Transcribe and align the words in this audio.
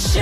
Show. 0.00 0.20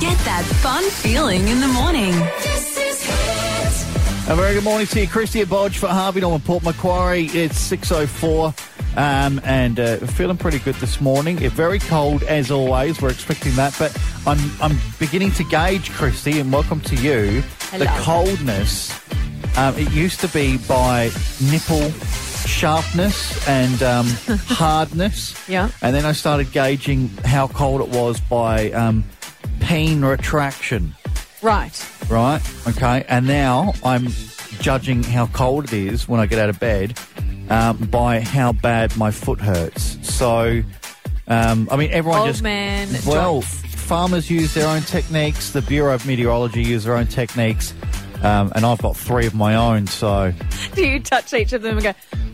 Get 0.00 0.18
that 0.24 0.42
fun 0.60 0.82
feeling 0.82 1.46
in 1.46 1.60
the 1.60 1.68
morning. 1.68 2.10
This 2.42 2.76
is 2.76 3.02
Hit. 3.04 4.32
A 4.32 4.34
very 4.34 4.54
good 4.54 4.64
morning 4.64 4.88
to 4.88 5.00
you, 5.00 5.06
Krysti 5.06 5.42
at 5.42 5.48
Bodge 5.48 5.78
for 5.78 5.86
Harvey 5.86 6.22
Norman 6.22 6.40
Port 6.40 6.64
Macquarie. 6.64 7.26
It's 7.26 7.70
6.04 7.70 8.96
um, 8.96 9.40
and 9.44 9.78
uh, 9.78 9.98
feeling 9.98 10.36
pretty 10.36 10.58
good 10.58 10.74
this 10.76 11.00
morning. 11.00 11.40
It's 11.40 11.54
very 11.54 11.78
cold 11.78 12.24
as 12.24 12.50
always. 12.50 13.00
We're 13.00 13.10
expecting 13.10 13.54
that, 13.54 13.76
but 13.78 13.96
I'm, 14.26 14.40
I'm 14.60 14.76
beginning 14.98 15.30
to 15.32 15.44
gauge, 15.44 15.90
Krysti, 15.90 16.40
and 16.40 16.52
welcome 16.52 16.80
to 16.80 16.96
you, 16.96 17.42
the 17.78 17.86
coldness. 18.00 18.90
Um, 19.56 19.76
it 19.76 19.92
used 19.92 20.18
to 20.20 20.28
be 20.28 20.58
by 20.58 21.12
nipple 21.40 21.92
sharpness 22.44 23.46
and 23.48 23.82
um, 23.82 24.06
hardness. 24.46 25.48
Yeah. 25.48 25.70
And 25.82 25.94
then 25.94 26.04
I 26.04 26.12
started 26.12 26.52
gauging 26.52 27.08
how 27.24 27.48
cold 27.48 27.80
it 27.80 27.88
was 27.88 28.20
by 28.20 28.70
um, 28.72 29.04
peen 29.60 30.04
retraction 30.04 30.94
Right. 31.42 31.86
right? 32.08 32.40
Okay, 32.66 33.04
and 33.08 33.26
now 33.26 33.74
I'm 33.84 34.08
judging 34.60 35.02
how 35.02 35.26
cold 35.28 35.64
it 35.64 35.72
is 35.72 36.08
when 36.08 36.18
I 36.18 36.26
get 36.26 36.38
out 36.38 36.48
of 36.48 36.58
bed 36.58 36.98
um, 37.50 37.76
by 37.76 38.20
how 38.20 38.52
bad 38.52 38.96
my 38.96 39.10
foot 39.10 39.40
hurts. 39.40 39.98
So, 40.08 40.62
um, 41.28 41.68
I 41.70 41.76
mean, 41.76 41.90
everyone 41.92 42.20
Old 42.20 42.28
just 42.28 42.42
man 42.42 42.88
well, 43.06 43.42
farmers 43.42 44.30
use 44.30 44.54
their 44.54 44.66
own 44.68 44.82
techniques. 44.82 45.50
The 45.50 45.62
Bureau 45.62 45.94
of 45.94 46.06
Meteorology 46.06 46.62
use 46.62 46.84
their 46.84 46.96
own 46.96 47.06
techniques. 47.06 47.74
Um, 48.22 48.52
and 48.54 48.64
I've 48.64 48.80
got 48.80 48.96
three 48.96 49.26
of 49.26 49.34
my 49.34 49.54
own, 49.54 49.86
so 49.86 50.32
Do 50.74 50.86
you 50.86 51.00
touch 51.00 51.32
each 51.34 51.52
of 51.52 51.62
them 51.62 51.78
and 51.78 51.84
go, 51.84 51.92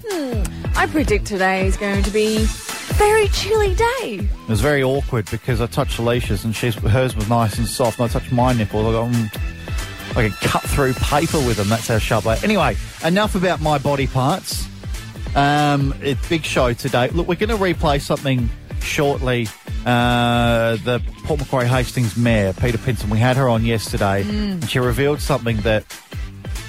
hmm, 0.09 0.43
I 0.77 0.87
predict 0.87 1.27
today 1.27 1.67
is 1.67 1.77
going 1.77 2.03
to 2.05 2.11
be 2.11 2.37
a 2.37 2.95
very 2.95 3.29
chilly 3.29 3.75
day. 3.75 4.21
it 4.21 4.49
was 4.49 4.61
very 4.61 4.83
awkward 4.83 5.31
because 5.31 5.61
I 5.61 5.67
touched 5.67 5.99
Alicia's 5.99 6.45
and 6.45 6.55
she's 6.55 6.75
hers 6.75 7.17
was 7.17 7.29
nice 7.29 7.59
and 7.59 7.67
soft, 7.67 7.99
and 7.99 8.09
I 8.09 8.13
touched 8.13 8.33
my 8.33 8.53
nipples. 8.53 8.87
I 8.87 8.93
got 8.93 9.11
mm, 9.11 10.17
I 10.17 10.29
can 10.29 10.49
cut 10.49 10.63
through 10.63 10.95
paper 10.95 11.39
with 11.39 11.57
them. 11.57 11.69
That's 11.69 11.89
how 11.89 11.99
sharp 11.99 12.25
they. 12.25 12.37
Anyway, 12.43 12.77
enough 13.05 13.35
about 13.35 13.61
my 13.61 13.79
body 13.79 14.07
parts. 14.07 14.69
Um, 15.35 15.95
it's 16.03 16.29
big 16.29 16.45
show 16.45 16.75
today. 16.75 17.09
Look, 17.09 17.27
we're 17.27 17.35
going 17.37 17.49
to 17.49 17.57
replay 17.57 18.01
something 18.01 18.51
shortly. 18.83 19.49
Uh, 19.85 20.77
the 20.85 21.03
Port 21.25 21.41
Macquarie 21.41 21.67
Hastings 21.67 22.17
mayor, 22.17 22.53
Peta 22.53 22.79
Pinson. 22.79 23.11
We 23.11 23.19
had 23.19 23.37
her 23.37 23.49
on 23.49 23.65
yesterday, 23.65 24.23
and 24.23 24.69
she 24.69 24.79
revealed 24.79 25.21
something 25.21 25.57
that 25.63 25.85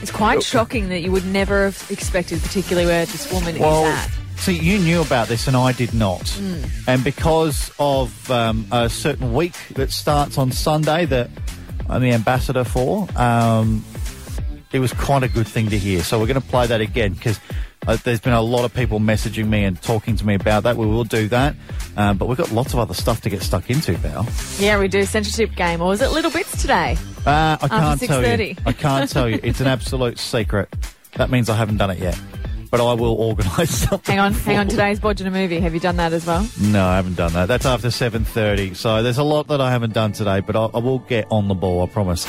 It's 0.02 0.12
quite 0.12 0.42
shocking 0.44 0.90
that 0.90 1.02
you 1.02 1.12
would 1.12 1.26
never 1.26 1.66
have 1.66 1.86
expected, 1.92 2.42
particularly 2.42 2.88
where 2.88 3.06
this 3.06 3.32
woman 3.32 3.60
Well, 3.60 3.86
is 3.86 3.94
at. 3.94 4.12
see, 4.38 4.58
you 4.58 4.80
knew 4.80 5.02
about 5.02 5.28
this 5.28 5.48
and 5.48 5.56
I 5.56 5.72
did 5.74 5.94
not. 5.94 6.36
And 6.88 7.04
because 7.04 7.72
of 7.80 8.30
um, 8.32 8.66
a 8.72 8.90
certain 8.90 9.34
week 9.34 9.56
that 9.76 9.92
starts 9.92 10.38
on 10.40 10.52
Sunday 10.52 11.06
that 11.06 11.30
I'm 11.90 12.02
the 12.02 12.12
ambassador 12.12 12.64
for, 12.64 13.08
um, 13.16 13.86
it 14.72 14.80
was 14.80 14.92
quite 14.94 15.22
a 15.22 15.28
good 15.30 15.48
thing 15.48 15.70
to 15.70 15.78
hear. 15.78 16.02
So 16.02 16.20
we're 16.20 16.26
going 16.28 16.42
to 16.42 16.48
play 16.48 16.66
that 16.66 16.82
again 16.82 17.14
because 17.14 17.40
uh, 17.88 17.98
there's 18.04 18.20
been 18.22 18.34
a 18.34 18.42
lot 18.42 18.66
of 18.66 18.74
people 18.74 19.00
messaging 19.00 19.48
me 19.48 19.64
and 19.64 19.82
talking 19.82 20.16
to 20.16 20.26
me 20.26 20.36
about 20.36 20.64
that. 20.64 20.78
We 20.78 20.86
will 20.86 21.04
do 21.04 21.28
that. 21.30 21.56
Um, 21.98 22.18
but 22.18 22.28
we've 22.28 22.38
got 22.38 22.52
lots 22.52 22.74
of 22.74 22.80
other 22.80 22.94
stuff 22.94 23.22
to 23.22 23.30
get 23.30 23.42
stuck 23.42 23.70
into, 23.70 23.94
Val. 23.98 24.28
Yeah, 24.58 24.80
we 24.80 24.88
do 24.88 25.04
censorship 25.06 25.56
game, 25.56 25.82
or 25.82 25.94
is 25.94 26.02
it 26.02 26.12
Little 26.12 26.32
Bits 26.32 26.62
today? 26.62 26.98
Uh, 27.26 27.58
I 27.62 27.68
can't 27.68 28.02
tell 28.02 28.40
you. 28.40 28.56
I 28.66 28.74
can't 28.74 29.10
tell 29.10 29.30
you. 29.30 29.40
It's 29.44 29.62
an 29.62 29.68
absolute 29.68 30.18
secret. 30.20 30.74
That 31.16 31.30
means 31.30 31.50
I 31.50 31.56
haven't 31.56 31.78
done 31.78 31.92
it 31.92 32.00
yet. 32.00 32.20
But 32.72 32.82
I 32.82 32.94
will 32.94 33.14
organise 33.14 33.70
something. 33.90 34.16
Hang 34.16 34.20
on, 34.20 34.34
hang 34.34 34.58
on. 34.58 34.68
Today's 34.68 35.00
a 35.04 35.30
movie. 35.30 35.60
Have 35.60 35.76
you 35.76 35.80
done 35.80 35.98
that 35.98 36.12
as 36.12 36.26
well? 36.26 36.48
No, 36.60 36.84
I 36.84 36.96
haven't 36.96 37.16
done 37.16 37.32
that. 37.34 37.48
That's 37.48 37.68
after 37.68 37.90
7.30. 37.90 38.76
So 38.76 39.04
there's 39.04 39.20
a 39.20 39.24
lot 39.24 39.48
that 39.50 39.62
I 39.62 39.70
haven't 39.70 39.94
done 39.94 40.12
today, 40.12 40.40
but 40.40 40.56
I, 40.56 40.66
I 40.66 40.80
will 40.80 41.00
get 41.00 41.28
on 41.30 41.48
the 41.50 41.54
ball, 41.54 41.84
I 41.84 41.86
promise. 41.86 42.26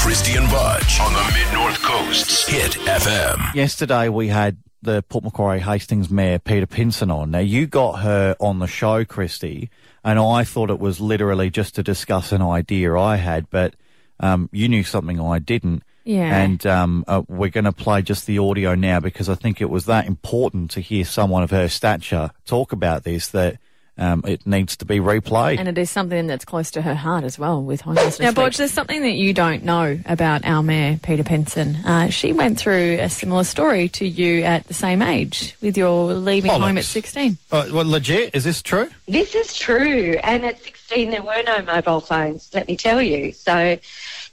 Get 0.00 0.06
up 0.06 0.06
with 0.06 0.18
Krysti 0.18 0.38
and 0.38 0.48
Bodge 0.48 1.00
on 1.00 1.12
the 1.12 1.32
Mid 1.34 1.52
North 1.52 1.82
Coast's 1.82 2.46
Hit 2.46 2.72
FM. 2.72 3.54
Yesterday 3.54 4.08
we 4.08 4.28
had 4.28 4.56
the 4.82 5.02
Port 5.02 5.24
Macquarie 5.24 5.60
Hastings 5.60 6.10
Mayor, 6.10 6.38
Peta 6.38 6.66
Pinson, 6.66 7.10
on. 7.10 7.30
Now, 7.30 7.40
you 7.40 7.66
got 7.66 8.00
her 8.00 8.36
on 8.40 8.58
the 8.60 8.66
show, 8.66 9.04
Krysti, 9.04 9.68
and 10.04 10.18
I 10.18 10.44
thought 10.44 10.70
it 10.70 10.78
was 10.78 11.00
literally 11.00 11.50
just 11.50 11.74
to 11.74 11.82
discuss 11.82 12.32
an 12.32 12.42
idea 12.42 12.96
I 12.96 13.16
had, 13.16 13.50
but 13.50 13.74
um, 14.20 14.48
you 14.52 14.68
knew 14.68 14.84
something 14.84 15.20
I 15.20 15.38
didn't. 15.38 15.82
Yeah. 16.04 16.34
And 16.34 16.64
um, 16.66 17.04
uh, 17.06 17.22
we're 17.28 17.50
going 17.50 17.64
to 17.64 17.72
play 17.72 18.02
just 18.02 18.26
the 18.26 18.38
audio 18.38 18.74
now 18.74 19.00
because 19.00 19.28
I 19.28 19.34
think 19.34 19.60
it 19.60 19.68
was 19.68 19.84
that 19.86 20.06
important 20.06 20.70
to 20.72 20.80
hear 20.80 21.04
someone 21.04 21.42
of 21.42 21.50
her 21.50 21.68
stature 21.68 22.30
talk 22.46 22.72
about 22.72 23.04
this 23.04 23.28
that 23.28 23.58
um, 24.00 24.22
it 24.26 24.46
needs 24.46 24.76
to 24.78 24.84
be 24.84 24.98
replayed. 24.98 25.58
And 25.58 25.68
it 25.68 25.78
is 25.78 25.90
something 25.90 26.26
that's 26.26 26.44
close 26.44 26.70
to 26.72 26.82
her 26.82 26.94
heart 26.94 27.24
as 27.24 27.38
well 27.38 27.62
with 27.62 27.82
homelessness. 27.82 28.20
Now, 28.20 28.28
Week. 28.28 28.36
Bodge, 28.36 28.56
there's 28.56 28.72
something 28.72 29.02
that 29.02 29.12
you 29.12 29.32
don't 29.34 29.62
know 29.62 29.98
about 30.06 30.44
our 30.44 30.62
mayor, 30.62 30.98
Peta 31.02 31.22
Pinson. 31.22 31.76
Uh, 31.76 32.08
she 32.08 32.32
went 32.32 32.58
through 32.58 32.98
a 33.00 33.08
similar 33.08 33.44
story 33.44 33.88
to 33.90 34.06
you 34.06 34.42
at 34.42 34.66
the 34.66 34.74
same 34.74 35.02
age 35.02 35.54
with 35.60 35.76
your 35.76 36.14
leaving 36.14 36.50
home 36.50 36.78
at 36.78 36.84
16. 36.84 37.36
Uh, 37.52 37.68
well, 37.72 37.84
legit? 37.84 38.34
Is 38.34 38.44
this 38.44 38.62
true? 38.62 38.88
This 39.06 39.34
is 39.34 39.54
true. 39.54 40.16
And 40.22 40.44
at 40.44 40.60
16, 40.62 41.10
there 41.10 41.22
were 41.22 41.42
no 41.44 41.62
mobile 41.62 42.00
phones, 42.00 42.50
let 42.54 42.66
me 42.66 42.76
tell 42.76 43.02
you. 43.02 43.32
So, 43.32 43.78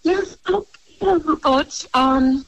yes, 0.04 0.38
look, 0.48 0.68
you 1.02 1.08
know, 1.08 1.20
God, 1.20 1.68
um, 1.94 2.46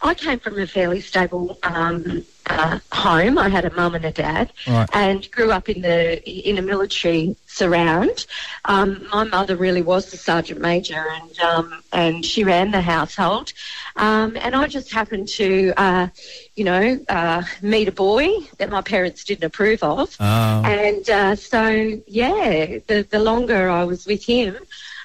I 0.00 0.14
came 0.14 0.38
from 0.38 0.58
a 0.58 0.66
fairly 0.66 1.00
stable 1.00 1.58
um, 1.62 2.24
uh, 2.46 2.78
home. 2.92 3.38
I 3.38 3.48
had 3.48 3.64
a 3.64 3.74
mum 3.74 3.94
and 3.94 4.04
a 4.04 4.10
dad, 4.12 4.52
Right. 4.66 4.88
and 4.92 5.30
grew 5.30 5.50
up 5.52 5.68
in 5.68 5.82
the 5.82 6.22
in 6.48 6.58
a 6.58 6.62
military 6.62 7.36
surround. 7.46 8.26
Um, 8.64 9.06
my 9.12 9.24
mother 9.24 9.56
really 9.56 9.82
was 9.82 10.10
the 10.10 10.16
sergeant 10.16 10.60
major, 10.60 11.04
and 11.20 11.38
um, 11.40 11.82
and 11.92 12.24
she 12.24 12.44
ran 12.44 12.70
the 12.70 12.80
household. 12.80 13.52
Um, 13.96 14.36
and 14.40 14.54
I 14.56 14.66
just 14.68 14.92
happened 14.92 15.28
to, 15.28 15.72
uh, 15.76 16.08
you 16.54 16.64
know, 16.64 16.98
uh, 17.08 17.42
meet 17.60 17.88
a 17.88 17.92
boy 17.92 18.28
that 18.58 18.70
my 18.70 18.80
parents 18.80 19.24
didn't 19.24 19.44
approve 19.44 19.82
of. 19.82 20.16
Oh. 20.18 20.62
And 20.64 21.08
uh, 21.10 21.36
so, 21.36 22.00
yeah, 22.06 22.78
the, 22.86 23.06
the 23.10 23.18
longer 23.18 23.68
I 23.68 23.84
was 23.84 24.06
with 24.06 24.24
him, 24.24 24.56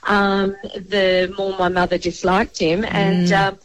um, 0.03 0.55
the 0.75 1.33
more 1.37 1.57
my 1.57 1.67
mother 1.67 1.97
disliked 1.97 2.57
him 2.59 2.85
and 2.85 3.31
um, 3.33 3.59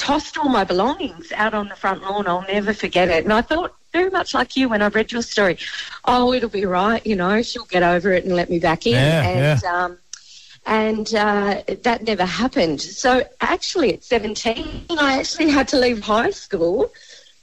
tossed 0.00 0.38
all 0.38 0.48
my 0.48 0.64
belongings 0.64 1.30
out 1.32 1.52
on 1.52 1.68
the 1.68 1.76
front 1.76 2.02
lawn. 2.02 2.26
I'll 2.26 2.46
never 2.48 2.72
forget 2.72 3.08
it. 3.10 3.24
And 3.24 3.32
I 3.32 3.42
thought, 3.42 3.74
very 3.92 4.08
much 4.08 4.32
like 4.32 4.56
you 4.56 4.68
when 4.68 4.80
I 4.80 4.88
read 4.88 5.12
your 5.12 5.20
story, 5.20 5.58
oh, 6.06 6.32
it'll 6.32 6.48
be 6.48 6.64
right, 6.64 7.04
you 7.06 7.16
know, 7.16 7.42
she'll 7.42 7.66
get 7.66 7.82
over 7.82 8.10
it 8.12 8.24
and 8.24 8.34
let 8.34 8.48
me 8.48 8.58
back 8.58 8.86
in. 8.86 8.94
Yeah, 8.94 9.28
and, 9.28 9.64
Um, 9.64 9.98
and 10.64 11.14
uh, 11.14 11.62
that 11.82 12.04
never 12.04 12.24
happened. 12.24 12.80
So 12.80 13.24
actually, 13.40 13.94
at 13.94 14.02
17, 14.02 14.86
I 14.90 15.18
actually 15.18 15.50
had 15.50 15.68
to 15.68 15.78
leave 15.78 16.00
high 16.00 16.30
school 16.30 16.90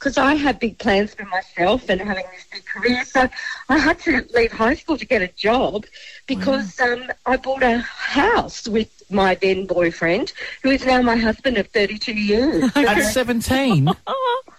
because 0.07 0.17
I 0.17 0.35
had 0.35 0.57
big 0.59 0.77
plans 0.77 1.13
for 1.13 1.25
myself 1.25 1.89
and 1.89 1.99
having 1.99 2.23
this 2.33 2.45
big 2.49 2.65
career. 2.65 3.03
So 3.03 3.27
I 3.67 3.77
had 3.77 3.99
to 3.99 4.25
leave 4.33 4.53
high 4.53 4.75
school 4.75 4.97
to 4.97 5.05
get 5.05 5.21
a 5.21 5.27
job 5.29 5.85
because 6.27 6.79
um, 6.79 7.11
I 7.25 7.35
bought 7.35 7.61
a 7.61 7.79
house 7.79 8.69
with 8.69 8.89
my 9.11 9.35
then 9.35 9.65
boyfriend, 9.65 10.31
who 10.63 10.69
is 10.69 10.85
now 10.85 11.01
my 11.01 11.17
husband 11.17 11.57
of 11.57 11.67
32 11.67 12.13
years. 12.13 12.71
At 12.77 13.01
17? 13.01 13.89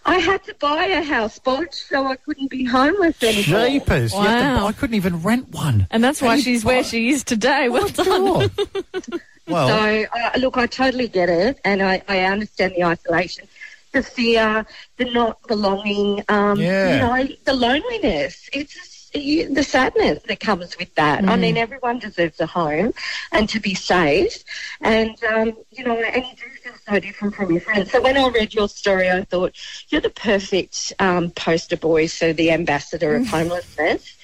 I 0.05 0.19
had 0.19 0.45
to 0.45 0.55
buy 0.57 0.85
a 0.85 1.03
house, 1.03 1.39
Bodge, 1.39 1.73
so 1.73 2.07
I 2.07 2.17
couldn't 2.17 2.51
be 2.51 2.65
homeless 2.65 3.23
anymore. 3.23 3.69
Jeepers. 3.69 4.13
You 4.13 4.19
to- 4.19 4.25
Wow. 4.29 4.67
I 4.67 4.73
couldn't 4.73 4.97
even 4.97 5.23
rent 5.23 5.49
one. 5.51 5.87
And 5.91 6.05
that's 6.05 6.21
why 6.21 6.37
Hey, 6.37 6.43
she's 6.43 6.63
where 6.65 6.85
she 6.85 7.09
is 7.09 7.25
today. 7.25 7.71
Well 7.71 7.89
done. 7.89 8.51
Sure. 8.51 8.81
well, 9.49 9.69
So, 9.69 10.07
uh, 10.13 10.39
look, 10.39 10.57
I 10.59 10.67
totally 10.67 11.09
get 11.09 11.29
it, 11.31 11.59
and 11.65 11.83
I, 11.83 12.03
I 12.09 12.21
understand 12.21 12.75
the 12.77 12.85
isolation, 12.85 13.47
the 13.93 14.03
fear, 14.03 14.67
the 14.97 15.05
not 15.07 15.39
belonging, 15.47 16.23
um, 16.29 16.61
Yeah. 16.61 16.95
you 16.95 17.01
know, 17.01 17.29
the 17.45 17.55
loneliness. 17.55 18.49
It's 18.53 19.11
the 19.13 19.63
sadness 19.63 20.23
that 20.25 20.39
comes 20.41 20.77
with 20.79 20.95
that. 20.97 21.27
I 21.29 21.37
mean, 21.37 21.57
everyone 21.57 21.99
deserves 21.99 22.41
a 22.41 22.47
home 22.47 22.93
and 23.33 23.49
to 23.49 23.59
be 23.59 23.75
safe, 23.75 24.45
and 24.83 25.17
um, 25.25 25.57
you 25.71 25.85
know, 25.85 25.97
and 25.99 26.25
you 26.27 26.33
do 26.37 26.49
feel 26.63 26.73
so 26.87 27.01
different 27.01 27.35
from 27.35 27.51
your 27.53 27.61
friends. 27.61 27.91
So 27.91 28.03
when 28.03 28.19
I 28.19 28.29
read 28.29 28.53
your 28.53 28.69
story, 28.69 29.11
I 29.11 29.23
thought 29.25 29.57
you're 29.89 30.03
the 30.03 30.11
perfect 30.11 30.93
um, 30.99 31.31
poster 31.31 31.77
boy 31.77 32.07
so 32.07 32.33
the 32.35 32.51
ambassador 32.51 33.17
of 33.17 33.27
homelessness 33.27 34.17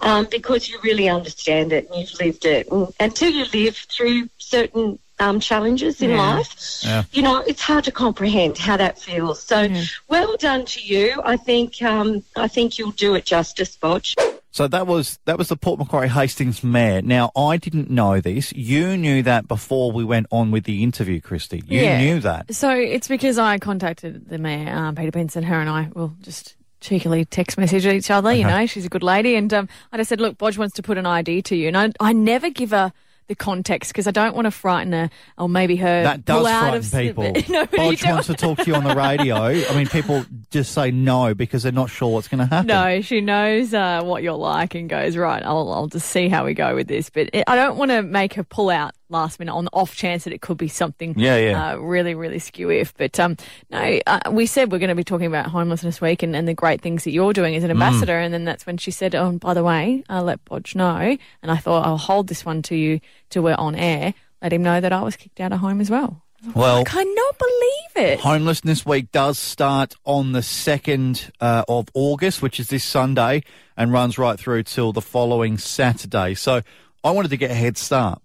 um, 0.00 0.26
because 0.30 0.68
you 0.68 0.78
really 0.82 1.08
understand 1.08 1.72
it 1.72 1.88
and 1.90 2.00
you've 2.00 2.20
lived 2.20 2.44
it. 2.44 2.68
And 2.70 2.92
until 2.98 3.30
you 3.30 3.44
live 3.52 3.76
through 3.76 4.28
certain 4.38 4.98
um, 5.22 5.40
challenges 5.40 6.02
in 6.02 6.10
Yeah. 6.10 6.34
life, 6.34 6.80
Yeah. 6.82 7.02
you 7.12 7.22
know, 7.22 7.38
it's 7.46 7.62
hard 7.62 7.84
to 7.84 7.92
comprehend 7.92 8.58
how 8.58 8.76
that 8.76 8.98
feels. 8.98 9.42
So, 9.42 9.68
well 10.08 10.36
done 10.36 10.64
to 10.66 10.80
you. 10.80 11.20
I 11.24 11.36
think 11.36 11.80
um, 11.82 12.22
I 12.36 12.48
think 12.48 12.78
you'll 12.78 12.90
do 13.06 13.14
it 13.14 13.24
justice, 13.24 13.76
Bodge. 13.76 14.14
so 14.50 14.68
that 14.68 14.86
was 14.86 15.18
that 15.24 15.38
was 15.38 15.48
the 15.48 15.56
Port 15.56 15.78
Macquarie 15.78 16.08
Hastings 16.08 16.62
mayor. 16.62 17.00
Now 17.02 17.30
I 17.36 17.56
didn't 17.56 17.88
know 17.90 18.20
this. 18.20 18.52
You 18.52 18.96
knew 18.96 19.22
that 19.22 19.48
before 19.48 19.92
we 19.92 20.04
went 20.04 20.26
on 20.30 20.50
with 20.50 20.64
the 20.64 20.82
interview, 20.82 21.20
Krysti. 21.20 21.62
You 21.70 21.80
Yeah. 21.82 21.98
knew 21.98 22.20
that. 22.20 22.52
So 22.54 22.70
it's 22.70 23.08
because 23.08 23.38
I 23.38 23.58
contacted 23.58 24.28
the 24.28 24.38
mayor, 24.38 24.74
um, 24.74 24.94
Peta 24.94 25.12
Pinson. 25.12 25.44
Her 25.44 25.60
and 25.60 25.70
I, 25.70 25.88
will 25.94 26.12
just 26.20 26.56
cheekily 26.80 27.24
text 27.24 27.56
message 27.58 27.86
each 27.86 28.10
other. 28.10 28.32
You 28.32 28.44
Uh-huh. 28.46 28.58
know, 28.60 28.66
she's 28.66 28.84
a 28.84 28.88
good 28.88 29.04
lady. 29.04 29.36
And 29.36 29.52
um, 29.54 29.68
I 29.92 29.96
just 29.98 30.08
said, 30.08 30.20
look, 30.20 30.36
Bodge 30.36 30.58
wants 30.58 30.74
to 30.74 30.82
put 30.82 30.98
an 30.98 31.06
ID 31.06 31.40
to 31.42 31.54
you. 31.56 31.68
And 31.68 31.76
I, 31.78 31.92
I 32.00 32.12
never 32.12 32.50
give 32.50 32.70
her 32.72 32.92
the 33.28 33.34
context 33.34 33.92
because 33.92 34.06
I 34.06 34.10
don't 34.10 34.34
want 34.34 34.46
to 34.46 34.50
frighten 34.50 34.92
her 34.92 35.10
or 35.38 35.48
maybe 35.48 35.76
her 35.76 36.02
That 36.02 36.24
does 36.24 36.46
frighten 36.46 36.78
of 36.78 36.92
people. 36.92 37.24
no, 37.54 37.66
Bodge 37.66 38.04
wants 38.04 38.26
to 38.26 38.34
talk 38.34 38.58
to 38.58 38.66
you 38.66 38.74
on 38.74 38.84
the 38.84 38.94
radio. 38.94 39.36
I 39.70 39.74
mean, 39.74 39.86
people 39.86 40.24
just 40.50 40.72
say 40.72 40.90
no 40.90 41.34
because 41.34 41.62
they're 41.62 41.72
not 41.72 41.90
sure 41.90 42.12
what's 42.12 42.28
going 42.28 42.40
to 42.40 42.46
happen. 42.46 42.66
No, 42.66 43.00
she 43.00 43.20
knows 43.20 43.72
uh, 43.74 44.02
what 44.02 44.22
you're 44.22 44.34
like 44.34 44.74
and 44.74 44.88
goes, 44.88 45.16
right, 45.16 45.42
I'll, 45.42 45.72
I'll 45.72 45.86
just 45.86 46.08
see 46.08 46.28
how 46.28 46.44
we 46.44 46.54
go 46.54 46.74
with 46.74 46.88
this. 46.88 47.10
But 47.10 47.30
it, 47.32 47.44
I 47.46 47.56
don't 47.56 47.76
want 47.76 47.90
to 47.90 48.02
make 48.02 48.34
her 48.34 48.44
pull 48.44 48.70
out 48.70 48.94
last 49.12 49.38
minute 49.38 49.54
on 49.54 49.64
the 49.66 49.70
off 49.72 49.94
chance 49.94 50.24
that 50.24 50.32
it 50.32 50.40
could 50.40 50.56
be 50.58 50.66
something 50.68 51.14
Yeah, 51.16 51.36
yeah. 51.36 51.72
Uh, 51.72 51.76
really, 51.76 52.14
really 52.16 52.40
skew 52.40 52.70
if. 52.70 52.92
But 52.96 53.20
um, 53.20 53.36
no, 53.70 54.00
uh, 54.06 54.20
we 54.32 54.46
said 54.46 54.72
we're 54.72 54.78
going 54.78 54.88
to 54.88 54.94
be 54.96 55.04
talking 55.04 55.26
about 55.26 55.46
homelessness 55.46 56.00
week 56.00 56.22
and, 56.24 56.34
and 56.34 56.48
the 56.48 56.54
great 56.54 56.80
things 56.80 57.04
that 57.04 57.12
you're 57.12 57.32
doing 57.32 57.54
Mm. 57.54 57.58
as 57.58 57.64
an 57.64 57.70
ambassador. 57.70 58.18
And 58.18 58.32
then 58.34 58.44
that's 58.44 58.66
when 58.66 58.78
she 58.78 58.90
said, 58.90 59.14
oh, 59.14 59.28
and 59.28 59.38
by 59.38 59.54
the 59.54 59.62
way, 59.62 60.02
I'll 60.08 60.24
let 60.24 60.44
Bodge 60.44 60.74
know. 60.74 61.16
And 61.42 61.50
I 61.52 61.56
thought 61.58 61.86
I'll 61.86 61.98
hold 61.98 62.26
this 62.28 62.44
one 62.44 62.62
to 62.62 62.74
you 62.74 62.98
till 63.30 63.42
we're 63.42 63.54
on 63.54 63.74
air, 63.74 64.14
let 64.42 64.52
him 64.52 64.62
know 64.62 64.80
that 64.80 64.92
I 64.92 65.02
was 65.02 65.14
kicked 65.16 65.38
out 65.40 65.52
of 65.52 65.60
home 65.60 65.80
as 65.80 65.90
well. 65.90 66.22
Well, 66.56 66.80
I 66.80 66.84
cannot 66.84 67.38
believe 67.38 68.08
it. 68.08 68.18
Homelessness 68.20 68.84
Week 68.84 69.12
does 69.12 69.38
start 69.38 69.94
on 70.04 70.32
the 70.32 70.40
2nd 70.40 71.30
uh, 71.40 71.62
of 71.68 71.86
August, 71.94 72.42
which 72.42 72.58
is 72.58 72.68
this 72.68 72.82
Sunday, 72.82 73.44
and 73.76 73.92
runs 73.92 74.18
right 74.18 74.38
through 74.40 74.64
till 74.64 74.92
the 74.92 75.00
following 75.00 75.56
Saturday. 75.56 76.34
So 76.34 76.62
I 77.04 77.10
wanted 77.12 77.28
to 77.28 77.36
get 77.36 77.52
a 77.52 77.54
head 77.54 77.76
start. 77.76 78.20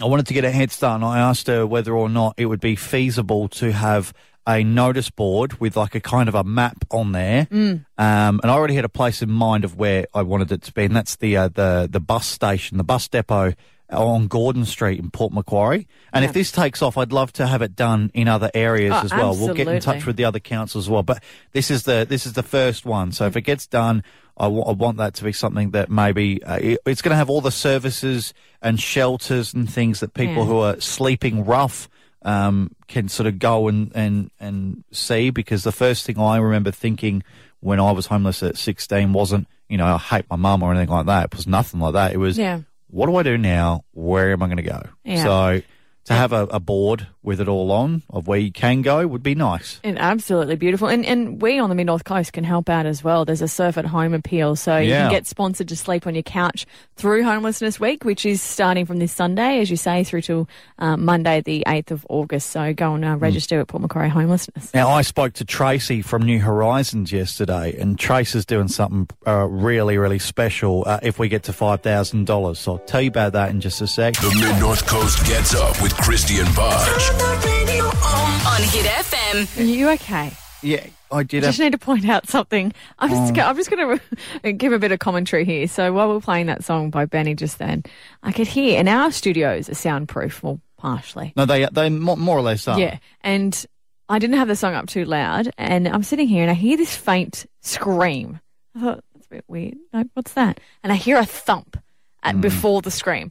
I 0.00 0.06
wanted 0.06 0.26
to 0.28 0.34
get 0.34 0.44
a 0.44 0.50
head 0.50 0.70
start, 0.70 0.96
and 0.96 1.04
I 1.04 1.18
asked 1.18 1.46
her 1.48 1.66
whether 1.66 1.92
or 1.94 2.08
not 2.08 2.34
it 2.36 2.46
would 2.46 2.60
be 2.60 2.76
feasible 2.76 3.48
to 3.48 3.72
have 3.72 4.12
a 4.46 4.62
notice 4.64 5.10
board 5.10 5.60
with 5.60 5.76
like 5.76 5.94
a 5.94 6.00
kind 6.00 6.28
of 6.28 6.34
a 6.34 6.42
map 6.44 6.84
on 6.90 7.12
there. 7.12 7.46
Um, 7.50 7.84
and 7.98 8.40
I 8.44 8.50
already 8.50 8.74
had 8.74 8.84
a 8.84 8.88
place 8.88 9.20
in 9.22 9.30
mind 9.30 9.64
of 9.64 9.76
where 9.76 10.06
I 10.14 10.22
wanted 10.22 10.52
it 10.52 10.62
to 10.62 10.72
be, 10.72 10.84
and 10.84 10.94
that's 10.96 11.16
the 11.16 11.36
uh, 11.36 11.48
the 11.48 11.88
the 11.90 12.00
bus 12.00 12.26
station, 12.26 12.78
the 12.78 12.84
bus 12.84 13.08
depot 13.08 13.54
on 13.90 14.26
Gordon 14.28 14.66
Street 14.66 14.98
in 14.98 15.10
Port 15.10 15.32
Macquarie. 15.32 15.88
And 16.12 16.22
if 16.22 16.34
this 16.34 16.52
takes 16.52 16.82
off, 16.82 16.98
I'd 16.98 17.10
love 17.12 17.32
to 17.34 17.46
have 17.46 17.62
it 17.62 17.74
done 17.74 18.10
in 18.12 18.28
other 18.28 18.50
areas 18.52 18.92
Oh, 18.94 19.00
as 19.02 19.10
well. 19.12 19.34
We'll 19.34 19.54
get 19.54 19.66
in 19.66 19.80
touch 19.80 20.04
with 20.04 20.16
the 20.16 20.24
other 20.26 20.38
councils 20.40 20.84
as 20.86 20.90
well. 20.90 21.02
But 21.02 21.22
this 21.52 21.70
is 21.70 21.84
the 21.84 22.06
this 22.08 22.26
is 22.26 22.34
the 22.34 22.42
first 22.42 22.84
one. 22.86 23.12
So 23.12 23.26
if 23.26 23.34
it 23.36 23.42
gets 23.42 23.66
done, 23.66 24.02
I 24.44 24.46
want 24.72 24.98
that 24.98 25.14
to 25.14 25.24
be 25.24 25.32
something 25.32 25.70
that 25.72 25.90
maybe 25.90 26.42
uh, 26.44 26.58
it- 26.60 26.80
it's 26.86 27.02
going 27.02 27.10
to 27.10 27.16
have 27.16 27.28
all 27.30 27.40
the 27.40 27.50
services 27.50 28.32
and 28.62 28.78
shelters 28.80 29.52
and 29.54 29.68
things 29.70 30.00
that 30.00 30.14
people 30.14 30.42
Yeah. 30.42 30.44
who 30.44 30.58
are 30.58 30.80
sleeping 30.80 31.44
rough 31.44 31.88
um, 32.22 32.70
can 32.88 33.08
sort 33.08 33.26
of 33.26 33.38
go 33.38 33.68
and, 33.68 33.92
and, 33.94 34.30
and 34.40 34.84
see. 34.92 35.30
Because 35.30 35.62
the 35.64 35.72
first 35.72 36.04
thing 36.06 36.18
I 36.18 36.36
remember 36.38 36.70
thinking 36.70 37.22
when 37.60 37.78
I 37.80 37.92
was 37.92 38.06
homeless 38.06 38.42
at 38.42 38.56
16 38.56 39.12
wasn't, 39.12 39.46
you 39.68 39.76
know, 39.78 39.86
I 39.86 39.98
hate 39.98 40.24
my 40.30 40.36
mum 40.36 40.62
or 40.62 40.72
anything 40.72 40.88
like 40.90 41.06
that. 41.06 41.26
It 41.26 41.36
was 41.36 41.46
nothing 41.46 41.80
like 41.80 41.92
that. 41.94 42.12
It 42.12 42.18
was, 42.18 42.36
Yeah. 42.38 42.60
what 42.90 43.06
do 43.06 43.16
I 43.16 43.22
do 43.22 43.38
now? 43.38 43.84
Where 43.92 44.32
am 44.32 44.42
I 44.42 44.46
going 44.46 44.56
to 44.58 44.62
go? 44.62 44.82
Yeah. 45.04 45.22
So 45.22 45.62
to 46.06 46.12
have 46.12 46.32
a, 46.32 46.42
a 46.44 46.60
board 46.60 47.06
with 47.28 47.40
it 47.40 47.46
all 47.46 47.70
on 47.70 48.02
of 48.10 48.26
where 48.26 48.38
you 48.40 48.50
can 48.50 48.82
go 48.82 49.06
would 49.06 49.22
be 49.22 49.34
nice. 49.36 49.78
And 49.84 49.98
absolutely 49.98 50.56
beautiful. 50.56 50.88
And 50.88 51.04
and 51.06 51.40
we 51.40 51.58
on 51.60 51.68
the 51.68 51.74
Mid 51.76 51.86
North 51.86 52.04
Coast 52.04 52.32
can 52.32 52.42
help 52.42 52.68
out 52.68 52.86
as 52.86 53.04
well. 53.04 53.24
There's 53.24 53.42
a 53.42 53.46
surf 53.48 53.78
at 53.78 53.84
home 53.86 54.14
appeal. 54.14 54.56
So 54.56 54.78
you 54.78 54.90
can 54.90 55.10
get 55.10 55.26
sponsored 55.26 55.68
to 55.68 55.76
sleep 55.76 56.06
on 56.06 56.14
your 56.14 56.22
couch 56.24 56.66
through 56.96 57.22
Homelessness 57.24 57.78
Week, 57.78 58.04
which 58.04 58.26
is 58.26 58.42
starting 58.42 58.84
from 58.86 58.98
this 58.98 59.12
Sunday, 59.12 59.60
as 59.60 59.70
you 59.70 59.76
say, 59.76 60.02
through 60.02 60.22
till 60.22 60.48
uh, 60.80 60.96
Monday, 60.96 61.40
the 61.42 61.62
8th 61.66 61.90
of 61.92 62.06
August. 62.08 62.50
So 62.50 62.72
go 62.72 62.94
and 62.94 63.04
uh, 63.04 63.08
Mm. 63.18 63.22
register 63.22 63.60
at 63.60 63.68
Port 63.68 63.82
Macquarie 63.82 64.08
Homelessness. 64.08 64.72
Now, 64.74 64.88
I 64.90 65.02
spoke 65.02 65.34
to 65.34 65.44
Tracy 65.44 66.02
from 66.02 66.22
New 66.22 66.40
Horizons 66.40 67.12
yesterday, 67.12 67.76
and 67.78 67.98
Tracy's 67.98 68.46
doing 68.46 68.68
something 68.68 69.08
uh, 69.26 69.46
really, 69.48 69.98
really 69.98 70.18
special 70.18 70.84
uh, 70.86 70.98
if 71.02 71.18
we 71.18 71.28
get 71.28 71.42
to 71.44 71.52
$5,000. 71.52 72.56
So 72.56 72.72
I'll 72.72 72.78
tell 72.78 73.02
you 73.02 73.08
about 73.08 73.32
that 73.34 73.50
in 73.50 73.60
just 73.60 73.80
a 73.82 73.86
sec. 73.86 74.14
The 74.14 74.34
Mid 74.40 74.60
North 74.60 74.86
Coast 74.86 75.24
gets 75.26 75.54
up 75.54 75.80
with 75.82 75.92
Krysti 75.94 76.38
and 76.44 76.48
Bodge. 76.56 77.17
On 77.20 78.62
Hit 78.62 78.86
FM. 78.86 79.58
Are 79.58 79.62
you 79.62 79.88
okay? 79.90 80.32
Yeah, 80.62 80.86
I 81.10 81.22
did 81.22 81.44
I 81.44 81.48
Just 81.48 81.58
have. 81.58 81.66
need 81.66 81.72
to 81.72 81.78
point 81.78 82.08
out 82.08 82.28
something. 82.28 82.72
I'm 82.98 83.10
just, 83.10 83.32
Oh. 83.32 83.34
go- 83.36 83.42
I'm 83.42 83.56
just 83.56 83.70
going 83.70 84.00
to 84.42 84.52
give 84.52 84.72
a 84.72 84.78
bit 84.78 84.92
of 84.92 84.98
commentary 84.98 85.44
here. 85.44 85.66
So 85.68 85.92
while 85.92 86.08
we're 86.08 86.20
playing 86.20 86.46
that 86.46 86.64
song 86.64 86.90
by 86.90 87.06
BENEE 87.06 87.34
just 87.36 87.58
then, 87.58 87.82
I 88.22 88.32
could 88.32 88.46
hear, 88.48 88.78
and 88.78 88.88
our 88.88 89.10
studios 89.10 89.68
are 89.68 89.74
soundproof, 89.74 90.42
well, 90.42 90.60
partially. 90.76 91.32
No, 91.36 91.44
they 91.44 91.66
they 91.72 91.90
mo- 91.90 92.16
more 92.16 92.38
or 92.38 92.42
less 92.42 92.66
are. 92.68 92.78
Yeah. 92.78 92.98
And 93.22 93.64
I 94.08 94.18
didn't 94.18 94.36
have 94.36 94.48
the 94.48 94.56
song 94.56 94.74
up 94.74 94.86
too 94.86 95.04
loud. 95.04 95.50
And 95.58 95.86
I'm 95.88 96.02
sitting 96.04 96.28
here 96.28 96.42
and 96.42 96.50
I 96.50 96.54
hear 96.54 96.76
this 96.76 96.96
faint 96.96 97.46
scream. 97.62 98.40
I 98.76 98.80
thought, 98.80 99.04
that's 99.14 99.26
a 99.26 99.30
bit 99.30 99.44
weird. 99.48 99.74
Like, 99.92 100.06
what's 100.14 100.32
that? 100.34 100.60
And 100.82 100.92
I 100.92 100.96
hear 100.96 101.18
a 101.18 101.26
thump 101.26 101.76
at, 102.22 102.34
hmm. 102.36 102.40
before 102.40 102.80
the 102.82 102.90
scream. 102.92 103.30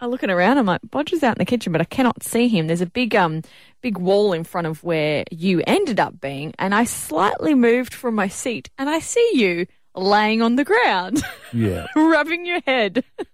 I'm 0.00 0.10
looking 0.10 0.30
around. 0.30 0.58
I'm 0.58 0.66
like, 0.66 0.82
Bodge 0.82 1.12
is 1.12 1.22
out 1.22 1.36
in 1.36 1.38
the 1.38 1.44
kitchen, 1.46 1.72
but 1.72 1.80
I 1.80 1.84
cannot 1.84 2.22
see 2.22 2.48
him. 2.48 2.66
There's 2.66 2.80
a 2.82 2.86
big, 2.86 3.14
um, 3.14 3.42
big 3.80 3.96
wall 3.98 4.32
in 4.32 4.44
front 4.44 4.66
of 4.66 4.84
where 4.84 5.24
you 5.30 5.62
ended 5.66 5.98
up 6.00 6.20
being. 6.20 6.52
And 6.58 6.74
I 6.74 6.84
slightly 6.84 7.54
moved 7.54 7.94
from 7.94 8.14
my 8.14 8.28
seat 8.28 8.68
and 8.78 8.90
I 8.90 8.98
see 8.98 9.30
you 9.34 9.66
laying 9.94 10.42
on 10.42 10.56
the 10.56 10.64
ground, 10.64 11.22
Yeah. 11.52 11.86
rubbing 11.96 12.44
your 12.44 12.60
head. 12.66 13.02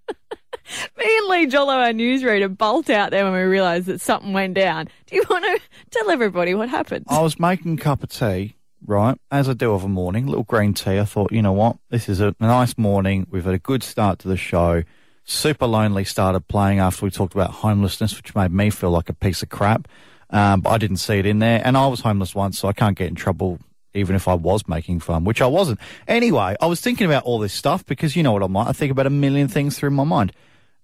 Me 0.96 1.18
and 1.18 1.28
Lee 1.28 1.46
Jollo, 1.46 1.72
our 1.74 1.90
newsreader, 1.92 2.56
bolt 2.56 2.88
out 2.88 3.10
there 3.10 3.24
when 3.24 3.32
we 3.32 3.40
realised 3.40 3.86
that 3.86 4.00
something 4.00 4.32
went 4.32 4.54
down. 4.54 4.88
Do 5.06 5.16
you 5.16 5.24
want 5.28 5.44
to 5.44 5.60
tell 5.90 6.10
everybody 6.10 6.54
what 6.54 6.68
happened? 6.68 7.06
I 7.08 7.20
was 7.20 7.38
making 7.40 7.74
a 7.74 7.82
cup 7.82 8.04
of 8.04 8.10
tea, 8.10 8.54
right, 8.86 9.18
as 9.32 9.48
I 9.48 9.54
do 9.54 9.72
of 9.72 9.82
a 9.82 9.88
morning, 9.88 10.26
little 10.26 10.44
green 10.44 10.72
tea. 10.72 11.00
I 11.00 11.04
thought, 11.04 11.32
you 11.32 11.42
know 11.42 11.52
what, 11.52 11.76
this 11.90 12.08
is 12.08 12.20
a 12.20 12.36
nice 12.38 12.78
morning. 12.78 13.26
We've 13.28 13.44
had 13.44 13.54
a 13.54 13.58
good 13.58 13.82
start 13.82 14.20
to 14.20 14.28
the 14.28 14.36
show. 14.36 14.84
Supalonely 15.26 16.06
started 16.06 16.48
playing 16.48 16.78
after 16.78 17.04
we 17.04 17.10
talked 17.10 17.34
about 17.34 17.50
homelessness, 17.50 18.16
which 18.16 18.34
made 18.34 18.52
me 18.52 18.70
feel 18.70 18.90
like 18.90 19.08
a 19.08 19.14
piece 19.14 19.42
of 19.42 19.48
crap. 19.48 19.88
Um, 20.30 20.62
but 20.62 20.70
I 20.70 20.78
didn't 20.78 20.96
see 20.96 21.18
it 21.18 21.26
in 21.26 21.38
there. 21.38 21.60
And 21.64 21.76
I 21.76 21.86
was 21.86 22.00
homeless 22.00 22.34
once, 22.34 22.58
so 22.58 22.68
I 22.68 22.72
can't 22.72 22.96
get 22.96 23.08
in 23.08 23.14
trouble 23.14 23.58
even 23.94 24.16
if 24.16 24.28
I 24.28 24.34
was 24.34 24.66
making 24.66 25.00
fun, 25.00 25.24
which 25.24 25.42
I 25.42 25.46
wasn't. 25.46 25.78
Anyway, 26.08 26.56
I 26.60 26.66
was 26.66 26.80
thinking 26.80 27.06
about 27.06 27.24
all 27.24 27.38
this 27.38 27.52
stuff 27.52 27.84
because 27.84 28.16
you 28.16 28.22
know 28.22 28.32
what 28.32 28.42
I'm 28.42 28.52
like. 28.52 28.68
I 28.68 28.72
think 28.72 28.90
about 28.90 29.06
a 29.06 29.10
million 29.10 29.48
things 29.48 29.78
through 29.78 29.90
my 29.90 30.04
mind. 30.04 30.32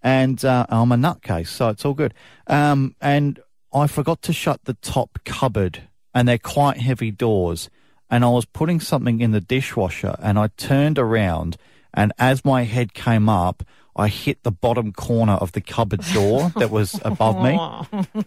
And 0.03 0.45
uh, 0.45 0.67
I'm 0.69 0.93
a 0.93 0.97
nutcase, 0.97 1.49
so 1.49 1.71
it's 1.71 1.85
all 1.85 1.95
good. 1.95 2.15
Um, 2.47 2.95
and 3.01 3.41
I 3.73 3.87
forgot 3.87 4.23
to 4.23 4.33
shut 4.33 4.65
the 4.65 4.75
top 4.75 5.19
cupboard, 5.25 5.89
and 6.15 6.29
they're 6.29 6.39
quite 6.39 6.77
heavy 6.77 7.11
doors. 7.11 7.69
And 8.11 8.25
I 8.25 8.29
was 8.29 8.45
putting 8.45 8.81
something 8.81 9.21
in 9.21 9.33
the 9.33 9.41
dishwasher, 9.41 10.17
and 10.21 10.39
I 10.39 10.49
turned 10.57 10.99
around, 10.99 11.57
and 11.93 12.13
as 12.19 12.45
my 12.45 12.63
head 12.63 12.95
came 12.95 13.29
up, 13.29 13.65
I 13.99 14.07
hit 14.07 14.45
the 14.45 14.53
bottom 14.53 14.93
corner 14.93 15.33
of 15.33 15.51
the 15.53 15.61
cupboard 15.61 16.03
door 16.15 16.53
that 16.57 16.71
was 16.71 17.01
above 17.05 17.43
me, 17.43 17.59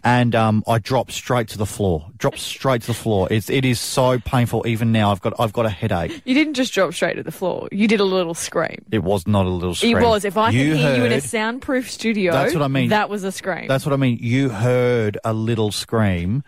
and 0.04 0.34
um, 0.34 0.62
I 0.68 0.78
dropped 0.78 1.12
straight 1.12 1.48
to 1.48 1.58
the 1.58 1.66
floor. 1.66 2.10
Dropped 2.18 2.38
straight 2.38 2.82
to 2.82 2.88
the 2.88 2.94
floor. 2.94 3.26
It's 3.30 3.48
it 3.48 3.64
is 3.64 3.80
so 3.80 4.18
painful. 4.18 4.66
Even 4.66 4.92
now, 4.92 5.10
I've 5.10 5.22
got 5.22 5.32
I've 5.40 5.54
got 5.54 5.64
a 5.64 5.70
headache. 5.70 6.20
You 6.26 6.34
didn't 6.34 6.54
just 6.54 6.74
drop 6.74 6.92
straight 6.92 7.14
to 7.14 7.22
the 7.22 7.32
floor. 7.32 7.70
You 7.72 7.88
did 7.88 8.00
a 8.00 8.04
little 8.04 8.34
scream. 8.34 8.84
It 8.92 9.02
was 9.02 9.26
not 9.26 9.46
a 9.46 9.48
little 9.48 9.74
scream. 9.74 9.96
It 9.96 10.02
was. 10.02 10.26
If 10.26 10.36
I 10.36 10.50
could 10.50 10.60
hear 10.60 10.96
you 10.96 11.04
in 11.04 11.12
a 11.12 11.20
soundproof 11.22 11.90
studio, 11.90 12.32
That's 12.32 12.52
what 12.52 12.62
I 12.62 12.68
mean. 12.68 12.90
That 12.90 13.08
was 13.08 13.24
a 13.24 13.32
scream. 13.32 13.66
That's 13.66 13.86
what 13.86 13.94
I 13.94 13.96
mean. 13.96 14.18
You 14.20 14.50
heard 14.50 15.16
a 15.24 15.32
little 15.32 15.72
scream. 15.72 16.44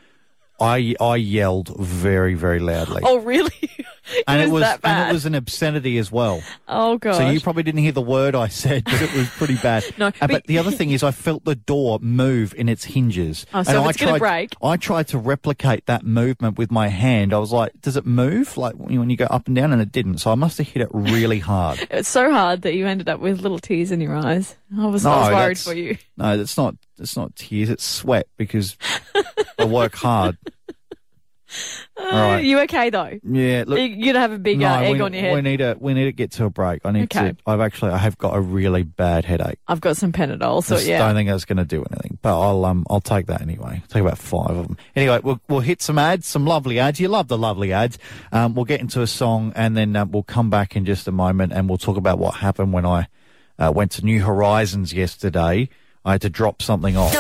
I 0.61 0.95
I 1.01 1.17
yelled 1.17 1.77
very 1.79 2.35
very 2.35 2.61
loudly, 2.61 3.03
oh, 3.05 3.19
really? 3.19 3.51
it 4.17 4.25
and 4.27 4.53
was 4.53 4.63
it 4.63 4.67
was 4.67 4.79
and 4.85 5.11
it 5.11 5.13
was 5.13 5.27
an 5.27 5.35
obscenity 5.35 5.99
as 5.99 6.11
well. 6.13 6.43
oh, 6.69 6.99
God. 6.99 7.15
So 7.15 7.29
you 7.31 7.41
probably 7.41 7.63
didn't 7.63 7.81
hear 7.81 7.93
the 7.93 8.01
word 8.03 8.35
I 8.35 8.49
said, 8.49 8.85
but 8.85 9.01
it 9.01 9.13
was 9.15 9.29
pretty 9.31 9.57
bad. 9.57 9.85
No, 9.99 10.07
Uh, 10.09 10.13
but- 10.21 10.31
but 10.31 10.45
the 10.47 10.59
other 10.59 10.71
thing 10.71 10.91
is, 10.91 11.03
I 11.03 11.11
felt 11.13 11.45
the 11.45 11.55
door 11.55 11.99
move 12.01 12.55
in 12.55 12.69
its 12.69 12.85
hinges. 12.85 13.47
Oh, 13.55 13.63
so 13.63 13.71
and 13.71 13.79
I 13.79 13.89
it's 13.89 13.99
gonna 13.99 14.19
tried, 14.19 14.49
break- 14.51 14.55
I 14.63 14.77
tried 14.77 15.09
to 15.09 15.19
replicate 15.19 15.87
that 15.87 16.05
movement 16.05 16.59
with 16.59 16.71
my 16.71 16.89
hand. 16.89 17.33
I 17.33 17.39
was 17.39 17.53
like, 17.53 17.73
"Does 17.81 17.97
it 17.97 18.05
move 18.05 18.57
like 18.57 18.75
when 18.75 19.09
you 19.11 19.17
go 19.17 19.27
up 19.27 19.47
and 19.47 19.55
down?" 19.57 19.73
And 19.73 19.81
it 19.81 19.93
didn't. 19.93 20.19
So 20.19 20.31
I 20.33 20.35
must 20.35 20.59
have 20.59 20.69
hit 20.69 20.83
it 20.83 20.89
really 20.93 21.39
hard. 21.39 21.79
It's 21.91 22.09
so 22.09 22.31
hard 22.33 22.63
that 22.63 22.75
you 22.75 22.87
ended 22.87 23.09
up 23.09 23.21
with 23.21 23.41
little 23.41 23.59
tears 23.61 23.91
in 23.93 24.01
your 24.01 24.15
eyes. 24.17 24.57
I 24.77 24.87
was, 24.87 25.05
No, 25.05 25.11
I 25.13 25.19
was 25.21 25.31
worried 25.33 25.59
for 25.59 25.75
you. 25.75 25.97
No, 26.17 26.39
it's 26.39 26.57
not. 26.57 26.75
It's 26.99 27.17
not 27.17 27.35
tears. 27.37 27.71
It's 27.71 27.85
sweat 27.85 28.27
because 28.37 28.77
I 29.59 29.65
work 29.65 29.95
hard. 29.95 30.37
All 31.97 32.05
right. 32.07 32.35
Uh, 32.35 32.39
You 32.39 32.61
okay 32.61 32.91
though? 32.91 33.19
Yeah. 33.23 33.65
Look, 33.67 33.79
you're 33.79 34.13
gonna 34.13 34.19
have 34.21 34.33
a 34.33 34.39
big 34.39 34.59
no, 34.59 34.69
uh, 34.69 34.81
egg 34.81 34.93
we, 34.95 35.01
on 35.01 35.13
your 35.13 35.23
head. 35.23 35.35
we 35.35 35.41
need 35.43 35.59
to 35.59 35.77
we 35.79 35.95
need 35.95 36.05
to 36.05 36.13
get 36.13 36.33
to 36.33 36.45
a 36.47 36.51
break. 36.51 36.81
I 36.85 36.91
need 36.91 37.05
Okay. 37.05 37.31
to. 37.33 37.37
I've 37.47 37.61
actually 37.61 37.93
I 37.93 37.99
have 37.99 38.19
got 38.19 38.37
a 38.37 38.41
really 38.41 38.83
bad 38.83 39.25
headache. 39.25 39.59
I've 39.69 39.81
got 39.81 39.97
some 39.97 40.13
Panadol, 40.13 40.63
so 40.65 40.75
Just 40.77 40.87
yeah. 40.89 40.99
don't 40.99 41.15
think 41.15 41.29
that's 41.29 41.45
going 41.45 41.59
to 41.59 41.65
do 41.65 41.85
anything, 41.91 42.19
but 42.23 42.39
I'll 42.41 42.65
um 42.65 42.85
I'll 42.91 43.01
take 43.01 43.27
that 43.27 43.41
anyway. 43.43 43.83
Take 43.89 44.03
about 44.03 44.19
five 44.19 44.51
of 44.51 44.67
them. 44.69 44.77
Anyway, 44.97 45.21
we'll 45.23 45.41
we'll 45.49 45.61
hit 45.61 45.81
some 45.83 45.99
ads, 45.99 46.27
some 46.27 46.47
lovely 46.47 46.79
ads. 46.79 46.99
You 46.99 47.09
love 47.09 47.29
the 47.29 47.39
lovely 47.39 47.73
ads. 47.73 47.99
Um, 48.33 48.55
we'll 48.55 48.65
get 48.65 48.81
into 48.81 49.01
a 49.03 49.07
song 49.07 49.53
and 49.55 49.77
then 49.77 49.95
uh, 49.95 50.05
we'll 50.05 50.23
come 50.25 50.51
back 50.51 50.77
in 50.77 50.85
just 50.85 51.07
a 51.09 51.13
moment 51.13 51.53
and 51.53 51.69
we'll 51.69 51.79
talk 51.79 51.97
about 51.97 52.19
what 52.19 52.35
happened 52.35 52.73
when 52.73 52.85
I 52.87 53.07
uh, 53.59 53.71
went 53.75 53.93
to 53.93 54.05
New 54.05 54.21
Horizons 54.23 54.93
yesterday. 54.93 55.69
I 56.05 56.13
had 56.13 56.23
to 56.23 56.31
drop 56.31 56.61
something 56.61 56.97
off. 56.97 57.15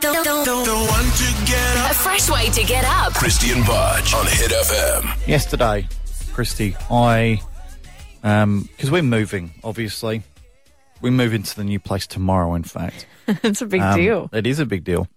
The 0.00 0.86
one 0.90 1.04
to 1.16 1.50
get 1.50 1.90
A 1.90 1.94
fresh 1.94 2.30
way 2.30 2.48
to 2.50 2.64
get 2.64 2.84
up. 2.84 3.14
Christian 3.14 3.62
Bodge 3.64 4.14
on 4.14 4.26
Hit 4.26 4.52
FM. 4.52 5.26
Yesterday, 5.26 5.88
Krysti. 6.32 6.76
I, 6.90 7.40
because 8.22 8.90
we're 8.92 9.02
moving, 9.02 9.54
obviously. 9.64 10.22
We 11.00 11.10
move 11.10 11.34
into 11.34 11.56
the 11.56 11.64
new 11.64 11.80
place 11.80 12.06
tomorrow, 12.06 12.54
in 12.54 12.62
fact. 12.62 13.06
it's 13.26 13.60
a 13.60 13.66
big 13.66 13.80
Um, 13.80 13.96
deal. 13.98 14.30
It 14.32 14.46
is 14.46 14.60
a 14.60 14.66
big 14.66 14.84
deal. 14.84 15.08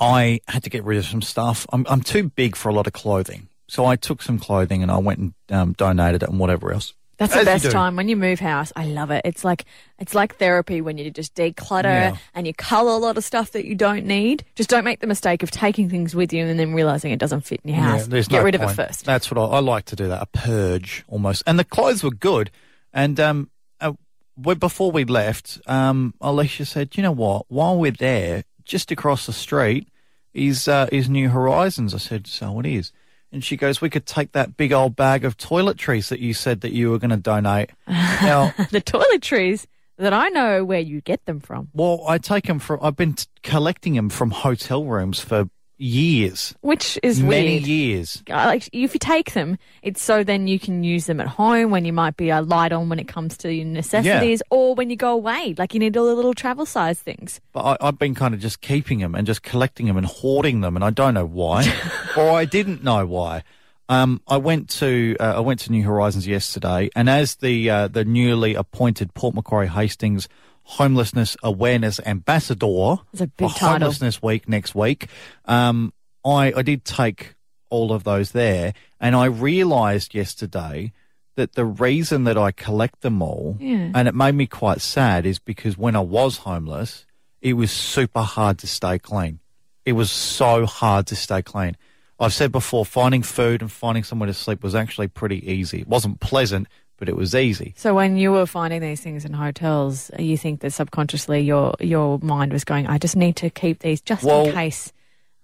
I 0.00 0.40
had 0.48 0.64
to 0.64 0.70
get 0.70 0.84
rid 0.84 0.96
of 0.98 1.04
some 1.04 1.22
stuff. 1.22 1.66
I'm, 1.70 1.84
I'm 1.90 2.00
too 2.00 2.30
big 2.30 2.56
for 2.56 2.70
a 2.70 2.72
lot 2.74 2.86
of 2.86 2.94
clothing. 2.94 3.48
So 3.68 3.84
I 3.84 3.96
took 3.96 4.22
some 4.22 4.38
clothing 4.38 4.82
and 4.82 4.90
I 4.90 4.96
went 4.98 5.18
and 5.18 5.34
um, 5.50 5.72
donated 5.74 6.22
it 6.22 6.28
and 6.30 6.38
whatever 6.38 6.72
else. 6.72 6.94
That's 7.18 7.34
the 7.34 7.40
As 7.40 7.44
best 7.46 7.70
time 7.72 7.96
when 7.96 8.08
you 8.08 8.16
move 8.16 8.38
house. 8.38 8.72
I 8.76 8.86
love 8.86 9.10
it. 9.10 9.22
It's 9.24 9.44
like 9.44 9.64
it's 9.98 10.14
like 10.14 10.36
therapy 10.36 10.80
when 10.80 10.98
you 10.98 11.10
just 11.10 11.34
declutter 11.34 11.84
Yeah. 11.84 12.16
and 12.32 12.46
you 12.46 12.54
cull 12.54 12.96
a 12.96 12.98
lot 12.98 13.18
of 13.18 13.24
stuff 13.24 13.50
that 13.52 13.64
you 13.66 13.74
don't 13.74 14.06
need. 14.06 14.44
Just 14.54 14.70
don't 14.70 14.84
make 14.84 15.00
the 15.00 15.08
mistake 15.08 15.42
of 15.42 15.50
taking 15.50 15.90
things 15.90 16.14
with 16.14 16.32
you 16.32 16.44
and 16.46 16.58
then 16.60 16.74
realizing 16.74 17.10
it 17.10 17.18
doesn't 17.18 17.40
fit 17.42 17.60
in 17.64 17.74
your 17.74 17.82
house. 17.82 18.06
there's 18.06 18.28
Get 18.28 18.38
no 18.38 18.44
rid 18.44 18.54
of 18.54 18.62
it 18.62 18.70
first. 18.70 19.04
That's 19.04 19.30
what 19.30 19.38
I, 19.38 19.56
I 19.56 19.58
like 19.58 19.84
to 19.86 19.96
do. 19.96 20.06
That 20.08 20.22
a 20.22 20.26
purge 20.26 21.04
almost. 21.08 21.42
And 21.46 21.58
the 21.58 21.64
clothes 21.64 22.04
were 22.04 22.12
good. 22.12 22.50
And 22.92 23.18
um, 23.18 23.50
uh, 23.80 23.92
we, 24.36 24.54
before 24.54 24.92
we 24.92 25.04
left, 25.04 25.58
um, 25.66 26.14
Alicia 26.20 26.66
said, 26.66 26.96
"You 26.96 27.02
know 27.02 27.12
what? 27.12 27.46
While 27.48 27.78
we're 27.78 27.90
there, 27.90 28.44
just 28.64 28.90
across 28.92 29.26
the 29.26 29.32
street 29.32 29.88
is 30.32 30.68
uh, 30.68 30.86
is 30.92 31.08
New 31.08 31.28
Horizons." 31.30 31.94
I 31.94 31.98
said, 31.98 32.28
"So 32.28 32.60
it 32.60 32.66
is." 32.66 32.92
And 33.32 33.44
she 33.44 33.56
goes, 33.56 33.80
"We 33.80 33.90
could 33.90 34.06
take 34.06 34.32
that 34.32 34.56
big 34.56 34.72
old 34.72 34.96
bag 34.96 35.24
of 35.24 35.36
toiletries 35.36 36.08
that 36.08 36.20
you 36.20 36.32
said 36.32 36.62
that 36.62 36.72
you 36.72 36.90
were 36.90 36.98
going 36.98 37.10
to 37.10 37.16
donate." 37.16 37.70
now, 37.86 38.54
the 38.70 38.80
toiletries 38.80 39.66
that 39.98 40.12
I 40.12 40.28
know 40.28 40.64
where 40.64 40.80
you 40.80 41.00
get 41.00 41.24
them 41.26 41.40
from, 41.40 41.68
well, 41.74 42.04
I 42.06 42.18
take 42.18 42.46
them 42.46 42.58
from. 42.58 42.78
I've 42.82 42.96
been 42.96 43.14
t- 43.14 43.26
collecting 43.42 43.94
them 43.94 44.08
from 44.08 44.30
hotel 44.30 44.84
rooms 44.84 45.20
for 45.20 45.50
years, 45.78 46.54
which 46.60 46.98
is 47.02 47.22
many 47.22 47.54
weird. 47.54 47.66
years. 47.66 48.22
Like 48.28 48.68
if 48.72 48.94
you 48.94 48.98
take 48.98 49.32
them, 49.32 49.58
it's 49.82 50.02
so 50.02 50.24
then 50.24 50.46
you 50.46 50.58
can 50.58 50.84
use 50.84 51.06
them 51.06 51.20
at 51.20 51.28
home 51.28 51.70
when 51.70 51.84
you 51.84 51.92
might 51.92 52.16
be 52.16 52.30
a 52.30 52.42
light 52.42 52.72
on 52.72 52.88
when 52.88 52.98
it 52.98 53.08
comes 53.08 53.36
to 53.38 53.52
your 53.52 53.64
necessities, 53.64 54.42
or 54.50 54.74
when 54.74 54.90
you 54.90 54.96
go 54.96 55.12
away, 55.12 55.54
like 55.56 55.74
you 55.74 55.80
need 55.80 55.96
all 55.96 56.06
the 56.06 56.14
little 56.14 56.34
travel 56.34 56.66
size 56.66 57.00
things. 57.00 57.40
But 57.52 57.64
I, 57.64 57.88
I've 57.88 57.98
been 57.98 58.14
kind 58.14 58.34
of 58.34 58.40
just 58.40 58.60
keeping 58.60 58.98
them 58.98 59.14
and 59.14 59.26
just 59.26 59.42
collecting 59.42 59.86
them 59.86 59.96
and 59.96 60.06
hoarding 60.06 60.60
them, 60.60 60.76
and 60.76 60.84
I 60.84 60.90
don't 60.90 61.14
know 61.14 61.26
why, 61.26 61.64
or 62.16 62.30
I 62.30 62.44
didn't 62.44 62.82
know 62.82 63.06
why. 63.06 63.44
Um, 63.90 64.20
I 64.28 64.36
went 64.36 64.68
to 64.70 65.16
uh, 65.18 65.34
I 65.36 65.40
went 65.40 65.60
to 65.60 65.72
New 65.72 65.82
Horizons 65.82 66.26
yesterday, 66.26 66.90
and 66.94 67.08
as 67.08 67.36
the 67.36 67.70
uh, 67.70 67.88
the 67.88 68.04
newly 68.04 68.54
appointed 68.54 69.14
Port 69.14 69.34
Macquarie 69.34 69.68
Hastings 69.68 70.28
Homelessness 70.72 71.34
Awareness 71.42 71.98
Ambassador 72.04 72.96
It's 73.12 73.22
a 73.22 73.26
big 73.26 73.50
for 73.50 73.58
title. 73.58 73.78
Homelessness 73.78 74.22
Week 74.22 74.46
next 74.48 74.74
week, 74.74 75.08
um, 75.46 75.92
I 76.24 76.52
I 76.54 76.62
did 76.62 76.84
take 76.84 77.34
all 77.70 77.90
of 77.92 78.04
those 78.04 78.32
there, 78.32 78.74
and 79.00 79.16
I 79.16 79.24
realised 79.26 80.14
yesterday 80.14 80.92
that 81.36 81.54
the 81.54 81.64
reason 81.64 82.24
that 82.24 82.36
I 82.36 82.50
collect 82.52 83.00
them 83.00 83.22
all, 83.22 83.56
Yeah. 83.60 83.92
and 83.94 84.08
it 84.08 84.14
made 84.14 84.34
me 84.34 84.46
quite 84.46 84.80
sad, 84.82 85.24
is 85.24 85.38
because 85.38 85.78
when 85.78 85.96
I 85.96 86.00
was 86.00 86.38
homeless, 86.38 87.06
it 87.40 87.54
was 87.54 87.70
super 87.70 88.22
hard 88.22 88.58
to 88.58 88.66
stay 88.66 88.98
clean. 88.98 89.38
It 89.86 89.92
was 89.92 90.10
so 90.10 90.66
hard 90.66 91.06
to 91.06 91.16
stay 91.16 91.40
clean. 91.42 91.76
I've 92.20 92.34
said 92.34 92.52
before, 92.52 92.84
finding 92.84 93.22
food 93.22 93.62
and 93.62 93.70
finding 93.72 94.04
somewhere 94.04 94.26
to 94.26 94.34
sleep 94.34 94.62
was 94.62 94.74
actually 94.74 95.08
pretty 95.08 95.50
easy. 95.50 95.80
It 95.80 95.88
wasn't 95.88 96.20
pleasant, 96.20 96.66
but 96.98 97.08
it 97.08 97.16
was 97.16 97.34
easy. 97.34 97.74
So 97.76 97.94
when 97.94 98.16
you 98.16 98.32
were 98.32 98.44
finding 98.46 98.80
these 98.80 99.00
things 99.00 99.24
in 99.24 99.32
hotels, 99.32 100.10
you 100.18 100.36
think 100.36 100.60
that 100.60 100.72
subconsciously 100.72 101.40
your 101.40 101.74
your 101.80 102.18
mind 102.20 102.52
was 102.52 102.64
going, 102.64 102.86
"I 102.86 102.98
just 102.98 103.16
need 103.16 103.36
to 103.36 103.50
keep 103.50 103.78
these 103.80 104.00
just 104.00 104.24
Well- 104.24 104.46
in 104.46 104.52
case 104.52 104.92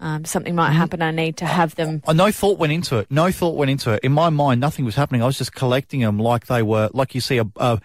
um, 0.01 0.25
something 0.25 0.55
might 0.55 0.73
happen. 0.73 1.01
I 1.03 1.13
need 1.13 1.37
to 1.39 1.47
have 1.47 1.75
them." 1.77 2.03
Uh, 2.07 2.13
No 2.13 2.31
thought 2.31 2.59
went 2.59 2.73
into 2.73 2.99
it. 2.99 3.11
No 3.11 3.31
thought 3.31 3.57
went 3.57 3.71
into 3.71 3.93
it. 3.93 4.01
In 4.03 4.13
my 4.13 4.29
mind, 4.29 4.61
nothing 4.61 4.85
was 4.85 4.95
happening. 4.97 5.23
I 5.23 5.27
was 5.27 5.39
just 5.39 5.55
collecting 5.55 6.01
them 6.01 6.19
like 6.19 6.47
they 6.47 6.63
were, 6.63 6.91
like 6.93 7.15
you 7.15 7.21
see 7.21 7.39
a, 7.39 7.45
a 7.57 7.81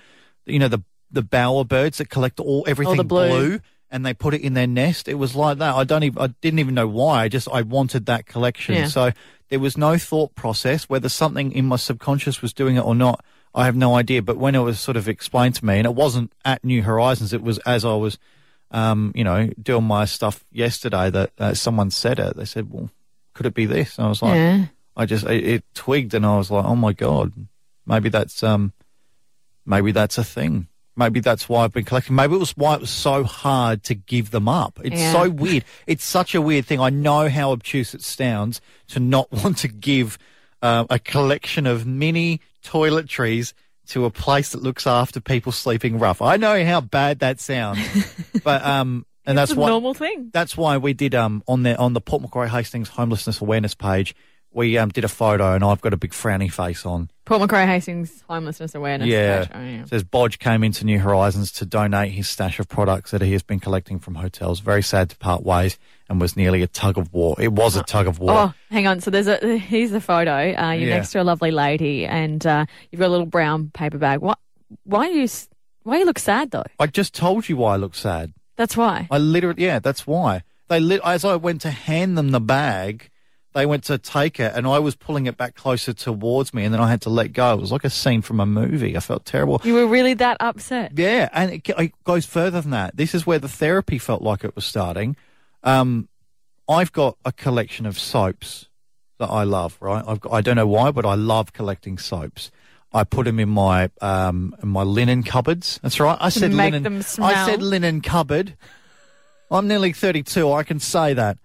you 0.45 0.59
know, 0.59 0.67
the 0.67 0.81
the 1.11 1.23
bowerbirds 1.23 1.97
that 1.97 2.09
collect 2.09 2.39
all 2.39 2.63
everything 2.67 3.07
blue. 3.07 3.59
and 3.91 4.05
they 4.05 4.13
put 4.13 4.33
it 4.35 4.41
in 4.41 4.53
their 4.53 4.67
nest. 4.67 5.07
It 5.07 5.15
was 5.15 5.35
like 5.35 5.57
that. 5.59 5.73
I 5.75 5.83
don't 5.83 6.03
even, 6.03 6.21
I 6.21 6.27
didn't 6.41 6.59
even 6.59 6.75
know 6.75 6.87
why. 6.87 7.23
I 7.23 7.27
just, 7.29 7.47
I 7.51 7.63
wanted 7.63 8.05
that 8.05 8.27
collection. 8.27 8.75
Yeah. 8.75 8.87
So 8.87 9.11
there 9.49 9.59
was 9.59 9.75
no 9.77 9.97
thought 9.97 10.35
process 10.35 10.83
whether 10.87 11.09
something 11.09 11.51
in 11.51 11.65
my 11.65 11.77
subconscious 11.77 12.43
was 12.43 12.53
doing 12.53 12.75
it 12.75 12.81
or 12.85 12.93
not. 12.93 13.23
I 13.55 13.65
have 13.65 13.75
no 13.75 13.95
idea. 13.95 14.21
But 14.21 14.37
when 14.37 14.55
it 14.55 14.59
was 14.59 14.79
sort 14.79 14.97
of 14.97 15.07
explained 15.07 15.55
to 15.55 15.65
me, 15.65 15.77
and 15.77 15.85
it 15.85 15.95
wasn't 15.95 16.31
at 16.45 16.63
New 16.63 16.83
Horizons, 16.83 17.33
it 17.33 17.41
was 17.41 17.57
as 17.59 17.83
I 17.85 17.95
was, 17.95 18.17
um, 18.71 19.11
you 19.15 19.23
know, 19.23 19.49
doing 19.61 19.83
my 19.85 20.05
stuff 20.05 20.43
yesterday 20.51 21.09
that 21.09 21.31
uh, 21.39 21.53
someone 21.53 21.89
said 21.91 22.19
it. 22.19 22.35
They 22.37 22.45
said, 22.45 22.71
well, 22.71 22.89
could 23.33 23.45
it 23.45 23.53
be 23.53 23.65
this? 23.65 23.97
And 23.97 24.05
I 24.05 24.09
was 24.09 24.21
like, 24.21 24.35
Yeah. 24.35 24.65
I 24.95 25.05
just 25.05 25.25
it, 25.25 25.43
it 25.47 25.63
twigged 25.73 26.13
and 26.13 26.25
I 26.25 26.37
was 26.37 26.51
like, 26.51 26.65
oh 26.65 26.75
my 26.75 26.91
god, 26.93 27.31
maybe 27.85 28.09
that's 28.09 28.43
um, 28.43 28.73
maybe 29.65 29.91
that's 29.91 30.17
a 30.17 30.23
thing. 30.23 30.67
Maybe 30.95 31.21
that's 31.21 31.47
why 31.47 31.63
I've 31.63 31.71
been 31.71 31.85
collecting. 31.85 32.15
Maybe 32.15 32.35
it 32.35 32.39
was 32.39 32.57
why 32.57 32.73
it 32.75 32.81
was 32.81 32.89
so 32.89 33.23
hard 33.23 33.83
to 33.83 33.95
give 33.95 34.31
them 34.31 34.49
up. 34.49 34.79
It's 34.83 34.99
Yeah. 34.99 35.13
so 35.13 35.29
weird. 35.29 35.63
It's 35.87 36.03
such 36.03 36.35
a 36.35 36.41
weird 36.41 36.65
thing. 36.65 36.81
I 36.81 36.89
know 36.89 37.29
how 37.29 37.51
obtuse 37.51 37.93
it 37.93 38.01
sounds 38.01 38.59
to 38.89 38.99
not 38.99 39.31
want 39.43 39.57
to 39.59 39.69
give 39.69 40.17
uh, 40.61 40.85
a 40.89 40.99
collection 40.99 41.67
of 41.67 41.85
mini 41.85 42.41
toiletries 42.63 43.53
to 43.87 44.05
a 44.05 44.11
place 44.11 44.51
that 44.51 44.61
looks 44.61 44.85
after 44.85 45.19
people 45.19 45.51
sleeping 45.51 45.97
rough. 45.99 46.21
I 46.21 46.37
know 46.37 46.63
how 46.63 46.81
bad 46.81 47.19
that 47.19 47.39
sounds, 47.39 47.79
but 48.43 48.63
um, 48.63 49.05
and 49.25 49.37
that's 49.37 49.51
a 49.51 49.55
why 49.55 49.69
normal 49.69 49.93
thing. 49.93 50.29
that's 50.31 50.55
why 50.55 50.77
we 50.77 50.93
did 50.93 51.15
um 51.15 51.43
on 51.47 51.63
the 51.63 51.77
on 51.77 51.93
the 51.93 52.01
Port 52.01 52.21
Macquarie 52.21 52.49
Hastings 52.49 52.89
homelessness 52.89 53.41
awareness 53.41 53.73
page. 53.75 54.15
We 54.51 54.77
um 54.79 54.89
did 54.89 55.03
a 55.03 55.07
photo 55.07 55.53
and 55.53 55.63
I've 55.63 55.79
got 55.81 55.93
a 55.93 55.97
big 55.97 56.11
frowny 56.11 56.51
face 56.51 56.85
on. 56.85 57.09
Port 57.25 57.39
Macquarie 57.41 57.67
Hastings 57.67 58.23
homelessness 58.27 58.73
awareness. 58.73 59.07
Yeah. 59.07 59.45
page. 59.45 59.51
Oh, 59.53 59.61
yeah. 59.61 59.85
Says 59.85 60.03
Bodge 60.03 60.39
came 60.39 60.63
into 60.63 60.85
New 60.85 60.97
Horizons 60.99 61.51
to 61.53 61.65
donate 61.65 62.11
his 62.13 62.27
stash 62.27 62.59
of 62.59 62.67
products 62.67 63.11
that 63.11 63.21
he 63.21 63.31
has 63.33 63.43
been 63.43 63.59
collecting 63.59 63.99
from 63.99 64.15
hotels. 64.15 64.59
Very 64.61 64.81
sad 64.81 65.11
to 65.11 65.17
part 65.17 65.43
ways 65.43 65.77
and 66.09 66.19
was 66.19 66.35
nearly 66.35 66.63
a 66.63 66.67
tug 66.67 66.97
of 66.97 67.13
war. 67.13 67.35
It 67.37 67.51
was 67.53 67.75
a 67.75 67.83
tug 67.83 68.07
of 68.07 68.17
war. 68.17 68.31
Oh, 68.33 68.53
hang 68.71 68.87
on. 68.87 68.99
So 69.01 69.11
there's 69.11 69.27
a 69.27 69.57
here's 69.57 69.91
the 69.91 70.01
photo. 70.01 70.31
Uh, 70.31 70.71
you're 70.71 70.89
Yeah. 70.89 70.95
next 70.97 71.11
to 71.11 71.21
a 71.21 71.23
lovely 71.23 71.51
lady, 71.51 72.07
and 72.07 72.43
uh, 72.47 72.65
you've 72.91 72.99
got 72.99 73.07
a 73.07 73.13
little 73.13 73.27
brown 73.27 73.69
paper 73.73 73.99
bag. 73.99 74.19
What? 74.19 74.39
Why 74.83 75.09
you? 75.09 75.27
Why 75.83 75.99
you 75.99 76.05
look 76.05 76.19
sad 76.19 76.49
though? 76.51 76.63
I 76.79 76.87
just 76.87 77.13
told 77.13 77.47
you 77.47 77.57
why 77.57 77.75
I 77.75 77.77
look 77.77 77.93
sad. 77.93 78.33
That's 78.55 78.75
why. 78.75 79.07
I 79.11 79.19
literally, 79.19 79.63
yeah, 79.63 79.77
that's 79.79 80.05
why. 80.07 80.41
They 80.67 80.79
lit, 80.79 81.01
as 81.05 81.23
I 81.23 81.35
went 81.35 81.61
to 81.61 81.71
hand 81.71 82.17
them 82.17 82.29
the 82.31 82.41
bag, 82.41 83.09
they 83.53 83.65
went 83.65 83.83
to 83.85 83.97
take 83.97 84.39
it 84.39 84.53
and 84.55 84.67
I 84.67 84.79
was 84.79 84.95
pulling 84.95 85.25
it 85.25 85.35
back 85.37 85.55
closer 85.55 85.93
towards 85.93 86.53
me 86.53 86.65
and 86.65 86.73
then 86.73 86.81
I 86.81 86.89
had 86.89 87.01
to 87.01 87.09
let 87.09 87.33
go. 87.33 87.53
It 87.53 87.59
was 87.59 87.71
like 87.71 87.83
a 87.83 87.89
scene 87.89 88.21
from 88.21 88.39
a 88.39 88.45
movie. 88.45 88.95
I 88.95 88.99
felt 88.99 89.25
terrible. 89.25 89.61
You 89.63 89.73
were 89.73 89.87
really 89.87 90.13
that 90.15 90.37
upset. 90.39 90.93
Yeah, 90.95 91.29
and 91.33 91.51
it, 91.51 91.69
it 91.69 92.03
goes 92.03 92.25
further 92.25 92.61
than 92.61 92.71
that. 92.71 92.95
This 92.95 93.15
is 93.15 93.25
where 93.25 93.39
the 93.39 93.49
therapy 93.49 93.97
felt 93.97 94.21
like 94.21 94.43
it 94.43 94.55
was 94.55 94.65
starting. 94.65 95.15
Um, 95.63 96.07
I've 96.67 96.91
got 96.91 97.17
a 97.25 97.31
collection 97.31 97.85
of 97.85 97.97
soaps 97.97 98.67
that 99.17 99.29
I 99.29 99.43
love. 99.43 99.77
Right, 99.81 100.03
I've 100.07 100.19
got, 100.19 100.31
I 100.33 100.41
don't 100.41 100.55
know 100.55 100.67
why, 100.67 100.91
but 100.91 101.05
I 101.05 101.15
love 101.15 101.51
collecting 101.53 101.97
soaps. 101.97 102.51
I 102.93 103.03
put 103.03 103.25
them 103.25 103.39
in 103.39 103.49
my 103.49 103.89
um, 104.01 104.55
in 104.61 104.69
my 104.69 104.83
linen 104.83 105.23
cupboards. 105.23 105.79
That's 105.81 105.99
right. 105.99 106.17
I 106.19 106.29
said 106.29 106.53
linen. 106.53 107.03
I 107.19 107.45
said 107.45 107.61
linen 107.61 108.01
cupboard. 108.01 108.55
I'm 109.51 109.67
nearly 109.67 109.93
32. 109.93 110.51
I 110.51 110.63
can 110.63 110.79
say 110.79 111.13
that. 111.15 111.37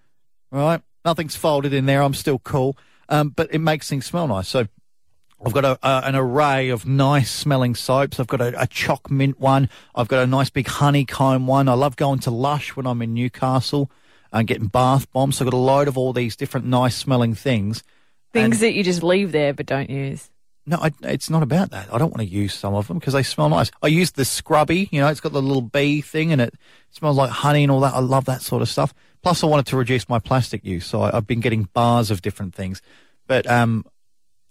Right, 0.51 0.83
nothing's 1.05 1.37
folded 1.37 1.73
in 1.73 1.87
there. 1.87 2.03
I'm 2.03 2.15
still 2.15 2.39
cool. 2.39 2.77
Um, 3.09 3.31
but 3.31 3.53
it 3.53 3.59
makes 3.59 3.89
things 3.89 4.07
smell 4.07 4.27
nice. 4.27 4.49
So 4.49 4.67
I've 5.45 5.53
got 5.53 5.65
a, 5.65 5.79
uh, 5.83 6.03
an 6.05 6.17
array 6.17 6.71
of 6.71 6.87
nice 6.87 7.31
smelling 7.31 7.75
soaps. 7.75 8.19
I've 8.19 8.27
got 8.27 8.41
a, 8.41 8.63
a 8.63 8.67
choc 8.67 9.11
mint 9.11 9.39
one. 9.39 9.69
I've 9.95 10.09
got 10.09 10.23
a 10.23 10.27
nice 10.27 10.49
big 10.51 10.67
honeycomb 10.67 11.47
one. 11.47 11.69
I 11.69 11.75
love 11.75 11.97
going 11.97 12.21
to 12.21 12.31
Lush 12.31 12.77
when 12.77 12.87
I'm 12.87 13.03
in 13.03 13.13
Newcastle 13.13 13.91
and 14.33 14.49
getting 14.49 14.69
bath 14.69 15.11
bombs. 15.13 15.37
So 15.37 15.45
I've 15.45 15.51
got 15.51 15.57
a 15.57 15.61
load 15.61 15.89
of 15.89 15.99
all 15.99 16.13
these 16.13 16.37
different 16.37 16.67
nice 16.67 16.97
smelling 16.97 17.35
things. 17.35 17.83
Things 18.33 18.61
that 18.61 18.73
you 18.75 18.83
just 18.83 19.03
leave 19.03 19.33
there 19.33 19.53
but 19.53 19.67
don't 19.67 19.91
use. 19.91 20.31
No, 20.67 20.79
I, 20.81 20.93
it's 21.03 21.29
not 21.29 21.43
about 21.43 21.71
that. 21.73 21.93
I 21.93 21.99
don't 21.99 22.11
want 22.11 22.27
to 22.27 22.35
use 22.35 22.55
some 22.55 22.75
of 22.75 22.89
them 22.89 22.99
because 22.99 23.13
they 23.13 23.23
smell 23.23 23.51
nice. 23.51 23.71
I 23.83 23.89
use 23.89 24.13
the 24.13 24.25
scrubby, 24.25 24.89
you 24.91 25.01
know, 25.01 25.09
it's 25.09 25.21
got 25.21 25.33
the 25.33 25.43
little 25.43 25.63
bee 25.63 26.01
thing 26.01 26.33
and 26.33 26.41
it 26.41 26.55
smells 26.91 27.19
like 27.19 27.31
honey 27.31 27.65
and 27.65 27.71
all 27.71 27.81
that. 27.81 27.93
I 27.93 27.99
love 27.99 28.25
that 28.25 28.41
sort 28.41 28.63
of 28.63 28.69
stuff. 28.69 28.95
Plus, 29.25 29.43
I 29.43 29.47
wanted 29.47 29.66
to 29.66 29.76
reduce 29.76 30.09
my 30.09 30.19
plastic 30.19 30.64
use, 30.64 30.87
so 30.87 31.00
I, 31.00 31.16
I've 31.16 31.26
been 31.26 31.40
getting 31.40 31.64
bars 31.73 32.11
of 32.11 32.23
different 32.23 32.54
things. 32.54 32.83
But 33.26 33.50
um, 33.50 33.87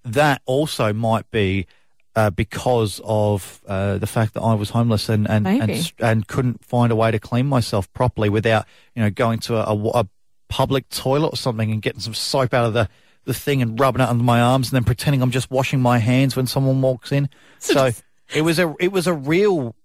that 0.04 0.42
also 0.46 0.92
might 0.94 1.30
be 1.30 1.68
uh, 2.16 2.32
because 2.32 3.00
of 3.04 3.62
uh, 3.68 4.00
the 4.00 4.08
fact 4.08 4.34
that 4.34 4.42
I 4.42 4.56
was 4.56 4.72
homeless 4.72 5.10
and 5.10 5.30
and, 5.30 5.48
and 5.48 5.68
Maybe. 5.68 5.92
and 6.00 6.28
couldn't 6.28 6.66
find 6.66 6.92
a 6.92 6.96
way 6.96 7.12
to 7.12 7.20
clean 7.20 7.46
myself 7.46 7.92
properly 7.94 8.30
without 8.30 8.66
you 8.96 9.04
know 9.04 9.10
going 9.10 9.40
to 9.42 9.58
a, 9.58 9.76
a, 9.76 9.90
a 10.02 10.08
public 10.50 10.90
toilet 10.90 11.28
or 11.28 11.38
something 11.38 11.72
and 11.72 11.82
getting 11.82 12.00
some 12.02 12.14
soap 12.14 12.54
out 12.54 12.66
of 12.66 12.74
the 12.74 12.90
the 13.26 13.34
thing 13.34 13.62
and 13.62 13.80
rubbing 13.80 14.02
it 14.02 14.10
under 14.10 14.24
my 14.24 14.42
arms 14.42 14.70
and 14.70 14.76
then 14.76 14.84
pretending 14.84 15.22
I'm 15.22 15.32
just 15.32 15.50
washing 15.50 15.80
my 15.80 16.00
hands 16.00 16.36
when 16.36 16.46
someone 16.48 16.82
walks 16.82 17.12
in. 17.12 17.30
So 17.60 17.92
it 18.34 18.42
was 18.42 18.60
a 18.60 18.76
it 18.80 18.92
was 18.92 19.08
a 19.08 19.14
real 19.14 19.76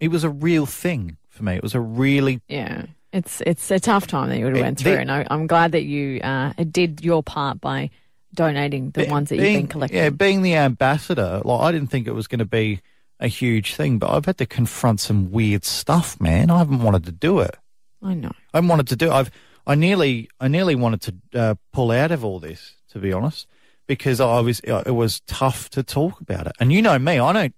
it 0.00 0.08
was 0.08 0.24
a 0.24 0.30
real 0.30 0.66
thing 0.66 1.16
for 1.28 1.44
me. 1.44 1.54
It 1.54 1.62
was 1.62 1.74
a 1.74 1.80
really 1.80 2.40
Yeah. 2.48 2.86
It's 3.12 3.40
it's 3.46 3.70
a 3.70 3.80
tough 3.80 4.06
time 4.06 4.28
that 4.28 4.38
you 4.38 4.44
would 4.44 4.56
have 4.56 4.64
went 4.64 4.78
through, 4.78 4.92
the- 4.92 5.00
and 5.00 5.10
I, 5.10 5.26
I'm 5.30 5.46
glad 5.46 5.72
that 5.72 5.84
you 5.84 6.20
uh, 6.20 6.52
did 6.70 7.02
your 7.04 7.22
part 7.22 7.60
by 7.60 7.90
donating 8.34 8.90
the 8.90 9.04
Be- 9.04 9.10
ones 9.10 9.30
that 9.30 9.38
being, 9.38 9.52
you've 9.52 9.60
been 9.62 9.68
collecting. 9.68 9.98
Yeah, 9.98 10.10
being 10.10 10.42
the 10.42 10.54
ambassador, 10.56 11.40
like 11.44 11.60
I 11.60 11.72
didn't 11.72 11.88
think 11.88 12.06
it 12.06 12.12
was 12.12 12.26
going 12.26 12.40
to 12.40 12.44
be 12.44 12.80
a 13.18 13.26
huge 13.28 13.74
thing, 13.74 13.98
but 13.98 14.10
I've 14.10 14.26
had 14.26 14.38
to 14.38 14.46
confront 14.46 15.00
some 15.00 15.30
weird 15.30 15.64
stuff, 15.64 16.20
man. 16.20 16.50
I 16.50 16.58
haven't 16.58 16.82
wanted 16.82 17.04
to 17.06 17.12
do 17.12 17.40
it. 17.40 17.56
I 18.02 18.14
know. 18.14 18.32
I 18.52 18.58
haven't 18.58 18.68
wanted 18.68 18.88
to 18.88 18.96
do. 18.96 19.10
I've 19.10 19.30
I 19.66 19.74
nearly 19.74 20.28
I 20.40 20.48
nearly 20.48 20.74
wanted 20.74 21.00
to 21.32 21.38
uh, 21.40 21.54
pull 21.72 21.90
out 21.90 22.10
of 22.10 22.24
all 22.24 22.38
this, 22.40 22.76
to 22.90 22.98
be 22.98 23.12
honest, 23.12 23.46
because 23.86 24.20
I 24.20 24.40
was 24.40 24.60
it 24.60 24.94
was 24.94 25.20
tough 25.26 25.70
to 25.70 25.82
talk 25.82 26.20
about 26.20 26.46
it. 26.46 26.52
And 26.60 26.72
you 26.72 26.82
know 26.82 26.98
me, 26.98 27.18
I 27.18 27.32
don't 27.32 27.54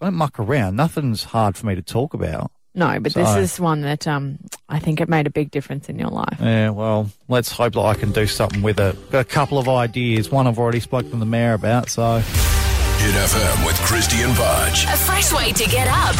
I 0.00 0.06
don't 0.06 0.14
muck 0.14 0.40
around. 0.40 0.74
Nothing's 0.76 1.24
hard 1.24 1.56
for 1.56 1.66
me 1.66 1.74
to 1.74 1.82
talk 1.82 2.14
about. 2.14 2.50
No, 2.74 3.00
but 3.00 3.14
this 3.14 3.36
is 3.36 3.58
one 3.58 3.80
that 3.80 4.06
um, 4.06 4.38
I 4.68 4.78
think 4.78 5.00
it 5.00 5.08
made 5.08 5.26
a 5.26 5.30
big 5.30 5.50
difference 5.50 5.88
in 5.88 5.98
your 5.98 6.10
life. 6.10 6.38
Yeah, 6.40 6.70
well, 6.70 7.10
let's 7.28 7.50
hope 7.50 7.72
that 7.74 7.80
I 7.80 7.94
can 7.94 8.12
do 8.12 8.26
something 8.26 8.62
with 8.62 8.78
it. 8.78 9.10
Got 9.10 9.20
a 9.20 9.24
couple 9.24 9.58
of 9.58 9.68
ideas. 9.68 10.30
One 10.30 10.46
I've 10.46 10.58
already 10.58 10.80
spoken 10.80 11.10
to 11.10 11.16
the 11.16 11.26
mayor 11.26 11.54
about, 11.54 11.88
so 11.88 12.22
Hit 13.00 13.14
FM 13.14 13.66
with 13.66 13.76
Krysti 13.76 14.24
and 14.24 14.36
Bodge. 14.36 14.84
A 14.84 14.96
fresh 14.96 15.32
way 15.32 15.52
to 15.52 15.64
get 15.70 15.88
up. 15.88 16.14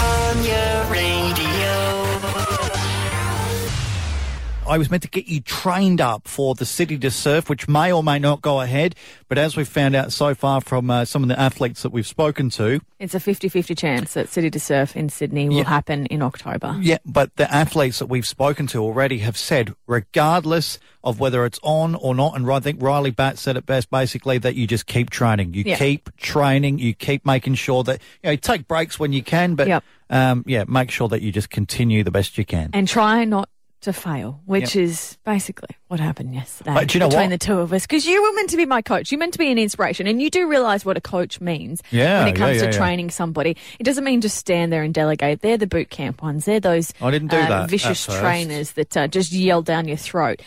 I 4.71 4.79
was 4.79 4.89
meant 4.89 5.03
to 5.03 5.09
get 5.11 5.27
you 5.27 5.41
trained 5.41 6.01
up 6.01 6.29
for 6.29 6.55
the 6.55 6.65
City 6.65 6.97
to 6.99 7.11
Surf, 7.11 7.51
which 7.51 7.67
may 7.67 7.91
or 7.93 8.05
may 8.05 8.21
not 8.21 8.41
go 8.41 8.61
ahead. 8.61 8.95
But 9.27 9.37
as 9.37 9.57
we've 9.57 9.67
found 9.67 9.97
out 9.97 10.13
so 10.13 10.33
far 10.33 10.61
from 10.61 10.89
uh, 10.89 11.05
some 11.07 11.25
of 11.25 11.29
the 11.29 11.37
athletes 11.39 11.83
that 11.83 11.91
we've 11.91 12.07
spoken 12.07 12.51
to, 12.51 12.81
It's 13.01 13.13
a 13.17 13.19
50-50 13.19 13.77
chance 13.77 14.15
that 14.15 14.29
City 14.29 14.49
to 14.49 14.61
Surf 14.61 14.95
in 14.95 15.09
Sydney 15.09 15.49
will 15.49 15.57
Yeah. 15.57 15.65
happen 15.69 16.07
in 16.07 16.23
October. 16.23 16.79
Yeah, 16.81 16.99
but 17.05 17.35
the 17.35 17.53
athletes 17.53 17.99
that 17.99 18.07
we've 18.07 18.25
spoken 18.27 18.69
to 18.69 18.79
already 18.81 19.19
have 19.19 19.37
said, 19.37 19.75
regardless 19.89 20.79
of 21.03 21.19
whether 21.19 21.45
it's 21.45 21.59
on 21.65 21.97
or 21.97 22.15
not, 22.15 22.37
and 22.37 22.49
I 22.49 22.61
think 22.61 22.81
Ryley 22.81 23.11
Batt 23.11 23.39
said 23.39 23.57
it 23.57 23.67
best, 23.67 23.91
basically, 23.91 24.39
that 24.39 24.55
you 24.55 24.69
just 24.69 24.87
keep 24.87 25.11
training. 25.11 25.53
You 25.53 25.65
Yeah. 25.67 25.79
keep 25.79 26.15
training. 26.17 26.79
You 26.79 26.95
keep 26.95 27.27
making 27.27 27.57
sure 27.57 27.83
that 27.83 28.01
you 28.23 28.31
know 28.31 28.37
take 28.37 28.69
breaks 28.69 29.01
when 29.01 29.13
you 29.13 29.25
can, 29.25 29.57
but 29.57 29.67
Yep. 29.67 29.85
um, 30.11 30.45
yeah, 30.47 30.63
make 30.69 30.93
sure 30.93 31.09
that 31.09 31.23
you 31.23 31.33
just 31.33 31.51
continue 31.51 32.05
the 32.05 32.13
best 32.13 32.39
you 32.39 32.45
can. 32.45 32.71
And 32.73 32.87
try 32.87 33.25
not 33.25 33.49
to 33.83 33.93
fail, 33.93 34.41
which 34.45 34.77
is 34.77 35.17
basically 35.25 35.69
what 35.89 35.99
happened 36.01 36.35
yesterday 36.35 36.71
you 36.93 37.01
know 37.01 37.09
between 37.09 37.31
what? 37.31 37.31
the 37.31 37.39
two 37.39 37.59
of 37.59 37.73
us. 37.73 37.87
Because 37.87 38.05
you 38.07 38.23
were 38.23 38.33
meant 38.35 38.51
to 38.51 38.57
be 38.57 38.67
my 38.67 38.83
coach. 38.83 39.11
You're 39.11 39.19
meant 39.19 39.33
to 39.33 39.39
be 39.39 39.51
an 39.51 39.59
inspiration. 39.59 40.07
And 40.07 40.21
you 40.21 40.29
do 40.31 40.47
realise 40.49 40.85
what 40.85 40.97
a 40.97 41.01
coach 41.01 41.41
means 41.41 41.83
Yeah, 41.91 42.21
when 42.25 42.35
it 42.35 42.37
comes 42.37 42.57
yeah, 42.57 42.63
to 42.63 42.67
yeah, 42.67 42.73
yeah. 42.73 42.79
training 42.79 43.11
somebody. 43.11 43.57
It 43.79 43.85
doesn't 43.85 44.05
mean 44.05 44.21
just 44.21 44.37
stand 44.37 44.73
there 44.73 44.83
and 44.83 44.93
delegate. 44.93 45.41
They're 45.41 45.57
the 45.57 45.67
boot 45.67 45.91
camp 45.91 46.23
ones. 46.23 46.45
They're 46.45 46.61
those 46.61 46.93
I 47.01 47.11
didn't 47.11 47.29
do 47.29 47.37
uh, 47.39 47.49
that 47.49 47.71
vicious 47.71 48.05
trainers 48.05 48.73
that 48.73 48.97
uh, 48.97 49.09
just 49.09 49.33
yell 49.33 49.63
down 49.63 49.89
your 49.89 49.97
throat. 49.97 50.43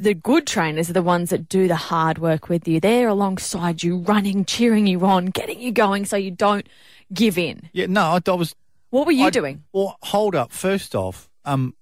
The 0.00 0.14
good 0.14 0.46
trainers 0.46 0.88
are 0.90 0.94
the 0.94 1.02
ones 1.02 1.30
that 1.30 1.48
do 1.48 1.68
the 1.68 1.76
hard 1.76 2.18
work 2.18 2.48
with 2.48 2.66
you. 2.66 2.80
They're 2.80 3.08
alongside 3.08 3.82
you, 3.82 3.98
running, 3.98 4.44
cheering 4.44 4.86
you 4.86 5.04
on, 5.04 5.26
getting 5.26 5.60
you 5.60 5.70
going 5.72 6.04
so 6.06 6.16
you 6.16 6.30
don't 6.30 6.66
give 7.12 7.38
in. 7.38 7.68
Yeah, 7.72 7.86
no, 7.88 8.02
I, 8.02 8.20
I 8.26 8.34
was 8.34 8.54
What 8.90 9.06
were 9.06 9.12
you 9.12 9.26
I- 9.26 9.30
doing? 9.30 9.64
Well, 9.72 9.96
hold 10.02 10.34
up. 10.34 10.50
First 10.52 10.94
off, 10.94 11.28
um, 11.44 11.74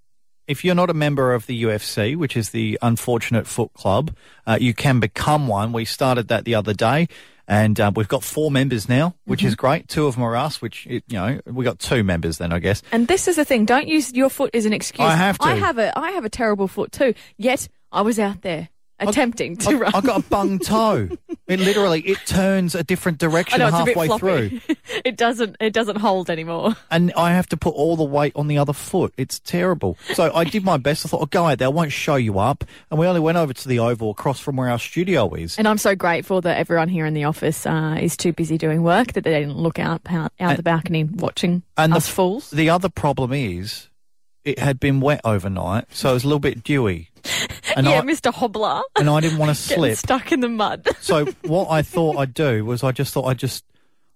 if 0.53 0.65
you're 0.65 0.75
not 0.77 0.91
a 0.91 0.95
member 0.95 1.35
of 1.35 1.47
the 1.47 1.65
UFC, 1.65 2.15
which 2.17 2.37
is 2.37 2.51
the 2.51 2.79
Unfortunate 2.83 3.47
Foot 3.49 3.73
Club, 3.75 4.15
uh, 4.47 4.59
you 4.61 4.75
can 4.75 5.01
become 5.01 5.49
one. 5.49 5.73
We 5.73 5.85
started 5.85 6.29
that 6.29 6.45
the 6.45 6.55
other 6.55 6.75
day, 6.75 7.09
and 7.49 7.81
uh, 7.81 7.91
we've 7.97 8.07
got 8.07 8.23
four 8.23 8.51
members 8.51 8.89
now, 8.89 9.15
which 9.25 9.41
Mm-hmm. 9.41 9.49
is 9.49 9.55
great. 9.57 9.89
Two 9.89 10.07
of 10.07 10.15
them 10.15 10.23
are 10.23 10.37
us, 10.37 10.63
which 10.63 10.87
you 10.87 11.01
know 11.11 11.41
we 11.47 11.65
got 11.65 11.79
two 11.81 12.05
members 12.05 12.39
then, 12.39 12.53
I 12.53 12.59
guess. 12.61 12.83
And 12.93 13.09
this 13.09 13.27
is 13.27 13.37
the 13.37 13.45
thing. 13.45 13.65
Don't 13.65 13.89
use 13.89 14.13
your 14.13 14.31
foot 14.31 14.55
as 14.55 14.65
an 14.67 14.73
excuse. 14.73 15.09
I 15.09 15.17
have 15.17 15.39
to. 15.39 15.45
I 15.47 15.55
have 15.57 15.79
a 15.79 15.99
I 15.99 16.13
have 16.13 16.25
a 16.25 16.31
terrible 16.31 16.69
foot 16.69 16.93
too. 16.93 17.15
Yet 17.37 17.69
I 17.91 18.03
was 18.03 18.19
out 18.19 18.43
there 18.43 18.69
attempting 19.09 19.57
to 19.59 19.71
I, 19.71 19.75
run. 19.75 19.93
I 19.95 20.01
got 20.01 20.21
a 20.21 20.29
bung 20.29 20.59
toe. 20.59 21.09
It 21.49 21.61
literally 21.61 22.01
it 22.03 22.19
turns 22.27 22.75
a 22.75 22.83
different 22.85 23.23
I 23.23 23.27
direction 23.27 23.59
know 23.59 23.69
it's 23.69 23.77
a 23.77 23.85
bit 23.85 23.97
halfway 23.97 24.19
through, 24.19 24.61
it 25.05 25.17
doesn't 25.17 25.57
it 25.61 25.73
doesn't 25.73 25.97
hold 25.97 26.31
anymore. 26.31 26.77
and 26.91 27.13
I 27.15 27.33
have 27.33 27.49
to 27.49 27.57
put 27.57 27.75
all 27.75 27.97
the 27.97 28.05
weight 28.05 28.33
on 28.37 28.47
the 28.49 28.59
other 28.59 28.73
foot. 28.73 29.13
It's 29.17 29.39
terrible. 29.41 29.99
So 30.15 30.33
I 30.35 30.45
did 30.45 30.65
my 30.65 30.77
best. 30.77 31.05
I 31.05 31.09
thought, 31.09 31.21
I'll 31.21 31.27
go 31.27 31.47
out 31.47 31.59
there. 31.59 31.69
I 31.69 31.71
won't 31.71 31.93
show 31.93 32.17
you 32.17 32.39
up. 32.39 32.65
And 32.91 32.99
we 32.99 33.07
only 33.07 33.21
went 33.21 33.39
over 33.39 33.53
to 33.53 33.69
the 33.69 33.81
Oval 33.81 34.11
across 34.11 34.41
from 34.41 34.57
where 34.57 34.69
our 34.69 34.79
studio 34.79 35.33
is. 35.35 35.59
And 35.59 35.67
I'm 35.69 35.79
so 35.79 35.95
grateful 35.95 36.41
that 36.43 36.57
everyone 36.59 36.89
here 36.89 37.07
in 37.07 37.15
the 37.15 37.25
office 37.25 37.67
uh, 37.67 37.99
is 38.01 38.17
too 38.17 38.33
busy 38.33 38.57
doing 38.57 38.83
work 38.83 39.13
that 39.15 39.25
they 39.25 39.41
didn't 39.41 39.57
look 39.59 39.79
out 39.79 40.01
out, 40.09 40.33
out 40.41 40.57
the 40.57 40.63
balcony 40.63 41.05
watching 41.05 41.63
And 41.77 41.93
the 41.93 41.97
us 41.97 42.09
f- 42.09 42.15
fools. 42.15 42.51
The 42.51 42.71
other 42.71 42.89
problem 42.89 43.33
is 43.33 43.89
it 44.45 44.59
had 44.59 44.81
been 44.81 45.01
wet 45.01 45.21
overnight, 45.25 45.85
so 45.91 46.11
it 46.11 46.15
was 46.15 46.25
a 46.25 46.29
little 46.29 46.41
bit 46.41 46.63
dewy. 46.65 47.11
And 47.77 47.87
yeah, 47.87 47.99
I, 47.99 48.03
Mr. 48.03 48.33
Hobbler. 48.33 48.83
and 48.97 49.09
I 49.09 49.21
didn't 49.21 49.39
want 49.39 49.49
to 49.55 49.55
slip. 49.55 49.97
stuck 49.99 50.33
in 50.33 50.41
the 50.41 50.49
mud. 50.49 50.89
So 51.01 51.27
what 51.43 51.69
I 51.71 51.83
thought 51.83 52.17
I'd 52.17 52.35
do 52.35 52.65
was 52.65 52.83
I 52.85 52.93
just 52.93 53.13
thought 53.13 53.25
I'd 53.27 53.39
just 53.39 53.65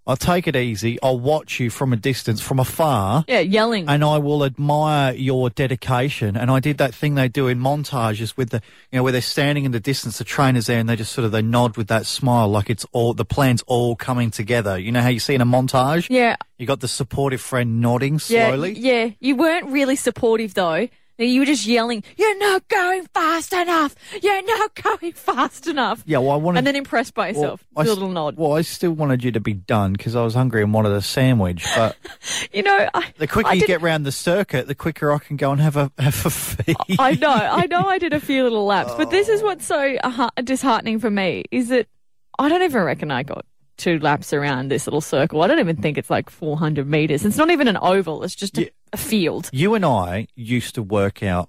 I'll 0.09 0.17
take 0.17 0.47
it 0.47 0.55
easy. 0.55 0.99
I'll 1.03 1.19
watch 1.19 1.59
you 1.59 1.69
from 1.69 1.93
a 1.93 1.97
distance, 1.97 2.41
from 2.41 2.61
afar. 2.61 3.25
yeah, 3.27 3.41
yelling. 3.41 3.89
And 3.89 4.05
I 4.05 4.19
will 4.19 4.45
admire 4.45 5.13
your 5.15 5.51
dedication. 5.51 6.37
And 6.37 6.49
I 6.49 6.61
did 6.61 6.79
that 6.79 6.95
thing 6.95 7.17
they 7.17 7.27
do 7.27 7.49
in 7.49 7.59
montages 7.59 8.37
with 8.37 8.51
the, 8.51 8.63
you 8.93 8.99
know, 8.99 9.03
where 9.03 9.11
they're 9.11 9.21
standing 9.21 9.65
in 9.65 9.73
the 9.73 9.81
distance, 9.81 10.19
the 10.19 10.25
trainers 10.25 10.67
there, 10.67 10.79
and 10.79 10.89
they 10.89 10.95
just 10.95 11.11
sort 11.13 11.25
of 11.25 11.33
they 11.33 11.43
nod 11.43 11.77
with 11.77 11.89
that 11.89 12.07
smile, 12.07 12.47
like 12.49 12.71
it's 12.71 12.87
all 12.93 13.15
the 13.15 13.25
plan's 13.25 13.63
all 13.67 13.97
coming 13.97 14.31
together. 14.31 14.79
You 14.79 14.93
know 14.93 15.01
how 15.01 15.09
you 15.09 15.19
see 15.19 15.35
in 15.35 15.41
a 15.41 15.47
montage? 15.47 16.07
yeah, 16.09 16.37
You 16.57 16.67
got 16.69 16.79
the 16.79 16.87
supportive 16.89 17.41
friend 17.41 17.81
nodding 17.81 18.21
yeah, 18.29 18.51
slowly. 18.51 18.79
yeah. 18.79 19.11
You 19.19 19.35
weren't 19.35 19.67
really 19.71 19.97
supportive 19.97 20.55
though. 20.55 20.87
You 21.19 21.41
were 21.41 21.47
just 21.47 21.67
yelling, 21.67 22.05
"You're 22.19 22.39
not 22.39 22.69
going 22.69 23.07
fast 23.15 23.53
enough. 23.55 23.95
You're 24.23 24.43
not 24.43 24.75
going 24.75 25.13
fast 25.13 25.67
enough." 25.67 26.03
Yeah, 26.07 26.19
well, 26.19 26.33
I 26.33 26.37
wanted 26.37 26.59
and 26.59 26.67
then 26.67 26.77
impressed 26.77 27.15
by 27.15 27.29
yourself. 27.29 27.65
I 27.77 27.85
Do 27.85 27.91
little 27.91 28.09
nod. 28.11 28.37
Well, 28.37 28.53
I 28.53 28.61
still 28.63 28.93
wanted 28.93 29.25
you 29.25 29.33
to 29.33 29.41
be 29.41 29.55
done 29.55 29.93
because 29.95 30.15
I 30.15 30.23
was 30.23 30.35
hungry 30.35 30.63
and 30.63 30.75
wanted 30.75 30.93
a 30.93 31.01
sandwich. 31.01 31.65
But 31.75 31.97
You 32.53 32.63
know, 32.63 32.89
I, 32.93 33.13
the 33.17 33.27
quicker 33.27 33.49
I 33.49 33.53
you 33.55 33.61
did- 33.61 33.67
get 33.69 33.81
round 33.83 34.05
the 34.05 34.13
circuit, 34.13 34.67
the 34.67 34.75
quicker 34.75 35.11
I 35.13 35.19
can 35.19 35.37
go 35.37 35.53
and 35.53 35.61
have 35.61 35.77
a 35.77 35.91
have 35.99 36.27
a 36.27 36.31
feed. 36.31 36.77
I 36.99 37.13
know, 37.15 37.31
I 37.31 37.67
know, 37.67 37.87
I 37.87 37.99
did 37.99 38.13
a 38.13 38.21
few 38.21 38.43
little 38.43 38.67
laps, 38.67 38.93
but 38.97 39.11
this 39.11 39.29
is 39.29 39.43
what's 39.43 39.65
so 39.67 39.97
uh, 40.05 40.29
disheartening 40.45 40.99
for 40.99 41.11
me 41.11 41.45
is 41.51 41.69
that 41.69 41.87
I 42.39 42.49
don't 42.51 42.63
even 42.63 42.83
reckon 42.83 43.11
I 43.11 43.23
got 43.23 43.47
two 43.79 43.99
laps 44.01 44.33
around 44.33 44.69
this 44.69 44.87
little 44.87 45.01
circle. 45.01 45.43
I 45.43 45.47
don't 45.47 45.59
even 45.59 45.77
think 45.77 45.99
it's 45.99 46.09
like 46.11 46.31
400 46.31 46.87
meters. 46.89 47.25
It's 47.25 47.37
not 47.37 47.51
even 47.51 47.69
an 47.69 47.77
oval. 47.81 48.23
It's 48.23 48.35
just 48.35 48.57
a, 48.59 48.63
Yeah. 48.63 48.69
A 48.93 48.97
field. 48.97 49.49
You 49.53 49.75
and 49.75 49.85
I 49.85 50.29
used 50.35 50.75
to 50.77 50.83
work 50.83 51.23
out 51.23 51.49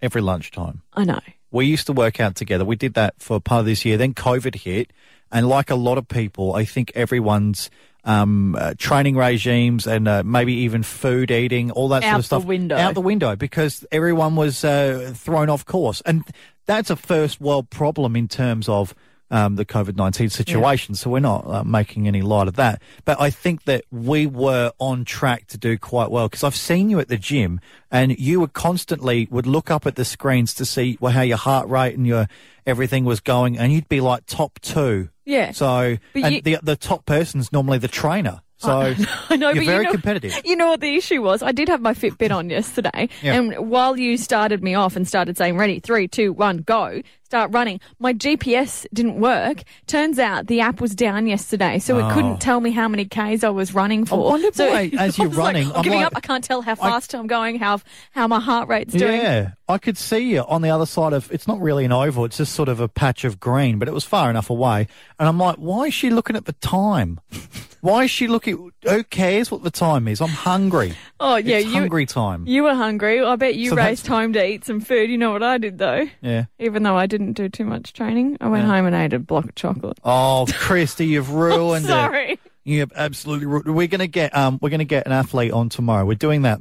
every 0.00 0.20
lunchtime. 0.22 0.82
I 0.94 1.04
know. 1.04 1.20
We 1.50 1.66
used 1.66 1.86
to 1.86 1.92
work 1.92 2.20
out 2.20 2.34
together. 2.34 2.64
We 2.64 2.76
did 2.76 2.94
that 2.94 3.14
for 3.18 3.40
part 3.40 3.60
of 3.60 3.66
this 3.66 3.84
year. 3.84 3.96
Then 3.96 4.14
COVID 4.14 4.54
hit, 4.54 4.92
and 5.32 5.48
like 5.48 5.70
a 5.70 5.74
lot 5.74 5.98
of 5.98 6.06
people, 6.08 6.54
I 6.54 6.64
think 6.64 6.92
everyone's 6.94 7.70
um, 8.04 8.54
uh, 8.54 8.74
training 8.78 9.16
regimes 9.16 9.86
and 9.86 10.06
uh, 10.06 10.22
maybe 10.24 10.52
even 10.54 10.82
food 10.82 11.30
eating, 11.30 11.70
all 11.70 11.88
that 11.88 12.02
sort 12.02 12.14
of 12.18 12.24
stuff, 12.24 12.36
Out 12.38 12.42
the 12.42 12.46
window. 12.48 12.76
out 12.76 12.94
the 12.94 13.00
window 13.00 13.36
because 13.36 13.84
everyone 13.90 14.36
was 14.36 14.62
uh, 14.64 15.12
thrown 15.16 15.50
off 15.50 15.64
course, 15.64 16.00
and 16.06 16.24
that's 16.66 16.90
a 16.90 16.96
first 16.96 17.40
world 17.40 17.70
problem 17.70 18.14
in 18.16 18.28
terms 18.28 18.68
of. 18.68 18.94
Um, 19.30 19.56
the 19.56 19.66
COVID 19.66 19.94
19 19.94 20.30
situation. 20.30 20.94
So 20.94 21.10
we're 21.10 21.18
not 21.20 21.46
uh, 21.46 21.62
making 21.62 22.08
any 22.08 22.22
light 22.22 22.48
of 22.48 22.54
that. 22.56 22.80
But 23.04 23.20
I 23.20 23.28
think 23.28 23.64
that 23.64 23.84
we 23.90 24.26
were 24.26 24.72
on 24.78 25.04
track 25.04 25.48
to 25.48 25.58
do 25.58 25.76
quite 25.76 26.10
well 26.10 26.28
because 26.30 26.42
I've 26.44 26.56
seen 26.56 26.88
you 26.88 26.98
at 26.98 27.08
the 27.08 27.18
gym 27.18 27.60
and 27.90 28.18
you 28.18 28.40
would 28.40 28.54
constantly 28.54 29.28
would 29.30 29.46
look 29.46 29.70
up 29.70 29.84
at 29.86 29.96
the 29.96 30.06
screens 30.06 30.54
to 30.54 30.64
see 30.64 30.96
well, 30.98 31.12
how 31.12 31.20
your 31.20 31.36
heart 31.36 31.68
rate 31.68 31.94
and 31.94 32.06
your 32.06 32.26
everything 32.66 33.04
was 33.04 33.20
going 33.20 33.58
and 33.58 33.70
you'd 33.70 33.88
be 33.90 34.00
like 34.00 34.24
top 34.24 34.60
two. 34.60 35.10
Yeah. 35.26 35.50
So, 35.52 35.98
But 36.14 36.22
and 36.24 36.34
you- 36.36 36.40
the, 36.40 36.58
the 36.62 36.76
top 36.76 37.04
person's 37.04 37.52
normally 37.52 37.76
the 37.76 37.88
trainer. 37.88 38.40
So 38.60 38.70
I 39.30 39.36
know, 39.36 39.50
you're 39.50 39.62
but 39.62 39.66
very 39.66 39.78
you 39.78 39.82
know, 39.84 39.90
competitive. 39.92 40.40
You 40.44 40.56
know 40.56 40.66
what 40.68 40.80
the 40.80 40.96
issue 40.96 41.22
was? 41.22 41.44
I 41.44 41.52
did 41.52 41.68
have 41.68 41.80
my 41.80 41.94
Fitbit 41.94 42.34
on 42.34 42.50
yesterday, 42.50 43.08
Yeah. 43.22 43.34
and 43.34 43.70
while 43.70 43.96
you 43.96 44.16
started 44.16 44.64
me 44.64 44.74
off 44.74 44.96
and 44.96 45.06
started 45.06 45.36
saying 45.36 45.56
"ready, 45.56 45.78
three, 45.78 46.08
two, 46.08 46.32
one, 46.32 46.56
go," 46.58 47.00
start 47.28 47.52
running, 47.52 47.78
my 47.98 48.14
GPS 48.14 48.86
didn't 48.94 49.20
work. 49.20 49.62
Turns 49.86 50.18
out 50.18 50.46
the 50.46 50.62
app 50.62 50.80
was 50.80 50.94
down 50.94 51.26
yesterday, 51.26 51.78
so 51.78 51.98
it 51.98 52.10
couldn't 52.14 52.32
oh. 52.32 52.36
tell 52.38 52.58
me 52.58 52.70
how 52.70 52.88
many 52.88 53.04
k's 53.04 53.44
I 53.44 53.50
was 53.50 53.74
running 53.74 54.06
for. 54.06 54.14
Oh. 54.14 54.30
wonder 54.30 54.50
so 54.50 54.66
why, 54.66 54.90
as 54.98 55.18
I 55.20 55.22
you're 55.22 55.28
was 55.28 55.36
like, 55.36 55.46
running, 55.46 55.68
I'm 55.68 55.76
I'm 55.76 55.82
giving 55.82 56.02
up. 56.02 56.14
I 56.16 56.20
can't 56.20 56.42
tell 56.42 56.62
how 56.62 56.74
fast 56.74 57.14
I'm 57.14 57.26
going, 57.26 57.58
how 57.58 57.80
how 58.12 58.28
my 58.28 58.40
heart 58.40 58.70
rate's 58.70 58.94
doing. 58.94 59.20
Yeah, 59.20 59.50
I 59.68 59.76
could 59.76 59.98
see 59.98 60.20
you 60.20 60.40
on 60.40 60.62
the 60.62 60.70
other 60.70 60.86
side 60.86 61.12
of. 61.12 61.30
It's 61.30 61.46
not 61.46 61.60
really 61.60 61.84
an 61.84 61.92
oval; 61.92 62.24
it's 62.24 62.38
just 62.38 62.54
sort 62.54 62.70
of 62.70 62.80
a 62.80 62.88
patch 62.88 63.24
of 63.24 63.38
green, 63.38 63.78
but 63.78 63.88
it 63.88 63.94
was 63.94 64.04
far 64.04 64.30
enough 64.30 64.48
away. 64.48 64.88
And 65.18 65.28
I'm 65.28 65.38
like, 65.38 65.56
why 65.56 65.88
is 65.88 65.94
she 65.94 66.08
looking 66.08 66.34
at 66.34 66.46
the 66.46 66.54
time? 66.54 67.20
why 67.82 68.04
is 68.04 68.10
she 68.10 68.26
looking? 68.26 68.72
Who 68.84 69.04
cares 69.04 69.50
what 69.50 69.62
the 69.62 69.70
time 69.70 70.08
is? 70.08 70.22
I'm 70.22 70.28
hungry. 70.28 70.94
Oh 71.20 71.34
yeah, 71.34 71.56
it's 71.56 71.66
you 71.66 71.72
hungry 71.72 72.06
time. 72.06 72.46
you 72.46 72.62
were 72.62 72.74
hungry. 72.74 73.20
I 73.20 73.34
bet 73.34 73.56
you 73.56 73.70
So 73.70 73.76
raced 73.76 74.06
home 74.06 74.34
to 74.34 74.46
eat 74.46 74.64
some 74.64 74.80
food. 74.80 75.10
You 75.10 75.18
know 75.18 75.32
what 75.32 75.42
I 75.42 75.58
did 75.58 75.76
though? 75.76 76.06
yeah. 76.20 76.44
Even 76.60 76.84
though 76.84 76.96
I 76.96 77.06
didn't 77.18 77.34
do 77.34 77.48
too 77.48 77.64
much 77.64 77.92
training, 77.92 78.38
I 78.40 78.48
went 78.48 78.64
home 78.64 78.86
and 78.86 78.94
ate 78.94 79.12
a 79.12 79.18
block 79.18 79.44
of 79.46 79.54
chocolate. 79.54 79.98
Oh, 80.04 80.46
Krysti, 80.48 81.06
you've 81.06 81.30
ruined 81.32 81.84
it. 81.84 81.88
Sorry. 81.88 82.38
You 82.64 82.80
have 82.80 82.92
absolutely. 82.94 83.46
Ru- 83.46 83.72
we're 83.72 83.86
gonna 83.88 84.06
get 84.06 84.36
um. 84.36 84.58
We're 84.60 84.68
gonna 84.70 84.84
get 84.84 85.06
an 85.06 85.12
athlete 85.12 85.52
on 85.52 85.68
tomorrow. 85.68 86.04
We're 86.04 86.14
doing 86.14 86.42
that 86.42 86.60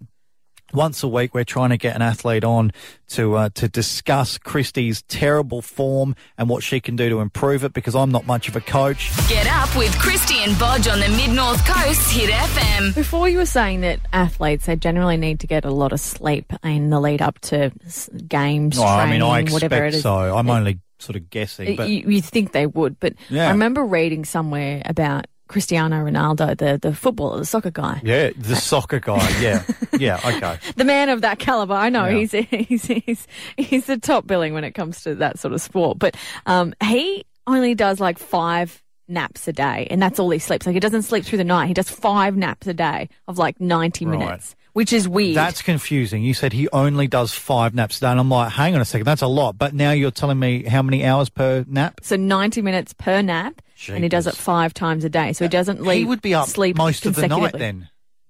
once 0.74 1.02
a 1.04 1.08
week, 1.08 1.34
we're 1.34 1.44
trying 1.44 1.70
to 1.70 1.78
get 1.78 1.96
an 1.96 2.02
athlete 2.02 2.44
on 2.44 2.72
to 3.10 3.36
uh, 3.36 3.50
to 3.56 3.68
discuss 3.70 4.38
Krysti's 4.38 5.02
terrible 5.04 5.62
form 5.62 6.16
and 6.38 6.50
what 6.50 6.64
she 6.64 6.80
can 6.80 6.96
do 6.96 7.10
to 7.10 7.20
improve 7.20 7.64
it. 7.64 7.74
Because 7.74 7.96
I'm 7.96 8.12
not 8.12 8.26
much 8.28 8.48
of 8.50 8.56
a 8.56 8.62
coach. 8.62 9.10
Get 9.30 9.48
up 9.48 9.76
with 9.78 9.94
Krysti 9.96 10.46
and 10.48 10.56
Bodge 10.58 10.92
on 10.92 11.00
the 11.00 11.10
Mid 11.10 11.32
North 11.32 11.66
Coast 11.66 12.12
Hit 12.12 12.30
FM. 12.30 12.96
Before 12.96 13.30
you 13.30 13.38
were 13.38 13.46
saying 13.46 13.82
that 13.82 14.00
athletes 14.14 14.66
they 14.66 14.76
generally 14.76 15.18
need 15.18 15.40
to 15.42 15.48
get 15.48 15.66
a 15.66 15.72
lot 15.72 15.94
of 15.94 16.00
sleep 16.00 16.52
in 16.64 16.90
the 16.90 17.00
lead 17.00 17.22
up 17.22 17.40
to 17.40 17.72
s- 17.86 18.10
games, 18.28 18.78
Oh, 18.78 18.84
I 18.84 19.04
training, 19.06 19.22
mean, 19.22 19.30
I 19.30 19.44
whatever 19.52 19.86
it 19.86 19.96
expect 19.96 20.04
so. 20.04 20.36
I'm 20.38 20.50
only 20.50 20.80
sort 21.00 21.16
of 21.16 21.30
guessing, 21.30 21.76
but 21.76 21.90
you, 21.90 22.10
you 22.10 22.22
think 22.22 22.52
they 22.52 22.66
would, 22.66 23.00
but 23.00 23.14
Yeah. 23.30 23.48
I 23.48 23.52
remember 23.52 23.86
reading 23.86 24.26
somewhere 24.26 24.82
about 24.86 25.28
Cristiano 25.48 26.04
Ronaldo, 26.04 26.58
the 26.58 26.78
the 26.82 26.94
footballer, 26.94 27.40
the 27.40 27.46
soccer 27.46 27.72
guy, 27.72 28.02
yeah, 28.04 28.32
the 28.38 28.56
soccer 28.56 29.00
guy. 29.00 29.28
Yeah, 29.40 29.64
yeah, 29.98 30.20
okay. 30.26 30.58
the 30.76 30.84
man 30.84 31.10
of 31.10 31.22
that 31.22 31.40
caliber. 31.40 31.74
I 31.74 31.90
know 31.90 32.06
Yeah. 32.06 32.18
he's 32.20 32.32
he's 32.68 32.86
he's 33.06 33.28
he's 33.58 33.86
the 33.86 33.98
top 33.98 34.28
billing 34.28 34.54
when 34.54 34.64
it 34.64 34.72
comes 34.74 35.02
to 35.04 35.16
that 35.16 35.40
sort 35.40 35.54
of 35.54 35.62
sport, 35.62 36.00
but 36.00 36.16
um, 36.46 36.74
he 36.84 37.26
only 37.48 37.76
does 37.76 38.00
like 38.00 38.20
five 38.20 38.84
naps 39.08 39.48
a 39.48 39.54
day, 39.54 39.88
and 39.90 40.02
that's 40.02 40.20
all 40.20 40.30
he 40.30 40.38
sleeps. 40.40 40.66
Like 40.66 40.74
he 40.74 40.82
doesn't 40.82 41.04
sleep 41.04 41.24
through 41.24 41.38
the 41.38 41.46
night. 41.46 41.68
He 41.68 41.74
does 41.74 41.90
five 41.90 42.36
naps 42.36 42.68
a 42.68 42.74
day 42.74 43.08
of 43.30 43.38
like 43.38 43.60
ninety 43.62 44.06
Right. 44.06 44.20
minutes, 44.20 44.56
which 44.78 44.94
is 44.94 45.10
weird. 45.10 45.36
That's 45.36 45.64
confusing. 45.64 46.22
You 46.22 46.36
said 46.36 46.54
he 46.54 46.70
only 46.70 47.08
does 47.08 47.34
five 47.34 47.74
naps 47.74 47.98
a 47.98 48.02
day, 48.02 48.08
and 48.10 48.20
I'm 48.20 48.30
like, 48.30 48.52
hang 48.52 48.76
on 48.76 48.82
a 48.82 48.86
second, 48.86 49.06
that's 49.06 49.24
a 49.24 49.28
lot. 49.28 49.58
But 49.58 49.74
now 49.74 49.90
you're 49.90 50.12
telling 50.12 50.38
me 50.38 50.66
how 50.66 50.84
many 50.84 51.04
hours 51.04 51.30
per 51.30 51.66
nap? 51.68 52.02
so 52.04 52.16
ninety 52.16 52.62
minutes 52.62 52.94
per 52.94 53.24
nap. 53.24 53.60
And 53.90 54.04
he 54.04 54.10
does 54.10 54.28
it 54.28 54.36
five 54.36 54.76
times 54.76 55.04
a 55.04 55.10
day, 55.10 55.34
so 55.34 55.46
he 55.46 55.48
uh, 55.48 55.50
doesn't 55.50 55.82
leave. 55.82 55.98
He 55.98 56.06
would 56.06 56.22
be 56.22 56.36
up 56.36 56.48
sleep 56.48 56.78
most 56.78 57.08
of 57.08 57.16
the 57.16 57.28
night 57.28 57.54
then. 57.54 57.90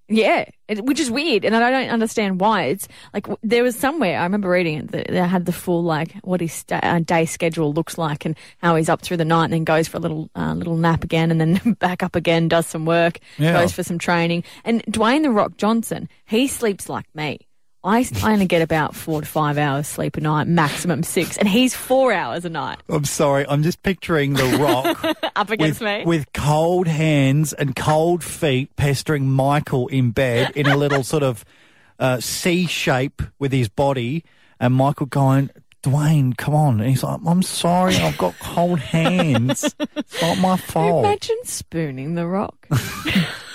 Yeah, 0.09 0.45
it, 0.69 0.85
which 0.85 0.99
is 1.01 1.11
weird, 1.11 1.43
and 1.43 1.53
I 1.55 1.69
don't 1.69 1.89
understand 1.89 2.39
why. 2.39 2.63
It's 2.63 2.87
like 3.13 3.23
w- 3.23 3.37
there 3.43 3.61
was 3.63 3.75
somewhere 3.75 4.19
I 4.19 4.23
remember 4.23 4.49
reading 4.49 4.77
it 4.77 4.91
that 4.91 5.07
they 5.09 5.17
had 5.19 5.45
the 5.45 5.51
full 5.51 5.83
like 5.83 6.13
what 6.23 6.39
his 6.39 6.53
sta 6.53 6.79
uh, 6.81 6.99
day 6.99 7.25
schedule 7.25 7.73
looks 7.73 7.97
like 7.97 8.23
and 8.25 8.37
how 8.59 8.75
he's 8.77 8.87
up 8.87 9.01
through 9.01 9.17
the 9.17 9.25
night 9.25 9.45
and 9.45 9.53
then 9.53 9.63
goes 9.65 9.87
for 9.87 9.97
a 9.97 9.99
little 9.99 10.29
uh, 10.35 10.53
little 10.53 10.77
nap 10.77 11.03
again 11.03 11.29
and 11.29 11.41
then 11.41 11.73
back 11.79 12.03
up 12.03 12.15
again, 12.15 12.47
does 12.47 12.67
some 12.67 12.85
work, 12.85 13.19
Yeah. 13.37 13.53
goes 13.53 13.73
for 13.73 13.83
some 13.83 13.99
training. 13.99 14.43
And 14.63 14.81
Dwayne 14.85 15.23
the 15.23 15.31
Rock 15.31 15.57
Johnson, 15.57 16.07
he 16.25 16.47
sleeps 16.47 16.87
like 16.87 17.05
me. 17.13 17.39
I, 17.87 18.05
I 18.21 18.33
only 18.33 18.47
get 18.47 18.61
about 18.61 18.95
four 18.95 19.21
to 19.21 19.27
five 19.27 19.57
hours 19.57 19.87
sleep 19.87 20.17
a 20.17 20.19
night, 20.21 20.45
maximum 20.45 21.03
six, 21.03 21.37
and 21.37 21.47
he's 21.47 21.73
four 21.73 22.11
hours 22.11 22.43
a 22.43 22.49
night. 22.49 22.79
I'm 22.89 23.05
sorry, 23.05 23.45
I'm 23.47 23.63
just 23.63 23.81
picturing 23.81 24.33
The 24.33 24.57
Rock 24.57 25.17
Up 25.37 25.49
against 25.49 25.79
with, 25.79 25.87
me. 25.87 26.03
with 26.05 26.33
cold 26.33 26.87
hands 26.87 27.53
and 27.53 27.77
cold 27.77 28.25
feet 28.25 28.75
pestering 28.75 29.29
Michael 29.29 29.87
in 29.87 30.11
bed 30.11 30.51
in 30.57 30.67
a 30.67 30.75
little 30.75 31.01
sort 31.01 31.23
of 31.23 31.45
uh, 31.97 32.19
C 32.19 32.67
shape 32.67 33.21
with 33.39 33.53
his 33.53 33.69
body, 33.69 34.25
and 34.59 34.73
Michael 34.73 35.05
going, 35.05 35.49
Dwayne, 35.81 36.35
come 36.35 36.55
on. 36.55 36.81
And 36.81 36.89
he's 36.89 37.03
like, 37.03 37.21
I'm 37.25 37.41
sorry, 37.41 37.95
I've 37.95 38.17
got 38.17 38.37
cold 38.39 38.79
hands. 38.79 39.73
It's 39.95 40.21
not 40.21 40.37
my 40.39 40.57
fault. 40.57 41.05
Imagine 41.05 41.37
spooning 41.45 42.15
the 42.15 42.27
rock. 42.27 42.67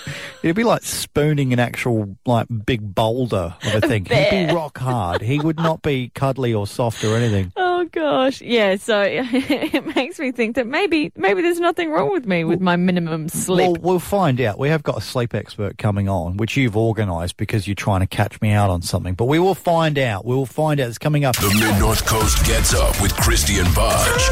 It'd 0.43 0.57
be 0.57 0.65
like 0.65 0.83
spooning 0.83 1.53
an 1.53 1.59
actual 1.59 2.17
like 2.25 2.47
big 2.65 2.93
boulder 2.93 3.55
of 3.65 3.75
a 3.75 3.87
thing. 3.87 4.03
He'd 4.03 4.47
be 4.47 4.53
rock 4.53 4.77
hard. 4.77 5.21
He 5.21 5.39
would 5.39 5.55
not 5.55 5.81
be 5.81 6.11
cuddly 6.13 6.53
or 6.53 6.67
soft 6.67 7.03
or 7.03 7.15
anything. 7.15 7.51
Oh 7.83 7.89
gosh, 7.91 8.41
yeah. 8.41 8.77
So 8.77 9.01
it 9.05 9.95
makes 9.95 10.17
me 10.17 10.31
think 10.31 10.55
that 10.55 10.65
maybe 10.65 11.11
maybe 11.17 11.41
there's 11.41 11.59
nothing 11.59 11.91
wrong 11.91 12.13
with 12.13 12.25
me 12.25 12.45
with 12.45 12.61
my 12.61 12.77
minimum 12.77 13.27
sleep. 13.27 13.71
Well, 13.71 13.77
we'll 13.81 13.99
find 13.99 14.39
out. 14.39 14.57
We 14.57 14.69
have 14.69 14.83
got 14.83 14.99
a 14.99 15.01
sleep 15.01 15.35
expert 15.35 15.77
coming 15.77 16.07
on, 16.07 16.37
which 16.37 16.55
you've 16.55 16.77
organised 16.77 17.35
because 17.35 17.67
you're 17.67 17.75
trying 17.75 17.99
to 17.99 18.07
catch 18.07 18.39
me 18.39 18.51
out 18.51 18.69
on 18.69 18.83
something. 18.83 19.15
But 19.15 19.25
we 19.25 19.37
will 19.37 19.55
find 19.55 19.99
out. 19.99 20.23
We 20.23 20.33
will 20.33 20.45
find 20.45 20.79
out. 20.79 20.87
It's 20.87 20.97
coming 20.97 21.25
up. 21.25 21.35
The 21.35 21.53
Mid 21.59 21.77
North 21.77 22.05
Coast 22.05 22.45
gets 22.45 22.73
up 22.73 23.01
with 23.01 23.11
Krysti 23.15 23.59
and 23.59 23.67
Bodge. 23.75 24.29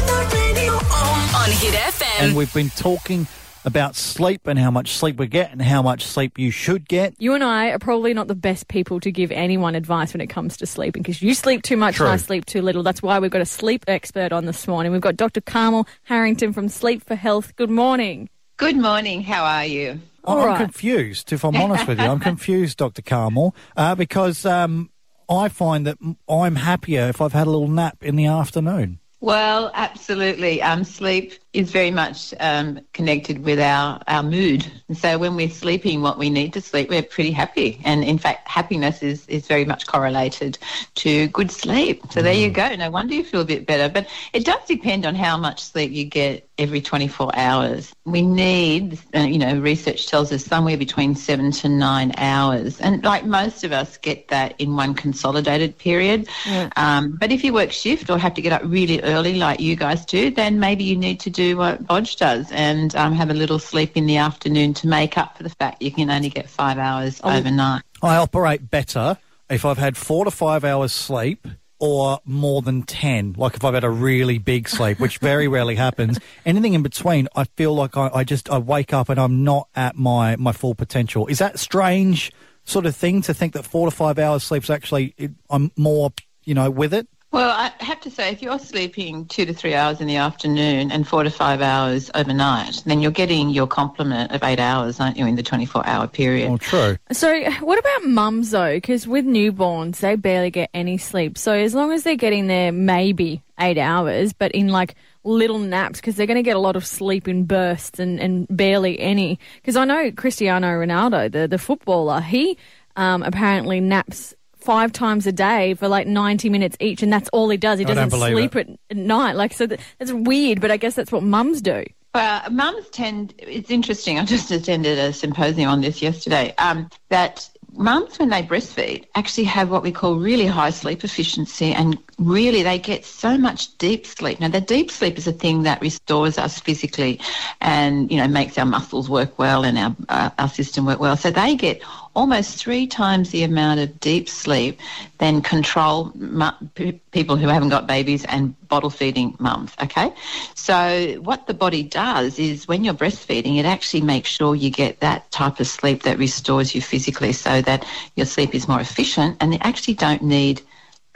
On 1.34 1.50
Hit 1.50 1.74
FM. 1.74 2.22
And 2.22 2.34
we've 2.34 2.54
been 2.54 2.70
talking 2.70 3.26
about 3.64 3.96
sleep 3.96 4.46
and 4.46 4.58
how 4.58 4.70
much 4.70 4.92
sleep 4.92 5.16
we 5.16 5.26
get 5.26 5.52
and 5.52 5.62
how 5.62 5.82
much 5.82 6.04
sleep 6.04 6.38
you 6.38 6.50
should 6.50 6.88
get. 6.88 7.14
you 7.18 7.34
and 7.34 7.44
I 7.44 7.68
are 7.68 7.78
probably 7.78 8.14
not 8.14 8.28
the 8.28 8.34
best 8.34 8.68
people 8.68 9.00
to 9.00 9.10
give 9.10 9.30
anyone 9.32 9.74
advice 9.74 10.12
when 10.12 10.20
it 10.20 10.28
comes 10.28 10.56
to 10.58 10.66
sleeping 10.66 11.02
because 11.02 11.22
you 11.22 11.34
sleep 11.34 11.62
too 11.62 11.76
much 11.76 11.96
True. 11.96 12.06
and 12.06 12.14
I 12.14 12.16
sleep 12.16 12.44
too 12.44 12.62
little. 12.62 12.82
That's 12.82 13.02
why 13.02 13.18
we've 13.18 13.30
got 13.30 13.40
a 13.40 13.46
sleep 13.46 13.84
expert 13.88 14.32
on 14.32 14.46
this 14.46 14.66
morning. 14.66 14.92
We've 14.92 15.00
got 15.00 15.16
Dr. 15.16 15.40
Carmel 15.40 15.86
Harrington 16.04 16.52
from 16.52 16.68
Sleep 16.68 17.04
for 17.04 17.14
Health. 17.14 17.54
Good 17.56 17.70
morning. 17.70 18.28
Good 18.56 18.76
morning. 18.76 19.22
How 19.22 19.44
are 19.44 19.64
you? 19.66 20.00
All 20.24 20.38
I'm 20.40 20.46
right. 20.46 20.58
confused, 20.58 21.32
if 21.32 21.44
I'm 21.44 21.56
honest 21.56 21.86
with 21.88 21.98
you. 21.98 22.06
I'm 22.06 22.20
confused, 22.30 22.78
Dr. 22.78 23.02
Carmel, 23.02 23.54
uh, 23.76 23.94
because 23.94 24.46
um, 24.46 24.90
I 25.28 25.48
find 25.48 25.86
that 25.86 25.98
I'm 26.28 26.56
happier 26.56 27.08
if 27.08 27.20
I've 27.20 27.32
had 27.32 27.46
a 27.46 27.50
little 27.50 27.68
nap 27.68 27.98
in 28.02 28.16
the 28.16 28.26
afternoon. 28.26 29.00
Well, 29.20 29.70
absolutely. 29.74 30.62
Um, 30.62 30.84
sleep 30.84 31.34
is 31.52 31.70
very 31.70 31.90
much 31.90 32.32
um, 32.40 32.80
connected 32.94 33.44
with 33.44 33.60
our, 33.60 34.00
our 34.08 34.22
mood. 34.22 34.66
And 34.88 34.96
so 34.96 35.18
when 35.18 35.36
we're 35.36 35.50
sleeping 35.50 36.00
what 36.00 36.18
we 36.18 36.30
need 36.30 36.54
to 36.54 36.62
sleep, 36.62 36.88
we're 36.88 37.02
pretty 37.02 37.30
happy. 37.30 37.80
And 37.84 38.02
in 38.02 38.16
fact, 38.16 38.48
happiness 38.48 39.02
is, 39.02 39.26
is 39.28 39.46
very 39.46 39.66
much 39.66 39.86
correlated 39.86 40.58
to 40.96 41.28
good 41.28 41.50
sleep. 41.50 42.02
So 42.10 42.22
there 42.22 42.32
you 42.32 42.50
go. 42.50 42.74
No 42.76 42.90
wonder 42.90 43.14
you 43.14 43.24
feel 43.24 43.42
a 43.42 43.44
bit 43.44 43.66
better. 43.66 43.92
But 43.92 44.08
it 44.32 44.46
does 44.46 44.64
depend 44.66 45.04
on 45.04 45.14
how 45.14 45.36
much 45.36 45.62
sleep 45.62 45.92
you 45.92 46.04
get 46.06 46.48
every 46.56 46.80
24 46.80 47.32
hours. 47.34 47.92
We 48.04 48.22
need, 48.22 48.98
uh, 49.14 49.20
you 49.20 49.38
know, 49.38 49.58
research 49.58 50.06
tells 50.06 50.32
us 50.32 50.44
somewhere 50.44 50.76
between 50.78 51.14
seven 51.14 51.50
to 51.52 51.68
nine 51.68 52.12
hours. 52.16 52.80
And 52.80 53.04
like 53.04 53.26
most 53.26 53.62
of 53.64 53.72
us 53.72 53.98
get 53.98 54.28
that 54.28 54.54
in 54.58 54.74
one 54.74 54.94
consolidated 54.94 55.76
period. 55.76 56.28
Um, 56.76 57.16
but 57.20 57.30
if 57.30 57.44
you 57.44 57.52
work 57.52 57.72
shift 57.72 58.08
or 58.08 58.18
have 58.18 58.34
to 58.34 58.42
get 58.42 58.52
up 58.52 58.62
really 58.64 59.02
early 59.02 59.34
like 59.34 59.60
you 59.60 59.76
guys 59.76 60.06
do, 60.06 60.30
then 60.30 60.60
maybe 60.60 60.84
you 60.84 60.96
need 60.96 61.20
to 61.20 61.30
do 61.30 61.41
what 61.54 61.86
Bodge 61.86 62.16
does 62.16 62.50
and 62.52 62.94
um, 62.96 63.12
have 63.14 63.30
a 63.30 63.34
little 63.34 63.58
sleep 63.58 63.96
in 63.96 64.06
the 64.06 64.16
afternoon 64.16 64.74
to 64.74 64.86
make 64.86 65.18
up 65.18 65.36
for 65.36 65.42
the 65.42 65.50
fact 65.50 65.82
you 65.82 65.90
can 65.90 66.10
only 66.10 66.28
get 66.28 66.48
five 66.48 66.78
hours 66.78 67.20
overnight. 67.22 67.82
I 68.02 68.16
operate 68.16 68.70
better 68.70 69.18
if 69.50 69.64
I've 69.64 69.78
had 69.78 69.96
four 69.96 70.24
to 70.24 70.30
five 70.30 70.64
hours 70.64 70.92
sleep 70.92 71.46
or 71.78 72.20
more 72.24 72.62
than 72.62 72.84
10. 72.84 73.34
Like 73.36 73.54
if 73.54 73.64
I've 73.64 73.74
had 73.74 73.84
a 73.84 73.90
really 73.90 74.38
big 74.38 74.68
sleep, 74.68 75.00
which 75.00 75.18
very 75.18 75.48
rarely 75.56 75.74
happens. 75.74 76.18
Anything 76.46 76.74
in 76.74 76.82
between, 76.82 77.28
I 77.34 77.44
feel 77.44 77.74
like 77.74 77.96
I, 77.96 78.08
I 78.14 78.24
just, 78.24 78.48
I 78.50 78.58
wake 78.58 78.92
up 78.92 79.08
and 79.08 79.18
I'm 79.18 79.42
not 79.42 79.68
at 79.74 79.96
my, 79.96 80.36
my 80.36 80.52
full 80.52 80.76
potential. 80.76 81.26
Is 81.26 81.38
that 81.38 81.58
strange 81.58 82.32
sort 82.64 82.86
of 82.86 82.94
thing 82.94 83.20
to 83.22 83.34
think 83.34 83.54
that 83.54 83.64
four 83.64 83.88
to 83.88 83.90
five 83.90 84.18
hours 84.18 84.44
sleep's 84.44 84.70
actually, 84.70 85.14
it, 85.18 85.32
I'm 85.50 85.72
more, 85.76 86.12
you 86.44 86.54
know, 86.54 86.70
with 86.70 86.94
it? 86.94 87.08
Well, 87.32 87.48
I 87.48 87.72
have 87.82 87.98
to 88.02 88.10
say, 88.10 88.30
if 88.30 88.42
you're 88.42 88.58
sleeping 88.58 89.24
two 89.24 89.46
to 89.46 89.54
three 89.54 89.72
hours 89.74 90.02
in 90.02 90.06
the 90.06 90.16
afternoon 90.16 90.92
and 90.92 91.08
four 91.08 91.24
to 91.24 91.30
five 91.30 91.62
hours 91.62 92.10
overnight, 92.14 92.82
then 92.84 93.00
you're 93.00 93.10
getting 93.10 93.48
your 93.48 93.66
complement 93.66 94.32
of 94.32 94.42
eight 94.42 94.60
hours, 94.60 95.00
aren't 95.00 95.16
you, 95.16 95.24
in 95.26 95.36
the 95.36 95.42
24 95.42 95.86
hour 95.86 96.06
period? 96.06 96.50
Well, 96.50 96.58
true. 96.58 96.98
So, 97.10 97.50
what 97.60 97.78
about 97.78 98.04
mums 98.04 98.50
though? 98.50 98.74
Because 98.74 99.06
with 99.06 99.24
newborns, 99.24 100.00
they 100.00 100.14
barely 100.14 100.50
get 100.50 100.68
any 100.74 100.98
sleep. 100.98 101.38
So, 101.38 101.54
as 101.54 101.74
long 101.74 101.90
as 101.92 102.02
they're 102.02 102.16
getting 102.16 102.48
their 102.48 102.70
maybe 102.70 103.42
eight 103.58 103.78
hours, 103.78 104.34
but 104.34 104.52
in 104.52 104.68
like 104.68 104.94
little 105.24 105.58
naps, 105.58 106.00
because 106.00 106.16
they're 106.16 106.26
going 106.26 106.36
to 106.36 106.42
get 106.42 106.56
a 106.56 106.60
lot 106.60 106.76
of 106.76 106.86
sleep 106.86 107.28
in 107.28 107.44
bursts 107.44 107.98
and, 107.98 108.20
and 108.20 108.46
barely 108.50 109.00
any. 109.00 109.38
Because 109.56 109.76
I 109.76 109.86
know 109.86 110.12
Cristiano 110.12 110.66
Ronaldo, 110.66 111.32
the 111.32 111.48
the 111.48 111.58
footballer, 111.58 112.20
he 112.20 112.58
um, 112.94 113.22
apparently 113.22 113.80
naps 113.80 114.34
five 114.62 114.92
times 114.92 115.26
a 115.26 115.32
day 115.32 115.74
for 115.74 115.88
like 115.88 116.06
90 116.06 116.48
minutes 116.48 116.76
each 116.80 117.02
and 117.02 117.12
that's 117.12 117.28
all 117.30 117.48
he 117.48 117.56
does 117.56 117.78
he 117.78 117.84
I 117.84 117.94
doesn't 117.94 118.10
sleep 118.10 118.56
at, 118.56 118.68
at 118.90 118.96
night 118.96 119.36
like 119.36 119.52
so 119.52 119.66
that, 119.66 119.80
that's 119.98 120.12
weird 120.12 120.60
but 120.60 120.70
i 120.70 120.76
guess 120.76 120.94
that's 120.94 121.12
what 121.12 121.22
mums 121.22 121.60
do 121.60 121.84
Well, 122.14 122.42
mums 122.50 122.88
tend, 122.90 123.34
it's 123.38 123.70
interesting, 123.70 124.18
I 124.18 124.24
just 124.24 124.50
attended 124.50 124.98
a 124.98 125.12
symposium 125.12 125.70
on 125.70 125.80
this 125.80 126.02
yesterday, 126.02 126.54
um, 126.58 126.90
that 127.08 127.48
mums, 127.74 128.18
when 128.18 128.28
they 128.28 128.42
breastfeed, 128.42 129.06
actually 129.14 129.44
have 129.44 129.70
what 129.70 129.82
we 129.82 129.92
call 129.92 130.16
really 130.16 130.46
high 130.46 130.70
sleep 130.70 131.04
efficiency 131.04 131.72
and 131.72 131.98
really 132.18 132.62
they 132.62 132.78
get 132.78 133.04
so 133.04 133.38
much 133.38 133.76
deep 133.78 134.06
sleep. 134.06 134.40
Now, 134.40 134.48
the 134.48 134.60
deep 134.60 134.90
sleep 134.90 135.16
is 135.18 135.26
a 135.26 135.32
thing 135.32 135.62
that 135.62 135.80
restores 135.80 136.38
us 136.38 136.60
physically 136.60 137.18
and, 137.60 138.10
you 138.10 138.18
know, 138.18 138.28
makes 138.28 138.58
our 138.58 138.66
muscles 138.66 139.08
work 139.08 139.38
well 139.38 139.64
and 139.64 139.78
our, 139.78 139.96
uh, 140.08 140.30
our 140.38 140.48
system 140.48 140.84
work 140.84 141.00
well. 141.00 141.16
So 141.16 141.30
they 141.30 141.56
get 141.56 141.82
almost 142.14 142.58
three 142.58 142.86
times 142.86 143.30
the 143.30 143.42
amount 143.42 143.80
of 143.80 144.00
deep 144.00 144.28
sleep 144.28 144.78
than 145.18 145.40
control 145.40 146.12
mu- 146.14 146.50
p- 146.74 147.00
people 147.10 147.36
who 147.36 147.48
haven't 147.48 147.70
got 147.70 147.86
babies 147.86 148.24
and 148.26 148.54
bottle 148.68 148.90
feeding 148.90 149.34
mums. 149.38 149.72
Okay, 149.82 150.12
so 150.54 151.18
what 151.22 151.46
the 151.46 151.54
body 151.54 151.82
does 151.82 152.38
is 152.38 152.68
when 152.68 152.84
you're 152.84 152.94
breastfeeding, 152.94 153.58
it 153.58 153.64
actually 153.64 154.02
makes 154.02 154.28
sure 154.28 154.54
you 154.54 154.70
get 154.70 155.00
that 155.00 155.30
type 155.30 155.60
of 155.60 155.66
sleep 155.66 156.02
that 156.02 156.18
restores 156.18 156.74
you 156.74 156.80
physically, 156.82 157.32
so 157.32 157.62
that 157.62 157.86
your 158.16 158.26
sleep 158.26 158.54
is 158.54 158.68
more 158.68 158.80
efficient, 158.80 159.36
and 159.40 159.52
they 159.52 159.58
actually 159.60 159.94
don't 159.94 160.22
need 160.22 160.60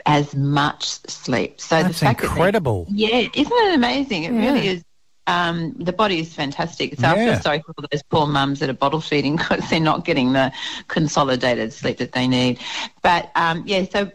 as 0.05 0.35
much 0.35 0.85
sleep. 1.07 1.59
So 1.59 1.83
That's 1.83 1.99
the 1.99 2.05
fact 2.05 2.21
that 2.21 2.27
they- 2.27 2.31
incredible. 2.31 2.87
yeah, 2.89 3.27
isn't 3.33 3.53
it 3.53 3.75
amazing? 3.75 4.23
It 4.23 4.31
really 4.31 4.67
is 4.67 4.83
um, 5.27 5.73
the 5.73 5.93
body 5.93 6.19
is 6.19 6.33
fantastic. 6.33 6.97
So 6.99 7.07
I 7.07 7.15
Yeah. 7.15 7.23
feel 7.23 7.35
sorry 7.35 7.61
for 7.65 7.73
those 7.91 8.03
poor 8.03 8.27
mums 8.27 8.59
that 8.59 8.69
are 8.69 8.73
bottle 8.73 9.01
feeding 9.01 9.35
because 9.37 9.69
they're 9.69 9.79
not 9.79 10.05
getting 10.05 10.33
the 10.33 10.51
consolidated 10.87 11.73
sleep 11.73 11.97
that 11.97 12.13
they 12.13 12.27
need. 12.27 12.59
But 13.03 13.31
um, 13.35 13.63
yeah, 13.65 13.85
so 13.91 14.11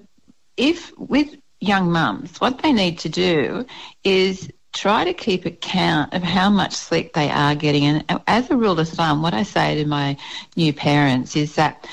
if 0.57 0.93
with 0.99 1.37
young 1.61 1.91
mums, 1.93 2.41
what 2.41 2.59
they 2.63 2.73
need 2.73 2.99
to 3.01 3.09
do 3.09 3.67
is 4.05 4.51
try 4.73 5.05
to 5.05 5.13
keep 5.13 5.45
account 5.45 6.13
of 6.15 6.23
how 6.23 6.49
much 6.51 6.73
sleep 6.73 7.13
they 7.13 7.29
are 7.31 7.55
getting. 7.55 7.85
And 7.85 8.21
as 8.27 8.51
a 8.51 8.57
rule 8.57 8.79
of 8.79 8.89
thumb, 8.89 9.23
what 9.23 9.35
I 9.35 9.43
say 9.43 9.75
to 9.83 9.87
my 9.87 10.17
new 10.57 10.73
parents 10.73 11.37
is 11.37 11.55
that 11.57 11.87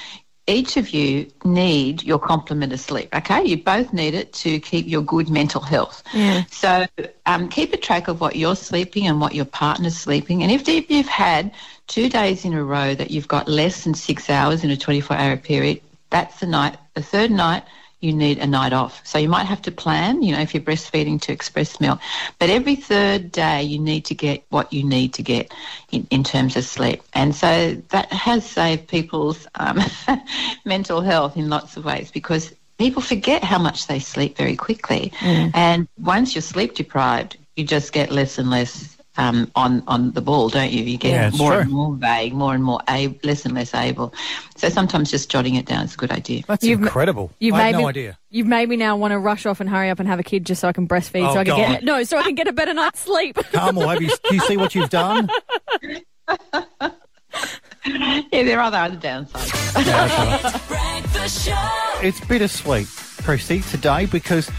each 0.50 0.78
of 0.78 0.90
you 0.90 1.32
need 1.46 2.04
your 2.04 2.18
complement 2.18 2.74
of 2.74 2.80
sleep. 2.80 3.16
Okay, 3.16 3.46
you 3.46 3.64
both 3.64 3.94
need 3.94 4.16
it 4.16 4.34
to 4.34 4.60
keep 4.60 4.88
your 4.88 5.04
good 5.04 5.30
mental 5.30 5.62
health. 5.62 6.04
Yeah. 6.14 6.44
So 6.50 6.88
um, 7.28 7.48
keep 7.50 7.72
a 7.72 7.78
track 7.78 8.08
of 8.08 8.20
what 8.20 8.36
you're 8.36 8.56
sleeping 8.56 9.08
and 9.08 9.22
what 9.22 9.36
your 9.36 9.46
partner's 9.46 9.96
sleeping. 9.96 10.42
And 10.42 10.52
if, 10.52 10.68
if 10.68 10.90
you've 10.90 11.08
had 11.08 11.52
two 11.88 12.10
days 12.10 12.46
in 12.46 12.54
a 12.54 12.64
row 12.64 12.96
that 12.96 13.12
you've 13.12 13.28
got 13.28 13.48
less 13.48 13.84
than 13.84 13.94
six 13.94 14.30
hours 14.30 14.64
in 14.64 14.72
a 14.72 14.76
24-hour 14.76 15.38
period, 15.38 15.82
that's 16.10 16.40
the 16.40 16.48
night. 16.48 16.78
The 16.96 17.04
third 17.04 17.30
night, 17.30 17.64
you 18.00 18.14
need 18.14 18.38
a 18.38 18.48
night 18.48 18.74
off. 18.74 19.02
So 19.06 19.18
you 19.18 19.28
might 19.28 19.46
have 19.46 19.62
to 19.64 19.72
plan, 19.72 20.22
you 20.22 20.34
know, 20.34 20.42
if 20.42 20.54
you're 20.54 20.64
breastfeeding 20.64 21.22
to 21.22 21.34
express 21.34 21.80
milk. 21.80 22.00
But 22.40 22.50
every 22.50 22.76
third 22.76 23.32
day, 23.32 23.64
you 23.64 23.80
need 23.80 24.06
to 24.06 24.16
get 24.16 24.44
what 24.50 24.72
you 24.72 24.84
need 24.84 25.14
to 25.16 25.24
get 25.24 25.54
in, 25.92 26.08
in 26.10 26.24
terms 26.24 26.56
of 26.56 26.64
sleep. 26.64 27.02
And 27.14 27.36
so 27.36 27.76
that 27.90 28.12
has 28.14 28.46
saved 28.46 28.88
people's 28.88 29.48
um, 29.56 29.80
mental 30.66 31.02
health 31.02 31.36
in 31.36 31.50
lots 31.50 31.76
of 31.78 31.86
ways 31.86 32.12
because 32.12 32.54
people 32.78 33.02
forget 33.02 33.44
how 33.44 33.60
much 33.60 33.88
they 33.88 34.00
sleep 34.00 34.38
very 34.38 34.56
quickly. 34.56 35.12
And 35.54 35.88
once 36.00 36.34
you're 36.34 36.42
sleep 36.42 36.76
deprived, 36.76 37.38
you 37.56 37.66
just 37.66 37.92
get 37.92 38.12
less 38.12 38.38
and 38.38 38.50
less 38.50 38.98
um, 39.20 39.52
on 39.56 39.84
on 39.88 40.12
the 40.14 40.22
ball, 40.22 40.50
don't 40.50 40.72
you? 40.72 40.84
You 40.84 40.98
get 40.98 41.12
Yeah, 41.12 41.30
more 41.38 41.52
true. 41.52 41.60
and 41.62 41.70
more 41.72 41.94
vague, 41.94 42.34
more 42.34 42.56
and 42.56 42.64
more 42.64 42.80
a- 42.90 43.20
less 43.24 43.46
and 43.46 43.54
less 43.54 43.74
able. 43.76 44.14
So 44.56 44.70
sometimes 44.70 45.12
just 45.12 45.30
jotting 45.30 45.56
it 45.56 45.66
down 45.66 45.86
is 45.86 45.94
a 45.94 45.98
good 45.98 46.12
idea. 46.12 46.44
That's 46.48 46.64
You've- 46.64 46.84
incredible. 46.84 47.32
You've 47.40 47.54
I 47.56 47.60
had 47.64 47.66
made 47.66 47.72
no 47.74 47.80
me, 47.80 47.86
idea. 47.90 48.18
You've 48.32 48.48
made 48.48 48.70
me 48.70 48.78
now 48.78 48.96
want 48.98 49.12
to 49.12 49.20
rush 49.20 49.46
off 49.46 49.60
and 49.60 49.70
hurry 49.70 49.90
up 49.90 50.00
and 50.00 50.08
have 50.08 50.20
a 50.20 50.24
kid 50.24 50.46
just 50.46 50.62
so 50.62 50.68
I 50.70 50.74
can 50.74 50.88
breastfeed, 50.88 51.28
Oh, 51.28 51.34
so 51.34 51.40
I 51.42 51.44
can 51.44 51.58
God. 51.58 51.68
get 51.72 51.84
no, 51.84 52.04
so 52.04 52.18
I 52.18 52.24
can 52.24 52.36
get 52.36 52.48
a 52.48 52.54
better 52.54 52.74
night's 52.74 53.02
sleep. 53.02 53.36
Carmel, 53.52 53.88
have 53.90 54.02
you, 54.02 54.10
do 54.30 54.36
you 54.36 54.42
see 54.42 54.58
what 54.58 54.74
you've 54.74 54.90
done? 54.90 55.30
Yeah, 57.86 58.44
there 58.44 58.60
are 58.60 58.72
other 58.74 58.96
downsides. 58.98 60.68
Breakfast 60.68 61.46
show. 61.46 62.00
It's 62.02 62.20
bittersweet, 62.26 62.88
Krysti, 62.88 63.68
today 63.72 64.06
because 64.08 64.50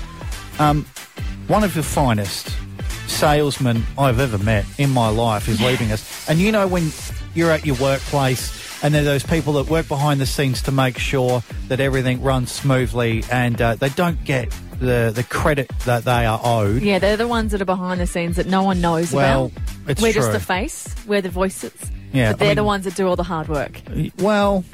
um, 0.58 0.84
one 1.48 1.62
of 1.64 1.74
the 1.74 1.82
finest 1.82 2.48
salesmen 3.10 3.84
I've 3.98 4.20
ever 4.20 4.38
met 4.38 4.64
in 4.78 4.90
my 4.90 5.08
life 5.08 5.48
is 5.48 5.60
leaving 5.60 5.92
us. 5.92 6.28
And 6.28 6.38
you 6.38 6.52
know 6.52 6.66
when 6.66 6.90
you're 7.34 7.50
at 7.50 7.66
your 7.66 7.76
workplace 7.76 8.82
and 8.82 8.94
there 8.94 9.02
are 9.02 9.04
those 9.04 9.22
people 9.24 9.52
that 9.54 9.68
work 9.68 9.88
behind 9.88 10.20
the 10.20 10.26
scenes 10.26 10.62
to 10.62 10.72
make 10.72 10.96
sure 10.98 11.42
that 11.68 11.80
everything 11.80 12.22
runs 12.22 12.50
smoothly 12.50 13.22
and 13.30 13.60
uh, 13.60 13.74
they 13.74 13.90
don't 13.90 14.22
get 14.24 14.48
the, 14.80 15.12
the 15.14 15.22
credit 15.24 15.68
that 15.84 16.04
they 16.04 16.24
are 16.24 16.40
owed. 16.42 16.80
yeah, 16.82 16.98
they're 16.98 17.16
the 17.18 17.28
ones 17.28 17.52
that 17.52 17.60
are 17.60 17.66
behind 17.66 18.00
the 18.00 18.06
scenes 18.06 18.36
that 18.36 18.46
no 18.46 18.62
one 18.62 18.80
knows 18.80 19.12
Well, 19.12 19.46
about. 19.46 19.62
it's 19.88 20.00
We're 20.00 20.12
just 20.12 20.28
true. 20.28 20.32
the 20.38 20.40
face. 20.44 20.94
We're 21.06 21.20
the 21.20 21.28
voices. 21.28 21.72
Yeah, 22.12 22.32
but 22.32 22.38
they're 22.38 22.46
I 22.46 22.50
mean- 22.50 22.56
the 22.56 22.64
ones 22.64 22.84
that 22.86 22.94
do 22.94 23.06
all 23.06 23.16
the 23.16 23.22
hard 23.22 23.48
work. 23.48 23.80
Well, 24.18 24.64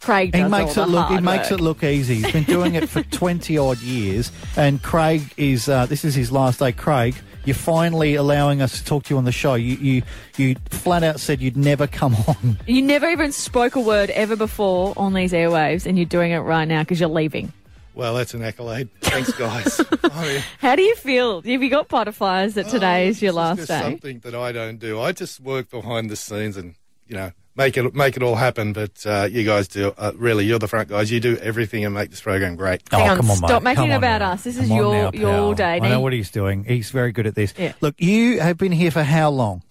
Craig 0.00 0.32
does 0.32 0.42
he 0.42 0.48
makes 0.48 0.76
it 0.76 0.86
look. 0.86 1.08
He 1.08 1.18
makes 1.20 1.50
work. 1.50 1.60
it 1.60 1.62
look 1.62 1.82
easy. 1.82 2.16
He's 2.16 2.30
been 2.32 2.44
doing 2.44 2.74
it 2.74 2.88
for 2.90 3.02
twenty 3.10 3.56
odd 3.56 3.78
years, 3.80 4.30
and 4.56 4.82
Craig 4.82 5.22
is. 5.38 5.66
Uh, 5.68 5.86
this 5.86 6.04
is 6.04 6.14
his 6.14 6.30
last 6.30 6.58
day. 6.58 6.72
Craig, 6.72 7.14
you're 7.44 7.54
finally 7.54 8.14
allowing 8.14 8.62
us 8.62 8.78
to 8.78 8.84
talk 8.84 9.04
to 9.04 9.14
you 9.14 9.18
on 9.18 9.24
the 9.24 9.32
show. 9.32 9.54
You 9.54 9.76
you 9.76 10.02
you 10.36 10.56
flat 10.70 11.02
out 11.02 11.20
said 11.20 11.40
you'd 11.40 11.56
never 11.56 11.86
come 11.86 12.14
on. 12.26 12.58
You 12.66 12.82
never 12.82 13.08
even 13.08 13.32
spoke 13.32 13.76
a 13.76 13.80
word 13.80 14.10
ever 14.10 14.36
before 14.36 14.94
on 14.96 15.14
these 15.14 15.32
airwaves, 15.32 15.86
and 15.86 15.98
you're 15.98 16.06
doing 16.06 16.32
it 16.32 16.38
right 16.38 16.66
now 16.66 16.82
because 16.82 17.00
you're 17.00 17.08
leaving. 17.08 17.52
Well, 17.94 18.14
that's 18.14 18.34
an 18.34 18.42
accolade. 18.42 18.88
Thanks, 19.02 19.32
guys. 19.32 19.80
I 20.02 20.26
mean, 20.26 20.42
How 20.58 20.74
do 20.74 20.82
you 20.82 20.96
feel? 20.96 21.42
Have 21.42 21.62
you 21.62 21.70
got 21.70 21.88
butterflies 21.88 22.54
that 22.54 22.66
today 22.68 23.06
oh, 23.06 23.10
is 23.10 23.22
your 23.22 23.32
last 23.32 23.58
just 23.58 23.68
day? 23.68 23.80
Something 23.80 24.18
that 24.20 24.34
I 24.34 24.50
don't 24.50 24.78
do. 24.78 25.00
I 25.00 25.12
just 25.12 25.38
work 25.40 25.70
behind 25.70 26.10
the 26.10 26.16
scenes 26.16 26.56
and 26.56 26.74
you 27.06 27.16
know 27.16 27.30
make 27.56 27.76
it 27.76 27.94
make 27.94 28.16
it 28.16 28.22
all 28.22 28.34
happen. 28.34 28.72
But 28.72 29.04
uh, 29.06 29.28
you 29.30 29.44
guys 29.44 29.68
do. 29.68 29.92
Uh, 29.96 30.12
really, 30.16 30.44
you're 30.44 30.58
the 30.58 30.68
front 30.68 30.88
guys. 30.88 31.10
You 31.10 31.20
do 31.20 31.36
everything 31.38 31.84
and 31.84 31.94
make 31.94 32.10
this 32.10 32.20
program 32.20 32.56
great. 32.56 32.82
Hang 32.90 33.08
oh, 33.08 33.12
on, 33.12 33.16
come 33.18 33.30
on, 33.30 33.36
stop 33.36 33.62
mate. 33.62 33.70
making 33.70 33.76
Come 33.84 33.90
it 33.90 33.94
on 33.94 33.98
about 33.98 34.18
now. 34.20 34.32
us. 34.32 34.44
This 34.44 34.56
is 34.56 34.68
Come 34.68 34.72
on 34.72 34.76
your- 34.78 34.94
now, 34.94 35.10
your 35.12 35.30
pal. 35.30 35.54
day, 35.54 35.74
I 35.76 35.88
know 35.88 36.00
what 36.00 36.12
he's 36.12 36.30
doing. 36.30 36.64
He's 36.64 36.90
very 36.90 37.12
good 37.12 37.26
at 37.26 37.34
this. 37.34 37.54
Yeah. 37.58 37.72
Look, 37.80 37.94
you 37.98 38.40
have 38.40 38.56
been 38.58 38.72
here 38.72 38.90
for 38.90 39.02
how 39.02 39.30
long? 39.30 39.62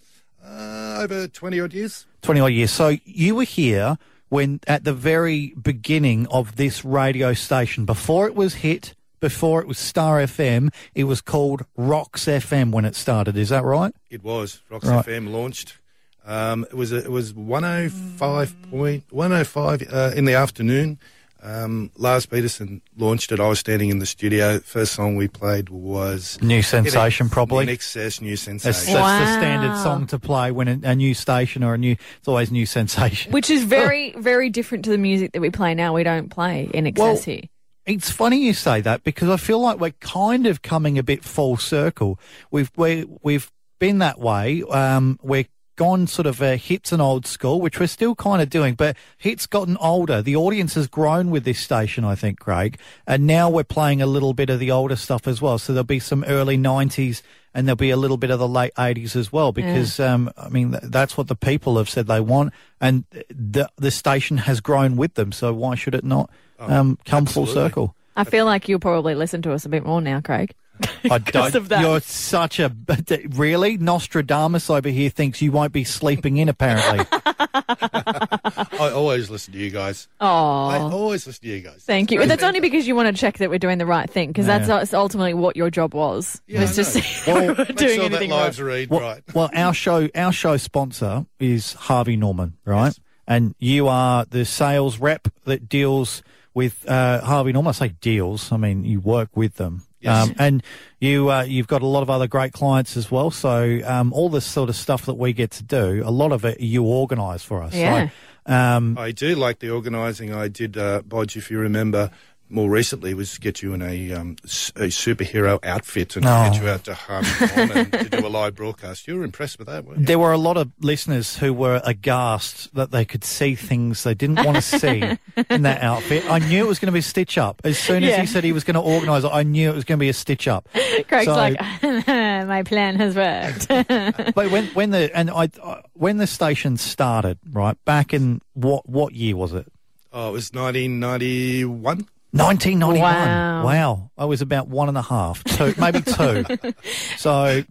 Uh, 0.44 1.00
over 1.02 1.28
twenty 1.28 1.60
odd 1.60 1.74
years. 1.74 2.06
20 2.22 2.40
odd 2.40 2.48
years. 2.54 2.72
So 2.72 2.96
you 3.04 3.36
were 3.36 3.44
here 3.44 3.98
when 4.30 4.62
at 4.66 4.86
the 4.86 4.94
very 4.94 5.54
beginning 5.62 6.26
of 6.28 6.56
this 6.56 6.86
radio 6.86 7.34
station, 7.34 7.84
before 7.86 8.28
it 8.28 8.34
was 8.34 8.56
hit, 8.56 8.96
before 9.20 9.62
it 9.62 9.68
was 9.68 9.78
Star 9.78 10.20
FM, 10.20 10.74
it 10.96 11.04
was 11.04 11.20
called 11.22 11.66
Rocks 11.76 12.26
FM 12.26 12.72
when 12.72 12.86
it 12.86 12.96
started. 12.96 13.36
Is 13.38 13.50
that 13.50 13.64
right? 13.66 13.94
It 14.10 14.24
was 14.24 14.62
Rocks 14.70 14.86
Right. 14.88 15.06
FM 15.06 15.32
launched. 15.34 15.78
Um, 16.26 16.64
it 16.66 16.74
was 16.74 16.92
it 16.92 17.12
was 17.12 17.34
one 17.34 17.66
oh 17.66 17.90
five 17.90 18.56
point 18.70 19.04
one 19.12 19.32
oh 19.34 19.44
five 19.44 19.84
uh, 19.92 20.12
in 20.16 20.26
the 20.26 20.34
afternoon. 20.34 21.00
Um, 21.42 21.92
Lars 21.98 22.26
Peterson 22.26 22.82
launched 22.98 23.34
it. 23.34 23.42
I 23.42 23.50
was 23.50 23.60
standing 23.60 23.90
in 23.90 24.00
the 24.00 24.06
studio. 24.06 24.60
First 24.60 24.94
song 24.94 25.18
we 25.18 25.28
played 25.28 25.68
was 25.68 26.42
New 26.42 26.62
sensation, 26.62 27.26
In- 27.26 27.30
probably. 27.32 27.66
INXS, 27.66 28.22
new 28.22 28.30
That's, 28.30 28.42
sensation. 28.42 28.72
that's 28.72 28.86
the 28.86 28.94
Wow. 28.94 29.38
standard 29.40 29.78
song 29.84 30.08
to 30.08 30.20
play 30.20 30.52
when 30.52 30.70
a, 30.70 30.80
a 30.92 30.96
new 30.96 31.14
station 31.14 31.62
or 31.62 31.74
a 31.74 31.78
new, 31.78 31.98
it's 32.18 32.28
always 32.30 32.50
new 32.50 32.66
sensation. 32.66 33.34
Which 33.34 33.50
is 33.50 33.64
very, 33.66 34.14
very 34.14 34.50
different 34.50 34.86
to 34.86 34.92
the 34.92 34.98
music 34.98 35.34
that 35.34 35.42
we 35.42 35.50
play 35.50 35.76
now. 35.76 35.94
We 35.94 36.04
don't 36.04 36.30
play 36.30 36.70
INXS 36.74 36.98
Well- 36.98 37.18
here. 37.18 37.42
It's 37.86 38.10
funny 38.10 38.38
you 38.38 38.54
say 38.54 38.80
that 38.80 39.04
because 39.04 39.28
I 39.28 39.36
feel 39.36 39.60
like 39.60 39.78
we're 39.82 39.92
kind 40.00 40.48
of 40.48 40.62
coming 40.62 40.98
a 40.98 41.04
bit 41.04 41.26
full 41.26 41.58
circle. 41.58 42.18
We've 42.52 42.72
we, 42.78 43.06
we've 43.22 43.52
been 43.80 43.98
that 43.98 44.18
way. 44.18 44.64
Um, 44.64 45.20
we're 45.22 45.44
gone 45.76 46.08
sort 46.08 46.26
of 46.26 46.42
uh, 46.42 46.56
hits 46.56 46.92
and 46.92 47.02
old 47.02 47.26
school, 47.26 47.62
which 47.62 47.80
we're 47.80 47.88
still 47.88 48.16
kind 48.16 48.42
of 48.42 48.50
doing, 48.50 48.76
but 48.76 48.96
hits 49.18 49.48
gotten 49.48 49.78
older. 49.78 50.22
The 50.22 50.36
audience 50.36 50.76
has 50.76 50.88
grown 50.88 51.30
with 51.30 51.44
this 51.44 51.60
station, 51.60 52.04
I 52.04 52.16
think, 52.16 52.40
Craig, 52.40 52.80
and 53.08 53.26
now 53.28 53.50
we're 53.50 53.64
playing 53.64 54.02
a 54.02 54.06
little 54.06 54.34
bit 54.34 54.50
of 54.50 54.60
the 54.60 54.72
older 54.72 54.96
stuff 54.96 55.28
as 55.28 55.42
well. 55.42 55.58
So 55.58 55.74
there'll 55.74 55.84
be 55.84 56.00
some 56.00 56.24
early 56.26 56.58
'90s. 56.58 57.22
And 57.56 57.68
there'll 57.68 57.76
be 57.76 57.92
a 57.92 57.98
little 57.98 58.18
bit 58.18 58.32
of 58.32 58.40
the 58.40 58.48
late 58.48 58.74
80s 58.80 59.16
as 59.16 59.32
well, 59.32 59.52
because, 59.52 60.00
um, 60.00 60.32
I 60.36 60.50
mean, 60.50 60.72
th- 60.72 60.86
that's 60.86 61.16
what 61.16 61.28
the 61.28 61.36
people 61.36 61.78
have 61.78 61.88
said 61.88 62.08
they 62.08 62.20
want. 62.20 62.52
And 62.82 63.04
the, 63.30 63.70
the 63.76 63.92
station 63.92 64.38
has 64.38 64.60
grown 64.60 64.96
with 64.96 65.14
them. 65.14 65.32
So 65.32 65.54
why 65.54 65.76
should 65.76 65.94
it 65.94 66.04
not, 66.04 66.32
um, 66.58 66.98
come 67.06 67.28
full 67.28 67.46
circle? 67.46 67.96
I 68.16 68.24
feel 68.24 68.46
like 68.46 68.68
you'll 68.68 68.80
probably 68.80 69.14
listen 69.14 69.44
to 69.44 69.54
us 69.54 69.66
a 69.66 69.70
bit 69.70 69.86
more 69.86 70.02
now, 70.02 70.20
Craig. 70.20 70.56
I 71.10 71.18
don't. 71.20 71.54
of 71.56 71.70
that. 71.70 71.82
You're 71.82 72.00
such 72.02 72.60
a 72.60 72.72
really 73.30 73.78
Nostradamus 73.78 74.70
over 74.70 74.90
here 74.90 75.10
thinks 75.10 75.42
you 75.42 75.52
won't 75.52 75.72
be 75.74 75.84
sleeping 75.84 76.38
in. 76.38 76.50
Apparently, 76.50 77.06
I 77.12 78.92
always 78.94 79.30
listen 79.30 79.54
to 79.54 79.60
you 79.60 79.70
guys. 79.70 80.08
Oh, 80.20 80.26
I 80.68 80.80
always 80.80 81.28
listen 81.28 81.44
to 81.44 81.50
you 81.50 81.62
guys. 81.62 81.84
thank 81.84 82.12
you. 82.12 82.20
But 82.20 82.28
that's 82.28 82.44
only 82.44 82.60
because 82.60 82.88
you 82.88 82.96
want 82.96 83.14
to 83.16 83.20
check 83.20 83.38
that 83.38 83.50
we're 83.50 83.60
doing 83.60 83.78
the 83.78 83.86
right 83.86 84.10
thing, 84.10 84.30
because 84.30 84.48
Yeah. 84.48 84.58
that's 84.60 84.68
that's 84.68 84.94
ultimately 84.94 85.34
what 85.34 85.56
your 85.56 85.70
job 85.70 85.94
was. 85.94 86.42
Yeah, 86.48 86.62
was 86.62 86.76
to 86.76 86.82
know. 86.82 86.90
see 86.90 87.00
if 87.00 87.28
we 87.28 87.34
were 87.34 87.56
Make 87.56 87.76
doing 87.76 87.96
sure 87.96 88.10
that 88.10 88.16
anything 88.18 88.32
lives 88.32 88.62
right. 88.62 88.68
read 88.68 88.90
well, 88.90 89.02
right. 89.02 89.24
well, 89.34 89.50
our 89.54 89.74
show, 89.74 90.10
our 90.16 90.32
show 90.32 90.58
sponsor 90.58 91.26
is 91.40 91.74
Harvey 91.74 92.16
Norman, 92.18 92.58
right? 92.66 92.86
Yes. 92.88 93.00
And 93.28 93.56
you 93.60 93.88
are 93.88 94.26
the 94.26 94.44
sales 94.46 94.98
rep 95.00 95.28
that 95.46 95.70
deals 95.70 96.24
with 96.54 96.88
uh, 96.90 97.22
Harvey 97.22 97.54
Norman. 97.54 97.70
I 97.70 97.74
say 97.74 97.88
deals. 98.02 98.52
I 98.52 98.58
mean 98.58 98.84
you 98.84 99.00
work 99.00 99.30
with 99.38 99.56
them. 99.56 99.84
Yes. 100.04 100.30
Um, 100.30 100.36
and 100.38 100.64
you, 101.00 101.32
uh, 101.32 101.44
you've 101.44 101.68
got 101.68 101.82
a 101.82 101.88
lot 101.88 102.04
of 102.04 102.10
other 102.10 102.28
great 102.28 102.54
clients 102.54 102.98
as 102.98 103.10
well. 103.10 103.32
So 103.32 103.80
um, 103.86 104.14
all 104.14 104.30
this 104.30 104.46
sort 104.46 104.70
of 104.70 104.76
stuff 104.76 105.06
that 105.06 105.16
we 105.16 105.34
get 105.34 105.52
to 105.52 105.64
do, 105.64 106.04
a 106.06 106.12
lot 106.12 106.32
of 106.32 106.46
it 106.46 106.60
you 106.60 106.84
organise 106.84 107.44
for 107.44 107.64
us. 107.64 107.74
Yeah. 107.74 108.10
So, 108.46 108.54
um, 108.54 108.98
I 108.98 109.12
do 109.12 109.36
like 109.36 109.60
the 109.60 109.70
organising. 109.70 110.34
I 110.34 110.50
did, 110.50 110.78
uh, 110.78 111.02
Bodge, 111.02 111.38
if 111.38 111.50
you 111.50 111.60
remember, 111.60 112.12
more 112.54 112.70
recently 112.70 113.14
was 113.14 113.38
get 113.38 113.62
you 113.62 113.74
in 113.74 113.82
a, 113.82 114.12
um, 114.14 114.36
s- 114.46 114.72
a 114.76 114.88
superhero 114.88 115.60
outfit 115.64 116.16
and 116.16 116.26
Oh. 116.26 116.50
get 116.52 116.62
you 116.62 116.70
out 116.70 116.84
to 116.86 116.94
Harvey 116.94 117.56
Norman 117.58 117.92
to 117.92 118.10
do 118.10 118.26
a 118.26 118.30
live 118.30 118.56
broadcast. 118.56 119.08
You 119.08 119.18
were 119.18 119.24
impressed 119.26 119.58
with 119.58 119.68
that, 119.68 119.84
weren't 119.86 120.00
you? 120.02 120.06
There 120.06 120.20
were 120.20 120.32
a 120.32 120.38
lot 120.38 120.56
of 120.58 120.72
listeners 120.80 121.36
who 121.38 121.52
were 121.54 121.82
aghast 121.84 122.74
that 122.76 122.92
they 122.92 123.04
could 123.06 123.24
see 123.24 123.56
things 123.56 124.04
they 124.04 124.14
didn't 124.14 124.44
want 124.46 124.56
to 124.56 124.62
see 124.62 125.04
in 125.50 125.64
that 125.64 125.82
outfit. 125.82 126.24
I 126.30 126.40
knew 126.40 126.64
it 126.64 126.68
was 126.68 126.80
going 126.80 126.88
to 126.88 126.94
be 126.94 127.00
a 127.00 127.02
stitch 127.02 127.38
up. 127.38 127.60
As 127.64 127.78
soon 127.80 128.04
as 128.04 128.10
Yeah. 128.12 128.22
he 128.22 128.28
said 128.28 128.44
he 128.44 128.52
was 128.54 128.64
going 128.64 128.76
to 128.76 128.82
organise 128.82 129.24
it, 129.24 129.32
I 129.34 129.44
knew 129.44 129.70
it 129.70 129.76
was 129.76 129.84
going 129.84 129.98
to 129.98 130.04
be 130.04 130.10
a 130.10 130.14
stitch 130.14 130.48
up. 130.48 130.70
Craig's 131.08 131.26
So- 131.26 131.34
like, 131.36 131.60
my 132.08 132.64
plan 132.64 132.96
has 132.98 133.16
worked. 133.16 133.68
But 134.36 134.52
when 134.52 134.66
when 134.68 134.92
the 134.92 135.16
and 135.16 135.30
I 135.32 135.50
uh, 135.62 135.82
when 135.94 136.18
the 136.18 136.28
station 136.28 136.78
started, 136.78 137.38
right 137.52 137.78
back 137.86 138.14
in 138.14 138.42
what 138.54 138.88
what 138.88 139.14
year 139.14 139.36
was 139.36 139.54
it? 139.54 139.66
Oh, 140.12 140.30
it 140.30 140.32
was 140.34 140.52
1991. 140.54 142.08
1991. 142.34 143.00
Wow. 143.02 143.64
Wow. 143.64 144.12
I 144.18 144.26
was 144.26 144.42
about 144.42 144.68
one 144.68 144.90
and 144.90 144.98
a 144.98 145.02
half, 145.02 145.44
two, 145.44 145.74
maybe 145.78 146.02
two. 146.02 146.46
so 147.18 147.64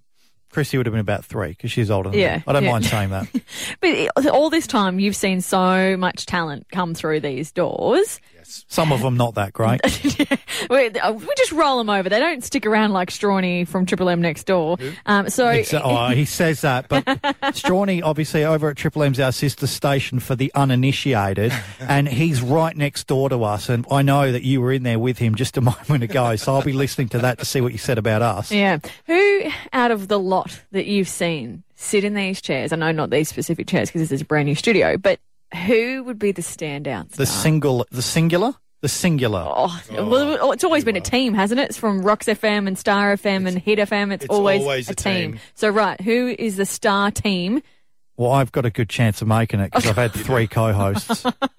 Krysti 0.53 0.77
would 0.77 0.87
have 0.87 0.93
been 0.93 1.01
about 1.01 1.25
three 1.25 1.49
because 1.49 1.73
she's 1.73 1.91
older 1.91 2.11
than 2.11 2.19
Yeah, 2.21 2.37
me. 2.37 2.45
I 2.47 2.53
don't 2.53 2.65
yeah. 2.65 2.71
mind 2.71 2.85
saying 2.87 3.11
that. 3.11 3.29
But 3.81 4.27
all 4.29 4.51
this 4.51 4.67
time, 4.67 5.01
you've 5.01 5.17
seen 5.17 5.41
so 5.41 5.97
much 5.97 6.27
talent 6.27 6.67
come 6.71 6.95
through 6.95 7.21
these 7.21 7.51
doors. 7.51 8.21
Some 8.69 8.93
of 8.93 9.01
them 9.03 9.17
not 9.17 9.35
that 9.35 9.53
great. 9.53 9.81
we, 10.71 10.89
uh, 10.89 11.13
we 11.13 11.29
just 11.37 11.53
roll 11.53 11.79
them 11.79 11.91
over. 11.91 12.09
They 12.09 12.19
don't 12.19 12.43
stick 12.45 12.67
around 12.67 12.93
like 12.93 13.11
Strawny 13.11 13.67
from 13.67 13.87
Triple 13.87 14.09
M 14.09 14.21
next 14.21 14.45
door. 14.45 14.79
Um, 15.07 15.29
so 15.31 15.49
oh, 15.85 16.09
he 16.09 16.25
says 16.25 16.61
that, 16.63 16.89
but 16.89 17.05
Strawny, 17.53 18.03
obviously, 18.03 18.45
over 18.45 18.71
at 18.71 18.77
Triple 18.77 19.03
M's 19.03 19.21
our 19.21 19.33
sister 19.33 19.67
station 19.67 20.21
for 20.21 20.35
the 20.35 20.53
uninitiated, 20.55 21.53
and 21.81 22.09
he's 22.09 22.43
right 22.43 22.77
next 22.77 23.07
door 23.07 23.29
to 23.29 23.45
us. 23.45 23.69
And 23.69 23.87
I 23.91 24.03
know 24.03 24.33
that 24.33 24.43
you 24.43 24.61
were 24.61 24.73
in 24.73 24.83
there 24.83 24.99
with 24.99 25.19
him 25.19 25.35
just 25.35 25.57
a 25.57 25.61
moment 25.61 26.03
ago, 26.03 26.37
so 26.37 26.55
I'll 26.55 26.63
be 26.63 26.73
listening 26.73 27.09
to 27.11 27.19
that 27.19 27.39
to 27.39 27.45
see 27.45 27.61
what 27.61 27.73
you 27.73 27.79
said 27.79 27.99
about 27.99 28.23
us. 28.23 28.51
Yeah. 28.51 28.79
Who 29.07 29.45
out 29.73 29.91
of 29.91 30.09
the 30.09 30.19
lot 30.19 30.63
that 30.73 30.87
you've 30.87 31.09
seen 31.09 31.63
sit 31.75 32.05
in 32.05 32.15
these 32.15 32.41
chairs? 32.41 32.73
I 32.73 32.77
know 32.77 32.93
not 32.93 33.11
these 33.11 33.29
specific 33.29 33.67
chairs 33.67 33.89
because 33.89 34.03
this 34.03 34.13
is 34.13 34.21
a 34.21 34.25
brand 34.25 34.47
new 34.47 34.55
studio, 34.55 34.97
but 34.97 35.21
who 35.67 36.05
would 36.05 36.19
be 36.19 36.33
the 36.33 36.43
standout? 36.43 37.11
The 37.11 37.27
star? 37.27 37.43
single, 37.43 37.87
the 37.91 38.03
singular, 38.03 38.55
the 38.81 38.89
singular. 38.89 39.45
Oh, 39.47 39.81
well, 39.91 40.53
it's 40.53 40.65
always 40.65 40.85
been 40.85 40.97
a 40.97 41.01
team, 41.01 41.35
hasn't 41.35 41.61
it? 41.61 41.71
It's 41.71 41.79
from 41.79 42.03
Rocks 42.03 42.27
FM 42.27 42.67
and 42.67 42.79
Star 42.79 43.15
FM 43.15 43.47
and 43.47 43.59
Hit 43.59 43.79
FM. 43.79 44.13
It's, 44.13 44.25
it's 44.25 44.35
always, 44.35 44.61
always 44.61 44.89
a 44.89 44.93
a 44.93 44.95
team. 44.95 45.33
team. 45.33 45.41
So, 45.55 45.69
right, 45.69 46.01
who 46.01 46.35
is 46.39 46.57
the 46.57 46.67
star 46.67 47.11
team? 47.11 47.63
Well, 48.17 48.31
I've 48.33 48.53
got 48.53 48.67
a 48.67 48.71
good 48.71 48.89
chance 48.91 49.23
of 49.23 49.29
making 49.29 49.61
it 49.61 49.73
because 49.73 49.87
I've 49.87 49.97
had 49.97 50.13
three 50.13 50.47
co-hosts. 50.47 51.25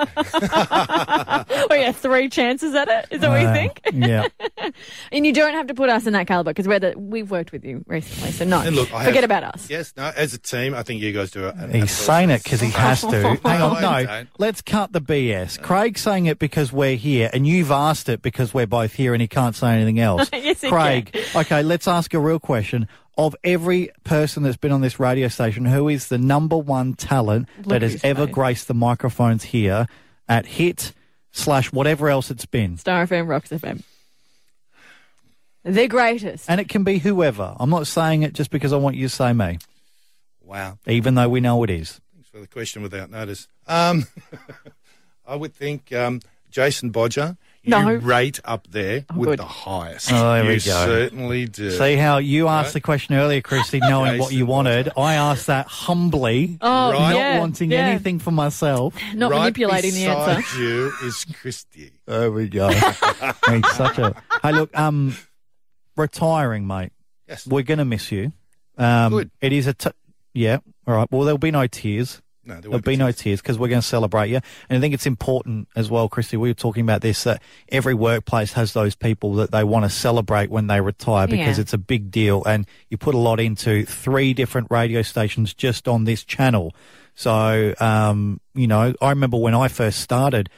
we 1.69 1.81
have 1.81 1.95
three 1.97 2.29
chances 2.29 2.75
at 2.75 2.87
it. 2.87 3.07
Is 3.11 3.21
that 3.21 3.29
what 3.29 3.41
you 3.41 3.47
Uh, 3.47 3.53
think? 3.53 3.81
yeah. 3.93 4.27
And 5.11 5.25
you 5.25 5.33
don't 5.33 5.53
have 5.53 5.67
to 5.67 5.73
put 5.73 5.89
us 5.89 6.07
in 6.07 6.13
that 6.13 6.25
caliber 6.25 6.51
because 6.51 6.67
we're 6.67 6.79
the, 6.79 6.93
we've 6.97 7.29
worked 7.29 7.51
with 7.51 7.65
you 7.65 7.83
recently. 7.85 8.31
So, 8.31 8.45
no, 8.45 8.61
And 8.61 8.75
look, 8.75 8.93
I 8.93 9.03
forget 9.05 9.17
have- 9.23 9.23
about 9.25 9.43
us. 9.55 9.69
Yes, 9.69 9.93
no. 9.97 10.11
As 10.15 10.33
a 10.33 10.37
team, 10.37 10.73
I 10.73 10.83
think 10.83 11.01
you 11.01 11.11
guys 11.11 11.31
do 11.31 11.47
it. 11.47 11.55
He's 11.75 11.91
saying 11.91 12.29
it 12.29 12.43
because 12.43 12.61
he 12.61 12.69
has 12.71 13.01
to. 13.01 13.09
Hang 13.11 13.39
No, 13.59 13.67
on, 13.69 13.83
I 13.83 14.01
no. 14.01 14.07
don't. 14.07 14.29
Let's 14.39 14.61
cut 14.61 14.93
the 14.93 15.01
BS. 15.01 15.61
Craig's 15.61 16.01
saying 16.01 16.25
it 16.27 16.39
because 16.39 16.71
we're 16.71 16.95
here, 16.95 17.29
and 17.33 17.45
you've 17.45 17.71
asked 17.71 18.09
it 18.09 18.21
because 18.21 18.53
we're 18.53 18.65
both 18.67 18.93
here, 18.93 19.13
and 19.13 19.21
he 19.21 19.27
can't 19.27 19.55
say 19.55 19.73
anything 19.73 19.99
else. 19.99 20.29
Yes, 20.33 20.61
he 20.61 20.69
Craig, 20.69 21.15
okay, 21.35 21.61
let's 21.63 21.87
ask 21.87 22.13
a 22.13 22.19
real 22.19 22.39
question. 22.39 22.87
Of 23.15 23.35
every 23.43 23.89
person 24.03 24.41
that's 24.43 24.57
been 24.57 24.71
on 24.71 24.81
this 24.81 24.99
radio 24.99 25.27
station, 25.27 25.65
who 25.65 25.87
is 25.87 26.07
the 26.07 26.17
number 26.17 26.57
one 26.57 26.93
talent 26.95 27.47
Look 27.59 27.67
that 27.67 27.81
has 27.83 28.03
ever 28.03 28.25
face. 28.25 28.33
graced 28.33 28.67
the 28.67 28.73
microphones 28.73 29.43
here 29.43 29.87
at 30.27 30.45
Hit 30.47 30.93
slash 31.31 31.71
whatever 31.71 32.09
else 32.09 32.31
it's 32.31 32.47
been? 32.47 32.77
Star 32.77 33.05
FM, 33.05 33.27
Rocks 33.27 33.49
FM. 33.51 33.83
The 35.63 35.87
greatest. 35.87 36.49
And 36.49 36.59
it 36.59 36.67
can 36.67 36.83
be 36.83 36.97
whoever. 36.97 37.55
I'm 37.59 37.69
not 37.69 37.87
saying 37.87 38.23
it 38.23 38.33
just 38.33 38.49
because 38.51 38.73
I 38.73 38.77
want 38.77 38.95
you 38.97 39.07
to 39.07 39.13
say 39.13 39.31
me, 39.31 39.59
Wow. 40.43 40.77
even 40.87 41.15
though 41.15 41.29
we 41.29 41.39
know 41.39 41.63
it 41.63 41.69
is. 41.69 42.01
Thanks 42.13 42.29
for 42.29 42.39
the 42.39 42.47
question 42.47 42.81
without 42.81 43.09
notice. 43.09 43.47
Um, 43.67 44.05
I 45.25 45.35
would 45.35 45.53
think 45.53 45.93
um, 45.93 46.19
Jason 46.49 46.89
Bodger. 46.89 47.37
You 47.65 47.71
No. 47.71 47.93
rate 47.93 48.41
up 48.43 48.67
there 48.69 49.05
with 49.15 49.29
good. 49.29 49.39
the 49.39 49.45
highest. 49.45 50.11
Oh, 50.11 50.33
there 50.33 50.43
you 50.43 50.49
we 50.49 50.55
go. 50.55 50.59
certainly 50.85 51.45
do. 51.47 51.71
See 51.71 51.95
how 51.95 52.17
you 52.17 52.49
asked 52.49 52.67
Right. 52.67 52.73
the 52.73 52.81
question 52.81 53.15
earlier, 53.15 53.41
Krysti, 53.41 53.79
knowing 53.89 54.19
what 54.19 54.33
you 54.33 54.45
wanted. 54.45 54.89
I 54.97 55.13
asked 55.13 55.47
that 55.47 55.67
humbly, 55.67 56.57
Oh, 56.59 56.91
Right. 56.91 57.15
yeah, 57.15 57.33
not 57.35 57.39
wanting 57.39 57.71
yeah. 57.71 57.77
anything 57.87 58.19
for 58.19 58.31
myself. 58.31 58.93
Not 59.15 59.31
right 59.31 59.39
manipulating 59.39 59.93
the 59.93 60.05
beside 60.07 60.37
answer. 60.37 60.59
you 60.61 60.87
is 61.03 61.25
Krysti. 61.41 61.91
There 62.05 62.31
we 62.31 62.49
go. 62.49 62.67
He's 63.49 63.71
such 63.75 63.97
a. 63.97 64.13
Hey, 64.41 64.51
look, 64.51 64.77
um, 64.77 65.15
retiring, 65.95 66.67
mate. 66.67 66.91
Yes. 67.27 67.47
We're 67.47 67.63
going 67.63 67.77
to 67.77 67.85
miss 67.85 68.11
you. 68.11 68.33
Um, 68.77 69.11
Good. 69.13 69.31
It 69.41 69.53
is 69.53 69.67
a. 69.67 69.73
T- 69.73 69.89
yeah. 70.33 70.57
All 70.87 70.95
right. 70.95 71.07
Well, 71.11 71.23
there'll 71.23 71.37
be 71.37 71.51
no 71.51 71.67
tears. 71.67 72.21
No, 72.45 72.55
there 72.55 72.61
There'll 72.63 72.73
won't 72.73 72.85
be 72.85 72.97
no 72.97 73.11
tears 73.11 73.41
because 73.41 73.57
we're 73.57 73.69
going 73.69 73.81
to 73.81 73.87
celebrate 73.87 74.29
you. 74.29 74.41
And 74.69 74.77
I 74.77 74.81
think 74.81 74.93
it's 74.93 75.05
important 75.05 75.69
as 75.77 75.89
well, 75.89 76.09
Krysti. 76.09 76.37
We 76.37 76.49
were 76.49 76.53
talking 76.53 76.83
about 76.83 77.01
this 77.01 77.23
that 77.23 77.41
every 77.69 77.93
workplace 77.93 78.53
has 78.53 78.73
those 78.73 78.95
people 78.95 79.33
that 79.35 79.51
they 79.51 79.63
want 79.63 79.85
to 79.85 79.89
celebrate 79.89 80.49
when 80.49 80.67
they 80.67 80.81
retire 80.81 81.25
because 81.27 81.57
Yeah. 81.57 81.61
it's 81.61 81.73
a 81.73 81.77
big 81.77 82.11
deal. 82.11 82.43
And 82.43 82.67
you 82.89 82.97
put 82.97 83.15
a 83.15 83.17
lot 83.17 83.39
into 83.39 83.85
three 83.85 84.33
different 84.33 84.67
radio 84.69 85.03
stations 85.03 85.53
just 85.53 85.87
on 85.87 86.03
this 86.03 86.23
channel. 86.25 86.75
So, 87.15 87.73
um, 87.79 88.41
you 88.53 88.67
know, 88.67 88.93
I 89.01 89.09
remember 89.09 89.37
when 89.37 89.55
I 89.55 89.67
first 89.69 89.99
started 90.01 90.49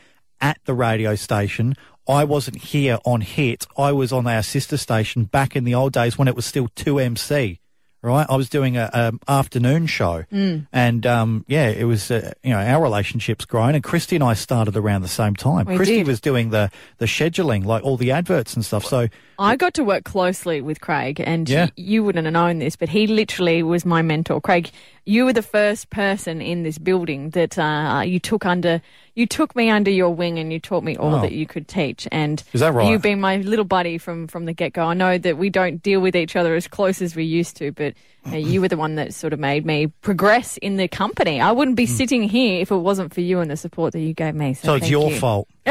at 0.41 0.58
the 0.65 0.74
radio 0.74 1.13
station, 1.15 1.76
I 2.08 2.24
wasn't 2.24 2.58
here 2.58 2.98
on 3.06 3.21
Hit. 3.21 3.65
I 3.78 3.91
was 3.91 4.12
on 4.13 4.26
our 4.28 4.43
sister 4.43 4.78
station 4.78 5.26
back 5.26 5.56
in 5.56 5.63
the 5.65 5.76
old 5.76 5.93
days 5.93 6.17
when 6.17 6.28
it 6.28 6.36
was 6.36 6.45
still 6.45 6.67
2MC. 6.69 7.60
Right, 8.05 8.25
I 8.29 8.35
was 8.35 8.49
doing 8.49 8.77
a, 8.77 8.89
a 8.93 9.13
afternoon 9.31 9.87
show, 9.87 10.25
Mm. 10.31 10.67
and 10.71 11.05
um, 11.07 11.43
yeah, 11.47 11.69
it 11.69 11.85
was 11.85 12.11
uh, 12.11 12.33
you 12.43 12.51
know 12.51 12.59
our 12.59 12.81
relationship's 12.83 13.45
grown, 13.45 13.73
and 13.73 13.83
Krysti 13.83 14.13
and 14.13 14.23
I 14.23 14.35
started 14.35 14.77
around 14.77 15.01
the 15.01 15.07
same 15.07 15.35
time. 15.35 15.65
We 15.65 15.75
Krysti 15.75 15.85
did. 15.87 16.07
was 16.07 16.21
doing 16.21 16.51
the 16.51 16.69
the 16.99 17.05
scheduling, 17.07 17.65
like 17.65 17.83
all 17.83 17.97
the 17.97 18.11
adverts 18.11 18.53
and 18.53 18.63
stuff. 18.63 18.85
So 18.85 19.07
I 19.39 19.55
got 19.55 19.73
to 19.73 19.83
work 19.83 20.03
closely 20.03 20.61
with 20.61 20.81
Craig, 20.81 21.19
and 21.25 21.49
Yeah. 21.49 21.65
y- 21.65 21.71
you 21.77 22.03
wouldn't 22.03 22.25
have 22.25 22.33
known 22.33 22.59
this, 22.59 22.75
but 22.75 22.89
he 22.89 23.07
literally 23.07 23.63
was 23.63 23.85
my 23.85 24.01
mentor. 24.03 24.39
Craig, 24.39 24.69
you 25.05 25.25
were 25.25 25.33
the 25.33 25.41
first 25.41 25.89
person 25.89 26.41
in 26.41 26.61
this 26.63 26.77
building 26.77 27.31
that 27.31 27.57
uh, 27.57 28.03
you 28.05 28.19
took 28.19 28.45
under. 28.45 28.81
You 29.15 29.25
took 29.25 29.56
me 29.56 29.69
under 29.69 29.89
your 29.89 30.10
wing, 30.13 30.39
and 30.39 30.51
you 30.51 30.60
taught 30.60 30.84
me 30.84 30.97
all 30.97 31.15
Oh. 31.15 31.21
that 31.21 31.32
you 31.32 31.45
could 31.47 31.67
teach. 31.69 32.06
And 32.12 32.43
Is 32.51 32.60
that 32.60 32.73
right? 32.73 32.89
You've 32.89 33.01
been 33.01 33.21
my 33.21 33.38
little 33.38 33.63
buddy 33.65 33.97
from 33.97 34.28
from 34.28 34.43
the 34.45 34.51
get 34.54 34.73
go. 34.73 34.84
I 34.84 34.93
know 34.93 35.17
that 35.17 35.38
we 35.38 35.49
don't 35.49 35.82
deal 35.82 36.01
with 36.01 36.15
each 36.17 36.36
other 36.36 36.54
as 36.54 36.67
close 36.67 37.01
as 37.01 37.15
we 37.15 37.23
used 37.23 37.56
to, 37.58 37.71
but 37.71 37.93
uh, 38.30 38.36
you 38.36 38.60
were 38.60 38.67
the 38.67 38.75
one 38.75 38.95
that 38.95 39.13
sort 39.13 39.32
of 39.32 39.39
made 39.39 39.65
me 39.65 39.88
progress 40.01 40.58
in 40.58 40.75
the 40.75 40.88
company. 40.89 41.39
I 41.39 41.51
wouldn't 41.54 41.78
be 41.78 41.86
sitting 41.86 42.23
here 42.23 42.60
if 42.62 42.71
it 42.71 42.75
wasn't 42.78 43.13
for 43.13 43.21
you 43.21 43.39
and 43.39 43.49
the 43.49 43.56
support 43.56 43.93
that 43.93 44.01
you 44.01 44.13
gave 44.13 44.36
me. 44.36 44.54
So, 44.54 44.62
Hmm. 44.62 44.67
so 44.67 44.73
it's 44.75 44.89
your 44.89 45.10
you. 45.12 45.19
fault. 45.19 45.47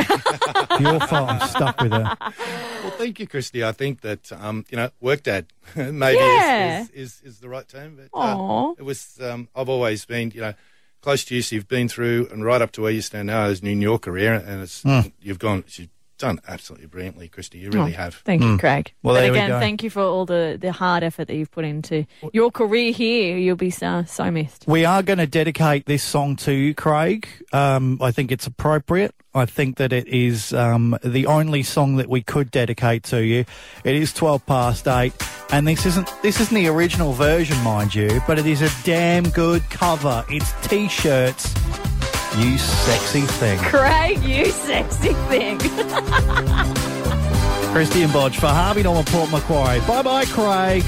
your 0.81 1.01
fault. 1.01 1.29
I'm 1.31 1.49
stuck 1.49 1.81
with 1.83 1.93
her. 1.93 2.17
Well, 2.21 2.93
thank 2.97 3.21
you, 3.21 3.27
Krysti. 3.27 3.63
I 3.65 3.73
think 3.73 4.01
that 4.01 4.33
um, 4.33 4.65
you 4.71 4.77
know, 4.77 4.89
work 5.01 5.23
dad 5.23 5.47
maybe 5.77 6.17
Yeah. 6.19 6.83
is, 6.83 6.89
is, 6.91 6.95
is, 6.97 7.23
is 7.25 7.39
the 7.41 7.49
right 7.51 7.69
term. 7.69 7.97
But 8.11 8.19
uh, 8.19 8.73
it 8.79 8.83
was. 8.85 9.19
Um, 9.21 9.49
I've 9.55 9.69
always 9.69 10.05
been, 10.07 10.31
you 10.35 10.41
know, 10.41 10.55
close 11.05 11.25
to 11.27 11.35
you. 11.35 11.43
So 11.43 11.55
you've 11.57 11.69
been 11.69 11.89
through 11.89 12.29
and 12.33 12.45
right 12.45 12.63
up 12.63 12.73
to 12.73 12.81
where 12.83 12.91
you 12.91 13.03
stand 13.03 13.27
now 13.29 13.45
is 13.47 13.61
in 13.61 13.81
your 13.83 13.99
career, 13.99 14.35
and 14.35 14.63
it's 14.63 14.83
Hmm. 14.83 15.01
you've 15.21 15.39
gone. 15.39 15.65
You've 16.25 16.37
done 16.37 16.45
absolutely 16.49 16.87
brilliantly, 16.87 17.29
Krysti. 17.29 17.61
You 17.61 17.71
really 17.71 17.93
Oh, 17.93 17.97
have. 17.97 18.15
Thank 18.25 18.43
you, 18.43 18.57
Craig. 18.57 18.93
Hmm. 19.03 19.07
Well, 19.09 19.15
but 19.17 19.21
there 19.21 19.33
we 19.33 19.39
again, 19.39 19.61
thank 19.61 19.83
you 19.83 19.91
for 19.91 20.01
all 20.03 20.25
the, 20.25 20.57
the 20.61 20.73
hard 20.73 21.03
effort 21.03 21.27
that 21.29 21.35
you've 21.37 21.51
put 21.51 21.65
into 21.65 22.07
your 22.33 22.51
career 22.51 22.93
here. 22.93 23.37
You'll 23.37 23.57
be 23.57 23.71
so, 23.71 24.05
so 24.07 24.31
missed. 24.31 24.65
We 24.67 24.85
are 24.87 25.03
going 25.03 25.19
to 25.19 25.27
dedicate 25.27 25.87
this 25.87 26.03
song 26.03 26.37
to 26.37 26.53
you, 26.53 26.75
Craig. 26.75 27.29
Um, 27.53 27.99
I 28.01 28.11
think 28.11 28.33
it's 28.33 28.47
appropriate. 28.47 29.15
I 29.35 29.47
think 29.47 29.77
that 29.79 29.93
it 29.93 30.07
is 30.09 30.53
um, 30.55 30.97
the 31.05 31.27
only 31.27 31.63
song 31.65 31.97
that 31.97 32.09
we 32.09 32.23
could 32.23 32.51
dedicate 32.51 33.03
to 33.05 33.23
you. 33.25 33.45
It 33.83 33.97
is 33.97 34.13
twelve 34.13 34.47
past 34.47 34.87
eight, 34.87 35.13
and 35.51 35.67
this 35.67 35.85
isn't 35.87 36.11
this 36.23 36.41
isn't 36.41 36.55
the 36.55 36.69
original 36.69 37.13
version, 37.13 37.59
mind 37.65 37.95
you, 37.95 38.23
but 38.29 38.39
it 38.39 38.47
is 38.47 38.63
a 38.63 38.71
damn 38.85 39.29
good 39.31 39.63
cover. 39.71 40.25
It's 40.31 40.53
t-shirts. 40.69 41.53
You 42.37 42.59
sexy 42.59 43.21
thing, 43.21 43.59
Craig, 43.61 44.21
you 44.25 44.47
sexy 44.47 45.13
thing. 45.29 45.59
Christian 47.73 48.11
Bodge 48.11 48.35
for 48.35 48.49
Harvey 48.49 48.83
Norman 48.83 49.05
Port 49.05 49.31
Macquarie. 49.31 49.79
Bye 49.87 50.03
bye, 50.03 50.25
Craig. 50.25 50.83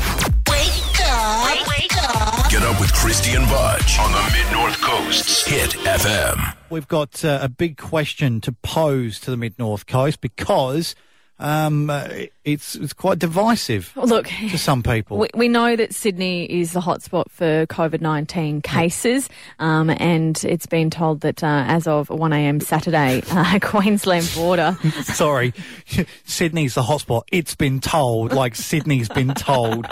Wake 0.51 1.01
up. 1.09 1.69
Wake 1.69 1.97
up. 2.03 2.51
Get 2.51 2.63
up 2.63 2.81
with 2.81 2.93
Krysti 2.93 3.37
and 3.37 3.47
Bodge 3.47 3.97
on 4.01 4.11
the 4.11 4.23
Mid 4.37 4.53
North 4.53 4.81
Coast's 4.81 5.47
Hit 5.47 5.71
FM. 5.71 6.57
We've 6.69 6.89
got 6.89 7.25
uh, 7.25 7.39
a 7.41 7.49
big 7.49 7.77
question 7.77 8.41
to 8.41 8.51
pose 8.51 9.21
to 9.21 9.31
the 9.31 9.37
Mid 9.37 9.57
North 9.57 9.87
Coast 9.87 10.21
because 10.21 10.97
um, 11.39 11.91
uh, 11.91 12.09
it's 12.45 12.77
it's 12.77 12.93
quite 12.93 13.19
divisive 13.19 13.93
Look, 13.97 14.27
to 14.29 14.57
some 14.57 14.83
people. 14.83 15.19
we, 15.19 15.29
we 15.35 15.49
know 15.49 15.77
that 15.77 15.95
Sydney 15.95 16.45
is 16.45 16.73
the 16.73 16.81
hotspot 16.81 17.31
for 17.31 17.67
COVID 17.67 18.01
19 18.01 18.63
cases, 18.63 19.29
um, 19.59 19.91
and 19.91 20.43
it's 20.45 20.67
been 20.67 20.89
told 20.89 21.21
that 21.21 21.45
uh, 21.45 21.65
as 21.67 21.87
of 21.87 22.09
1am 22.09 22.63
Saturday, 22.63 23.23
uh, 23.31 23.59
Queensland 23.61 24.31
border. 24.35 24.79
Sorry, 25.03 25.53
Sydney's 26.25 26.75
the 26.75 26.83
hotspot. 26.83 27.25
It's 27.31 27.55
been 27.55 27.81
told, 27.81 28.33
like 28.33 28.55
Sydney's 28.55 29.09
been 29.09 29.35
told. 29.35 29.87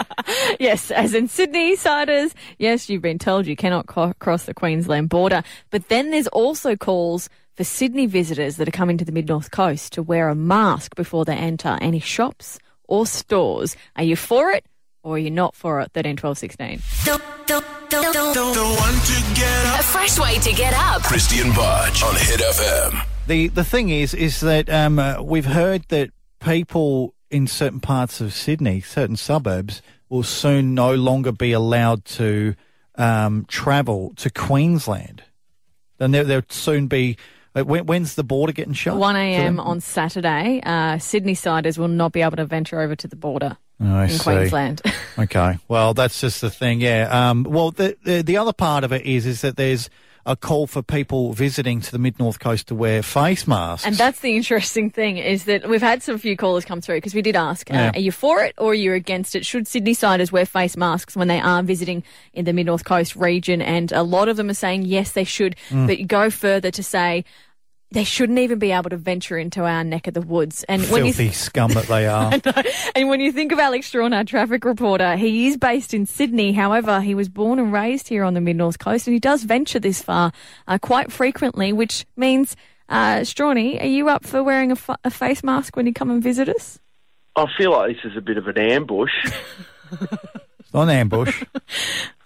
yes, 0.59 0.89
as 0.89 1.13
in 1.13 1.27
Sydney 1.27 1.75
siders, 1.75 2.33
yes, 2.57 2.89
you've 2.89 3.03
been 3.03 3.19
told 3.19 3.45
you 3.45 3.55
cannot 3.55 3.85
co- 3.85 4.13
cross 4.19 4.45
the 4.45 4.53
Queensland 4.53 5.09
border. 5.09 5.43
But 5.69 5.89
then 5.89 6.09
there's 6.09 6.27
also 6.27 6.75
calls 6.75 7.29
for 7.55 7.63
Sydney 7.63 8.05
visitors 8.05 8.57
that 8.57 8.67
are 8.67 8.71
coming 8.71 8.97
to 8.97 9.05
the 9.05 9.11
mid 9.11 9.27
north 9.27 9.51
coast 9.51 9.93
to 9.93 10.03
wear 10.03 10.27
a 10.29 10.35
mask 10.35 10.95
before 10.95 11.25
they 11.25 11.35
enter 11.35 11.77
any 11.81 11.99
shops 11.99 12.59
or 12.87 13.05
stores. 13.05 13.75
Are 13.95 14.03
you 14.03 14.15
for 14.15 14.51
it 14.51 14.65
or 15.03 15.15
are 15.15 15.19
you 15.19 15.31
not 15.31 15.55
for 15.55 15.79
it? 15.81 15.91
13, 15.93 16.17
12, 16.17 16.37
16. 16.37 16.79
A 17.07 17.19
fresh 19.83 20.19
way 20.19 20.37
to 20.39 20.51
get 20.53 20.73
up. 20.73 21.03
Christian 21.03 21.51
Bodge 21.51 22.03
on 22.03 22.15
Hit 22.15 22.41
FM. 22.41 23.07
The 23.27 23.47
the 23.47 23.63
thing 23.63 23.89
is, 23.89 24.13
is 24.13 24.41
that 24.41 24.69
um, 24.69 24.99
uh, 24.99 25.21
we've 25.21 25.45
heard 25.45 25.83
that 25.89 26.11
people 26.39 27.15
in 27.31 27.47
certain 27.47 27.79
parts 27.79 28.21
of 28.21 28.33
Sydney, 28.33 28.81
certain 28.81 29.15
suburbs, 29.15 29.81
will 30.09 30.23
soon 30.23 30.75
no 30.75 30.93
longer 30.93 31.31
be 31.31 31.51
allowed 31.53 32.05
to 32.05 32.55
um, 32.95 33.45
travel 33.47 34.13
to 34.17 34.29
Queensland. 34.29 35.23
And 35.99 36.13
there, 36.13 36.23
there'll 36.25 36.43
soon 36.49 36.87
be. 36.87 37.17
Uh, 37.55 37.63
When, 37.63 37.85
when's 37.85 38.15
the 38.15 38.23
border 38.23 38.53
getting 38.53 38.73
shut? 38.73 38.95
1 38.97 39.15
for 39.15 39.19
a.m. 39.19 39.59
on 39.59 39.79
Saturday, 39.81 40.61
uh, 40.65 40.97
Sydney 40.97 41.33
siders 41.35 41.77
will 41.77 41.87
not 41.87 42.11
be 42.11 42.21
able 42.21 42.37
to 42.37 42.45
venture 42.45 42.79
over 42.81 42.95
to 42.95 43.07
the 43.07 43.15
border 43.15 43.57
Oh, 43.81 43.99
in 44.01 44.09
see. 44.09 44.19
Queensland. 44.23 44.81
Okay. 45.17 45.57
Well, 45.69 45.93
that's 45.93 46.19
just 46.19 46.41
the 46.41 46.49
thing. 46.49 46.81
Yeah. 46.81 47.07
Um, 47.29 47.43
well, 47.43 47.71
the, 47.71 47.95
the 48.03 48.21
the 48.21 48.35
other 48.35 48.51
part 48.51 48.83
of 48.83 48.91
it 48.91 49.05
is 49.05 49.25
is 49.25 49.39
that 49.41 49.55
there's 49.55 49.89
a 50.25 50.35
call 50.35 50.67
for 50.67 50.81
people 50.81 51.31
visiting 51.31 51.79
to 51.79 51.91
the 51.91 51.99
mid 51.99 52.19
north 52.19 52.39
coast 52.39 52.67
to 52.67 52.75
wear 52.75 53.01
face 53.01 53.47
masks. 53.47 53.85
And 53.87 53.95
that's 53.95 54.19
the 54.19 54.35
interesting 54.35 54.89
thing 54.89 55.17
is 55.17 55.45
that 55.45 55.69
we've 55.69 55.81
had 55.81 56.03
some 56.03 56.17
few 56.17 56.35
callers 56.35 56.65
come 56.65 56.81
through 56.81 56.97
because 56.97 57.13
we 57.13 57.21
did 57.21 57.35
ask, 57.37 57.69
Yeah. 57.69 57.87
uh, 57.87 57.91
are 57.93 57.99
you 57.99 58.11
for 58.11 58.43
it 58.43 58.55
or 58.57 58.71
are 58.71 58.73
you 58.73 58.91
against 58.93 59.35
it? 59.35 59.45
Should 59.45 59.67
Sydney 59.69 59.93
siders 59.93 60.31
wear 60.33 60.45
face 60.45 60.75
masks 60.75 61.15
when 61.15 61.27
they 61.29 61.39
are 61.39 61.63
visiting 61.63 62.03
in 62.33 62.43
the 62.43 62.51
mid 62.53 62.65
north 62.65 62.83
coast 62.83 63.15
region? 63.15 63.61
And 63.61 63.91
a 63.93 64.03
lot 64.03 64.27
of 64.27 64.35
them 64.35 64.49
are 64.49 64.53
saying 64.55 64.81
yes, 64.83 65.11
they 65.13 65.23
should, 65.25 65.55
Mm. 65.69 65.87
but 65.87 65.97
you 65.99 66.05
go 66.05 66.29
further 66.29 66.71
to 66.71 66.83
say 66.83 67.23
they 67.95 68.03
shouldn't 68.03 68.39
even 68.39 68.59
be 68.59 68.73
able 68.73 68.89
to 68.89 68.97
venture 68.97 69.37
into 69.37 69.63
our 69.63 69.81
neck 69.81 70.07
of 70.07 70.13
the 70.13 70.21
woods. 70.21 70.65
And 70.65 70.83
when 70.89 71.05
you 71.05 71.13
filthy 71.13 71.31
scum 71.31 71.71
that 71.71 71.85
they 71.85 72.05
are. 72.07 72.33
and 72.93 73.07
when 73.07 73.21
you 73.21 73.31
think 73.31 73.53
of 73.53 73.59
Alex 73.59 73.87
Strawn, 73.87 74.11
our 74.11 74.25
traffic 74.25 74.65
reporter, 74.65 75.15
he 75.15 75.47
is 75.47 75.55
based 75.55 75.93
in 75.93 76.05
Sydney. 76.05 76.51
However, 76.51 76.99
he 76.99 77.15
was 77.15 77.29
born 77.29 77.57
and 77.57 77.71
raised 77.71 78.09
here 78.09 78.25
on 78.25 78.33
the 78.33 78.41
mid 78.41 78.57
north 78.57 78.79
coast, 78.79 79.07
and 79.07 79.13
he 79.13 79.19
does 79.19 79.43
venture 79.43 79.79
this 79.79 80.01
far 80.01 80.33
uh, 80.67 80.77
quite 80.77 81.09
frequently, 81.09 81.71
which 81.71 82.05
means, 82.17 82.57
uh, 82.89 83.19
Strawny, 83.19 83.81
are 83.81 83.87
you 83.87 84.09
up 84.09 84.25
for 84.25 84.43
wearing 84.43 84.73
a, 84.73 84.75
fa- 84.75 84.99
a 85.05 85.09
face 85.09 85.41
mask 85.41 85.77
when 85.77 85.87
you 85.87 85.93
come 85.93 86.11
and 86.11 86.21
visit 86.21 86.49
us? 86.49 86.79
I 87.37 87.45
feel 87.57 87.71
like 87.71 87.95
this 87.95 88.11
is 88.11 88.17
a 88.17 88.21
bit 88.21 88.37
of 88.37 88.47
an 88.47 88.57
ambush. 88.57 89.11
It's 90.59 90.73
not 90.73 90.89
ambush. 90.89 91.43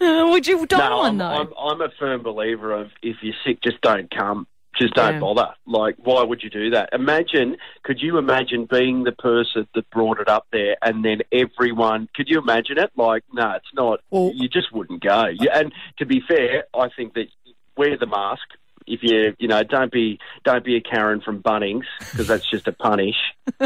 Uh, 0.01 0.29
would 0.31 0.47
you 0.47 0.65
don't 0.65 0.79
no, 0.79 0.97
one 0.99 1.09
I'm, 1.09 1.17
though? 1.17 1.25
I'm, 1.25 1.53
I'm 1.57 1.81
a 1.81 1.89
firm 1.99 2.23
believer 2.23 2.71
of 2.71 2.87
if 3.03 3.17
you're 3.21 3.33
sick, 3.45 3.61
just 3.61 3.81
don't 3.81 4.09
come. 4.09 4.47
Just 4.79 4.93
don't 4.93 5.15
Yeah. 5.15 5.19
bother. 5.19 5.49
Like, 5.65 5.95
why 5.97 6.23
would 6.23 6.41
you 6.41 6.49
do 6.49 6.69
that? 6.71 6.89
Imagine, 6.93 7.57
could 7.83 8.01
you 8.01 8.17
imagine 8.17 8.65
being 8.65 9.03
the 9.03 9.11
person 9.11 9.67
that 9.75 9.89
brought 9.89 10.19
it 10.19 10.29
up 10.29 10.47
there 10.51 10.77
and 10.81 11.03
then 11.03 11.19
everyone, 11.31 12.07
could 12.15 12.29
you 12.29 12.39
imagine 12.39 12.77
it? 12.77 12.91
Like, 12.95 13.23
no, 13.33 13.51
it's 13.51 13.73
not. 13.73 13.99
Well- 14.09 14.31
you 14.33 14.47
just 14.47 14.71
wouldn't 14.71 15.03
go. 15.03 15.25
You, 15.27 15.49
and 15.53 15.73
to 15.97 16.05
be 16.05 16.21
fair, 16.25 16.63
I 16.73 16.87
think 16.95 17.13
that 17.15 17.27
wear 17.75 17.97
the 17.97 18.05
mask. 18.07 18.43
If 18.91 19.03
you, 19.03 19.35
you 19.37 19.47
know, 19.47 19.61
don't 19.61 19.91
be, 19.91 20.17
don't 20.43 20.63
be 20.65 20.75
a 20.75 20.81
Karen 20.81 21.21
from 21.21 21.43
Bunnings 21.43 21.83
because 21.99 22.25
that's 22.27 22.49
just 22.49 22.67
a 22.67 22.71
punish. 22.71 23.13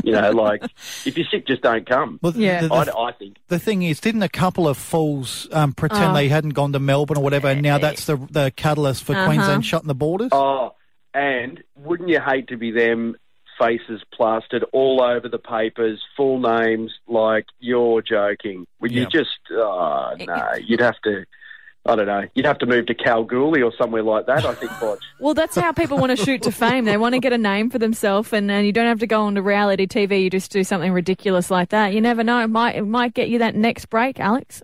You 0.03 0.11
know, 0.11 0.31
like 0.47 0.63
if 1.05 1.15
you're 1.17 1.25
sick, 1.31 1.47
just 1.47 1.61
don't 1.61 1.87
come. 1.87 2.19
Well, 2.21 2.33
Yeah. 2.35 2.61
the, 2.63 2.67
the, 2.67 2.73
I, 2.97 3.07
I 3.07 3.11
think. 3.13 3.37
the 3.47 3.57
thing 3.57 3.83
is, 3.83 4.01
didn't 4.01 4.23
a 4.23 4.27
couple 4.27 4.67
of 4.67 4.77
fools 4.77 5.47
um, 5.53 5.71
pretend 5.71 6.11
Oh. 6.11 6.13
they 6.15 6.27
hadn't 6.27 6.49
gone 6.55 6.73
to 6.73 6.79
Melbourne 6.79 7.17
or 7.19 7.23
whatever, 7.23 7.47
and 7.47 7.61
now 7.61 7.77
that's 7.77 8.03
the 8.05 8.17
the 8.17 8.51
catalyst 8.57 9.05
for 9.05 9.13
Uh-huh. 9.15 9.27
Queensland 9.27 9.65
shutting 9.65 9.87
the 9.87 9.95
borders? 9.95 10.29
Oh, 10.33 10.73
and 11.13 11.63
wouldn't 11.75 12.09
you 12.09 12.19
hate 12.19 12.47
to 12.49 12.57
be 12.57 12.71
them 12.71 13.15
faces 13.59 14.01
plastered 14.11 14.63
all 14.73 15.01
over 15.01 15.29
the 15.29 15.37
papers, 15.37 16.01
full 16.17 16.39
names, 16.39 16.91
like 17.07 17.45
you're 17.59 18.01
joking? 18.01 18.65
Would 18.81 18.91
Yeah. 18.91 19.01
you 19.01 19.07
just, 19.07 19.29
oh, 19.51 20.13
no, 20.19 20.49
you'd 20.65 20.79
have 20.81 20.99
to, 21.03 21.25
I 21.85 21.95
don't 21.95 22.07
know, 22.07 22.23
you'd 22.33 22.45
have 22.45 22.57
to 22.59 22.65
move 22.65 22.85
to 22.87 22.93
Kalgoorlie 22.95 23.61
or 23.61 23.71
somewhere 23.77 24.01
like 24.03 24.25
that, 24.25 24.45
I 24.45 24.55
think, 24.55 24.71
Bodge. 24.79 25.01
well, 25.19 25.33
that's 25.33 25.55
how 25.55 25.71
people 25.71 25.97
want 25.99 26.17
to 26.17 26.23
shoot 26.25 26.41
to 26.43 26.51
fame. 26.51 26.85
They 26.85 26.97
want 26.97 27.13
to 27.13 27.19
get 27.19 27.33
a 27.33 27.37
name 27.37 27.69
for 27.69 27.77
themselves, 27.77 28.33
and, 28.33 28.49
and 28.49 28.65
you 28.65 28.71
don't 28.71 28.87
have 28.87 28.99
to 28.99 29.07
go 29.07 29.21
on 29.23 29.35
to 29.35 29.41
reality 29.41 29.85
TV. 29.85 30.23
You 30.23 30.29
just 30.29 30.51
do 30.51 30.63
something 30.63 30.91
ridiculous 30.91 31.51
like 31.51 31.69
that. 31.69 31.93
You 31.93 32.01
never 32.01 32.23
know; 32.23 32.39
it 32.41 32.47
might 32.47 32.75
it 32.75 32.85
might 32.87 33.13
get 33.13 33.27
you 33.29 33.39
that 33.39 33.53
next 33.55 33.85
break, 33.87 34.19
Alex. 34.19 34.63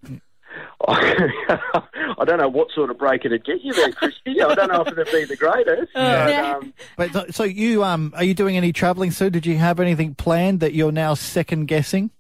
I 0.88 2.24
don't 2.26 2.38
know 2.38 2.50
what 2.50 2.70
sort 2.74 2.90
of 2.90 2.98
break 2.98 3.26
it'd 3.26 3.46
get 3.46 3.62
you 3.62 3.74
there, 3.74 3.90
Krysti. 3.92 4.42
I 4.44 4.56
don't 4.56 4.72
know 4.72 4.82
if 4.82 4.88
it'd 4.90 5.12
be 5.12 5.26
the 5.26 5.36
greatest. 5.36 5.92
but, 5.94 6.30
Yeah. 6.30 6.56
um, 6.58 6.74
But 6.98 7.12
so- 7.12 7.26
so 7.32 7.44
you 7.44 7.84
um 7.84 8.14
are 8.16 8.24
you 8.24 8.34
doing 8.34 8.56
any 8.58 8.72
travelling 8.72 9.12
soon? 9.12 9.32
Did 9.32 9.46
you 9.46 9.58
have 9.58 9.80
anything 9.80 10.16
planned 10.16 10.60
that 10.62 10.74
you're 10.74 10.92
now 10.92 11.14
second 11.16 11.68
guessing? 11.68 12.12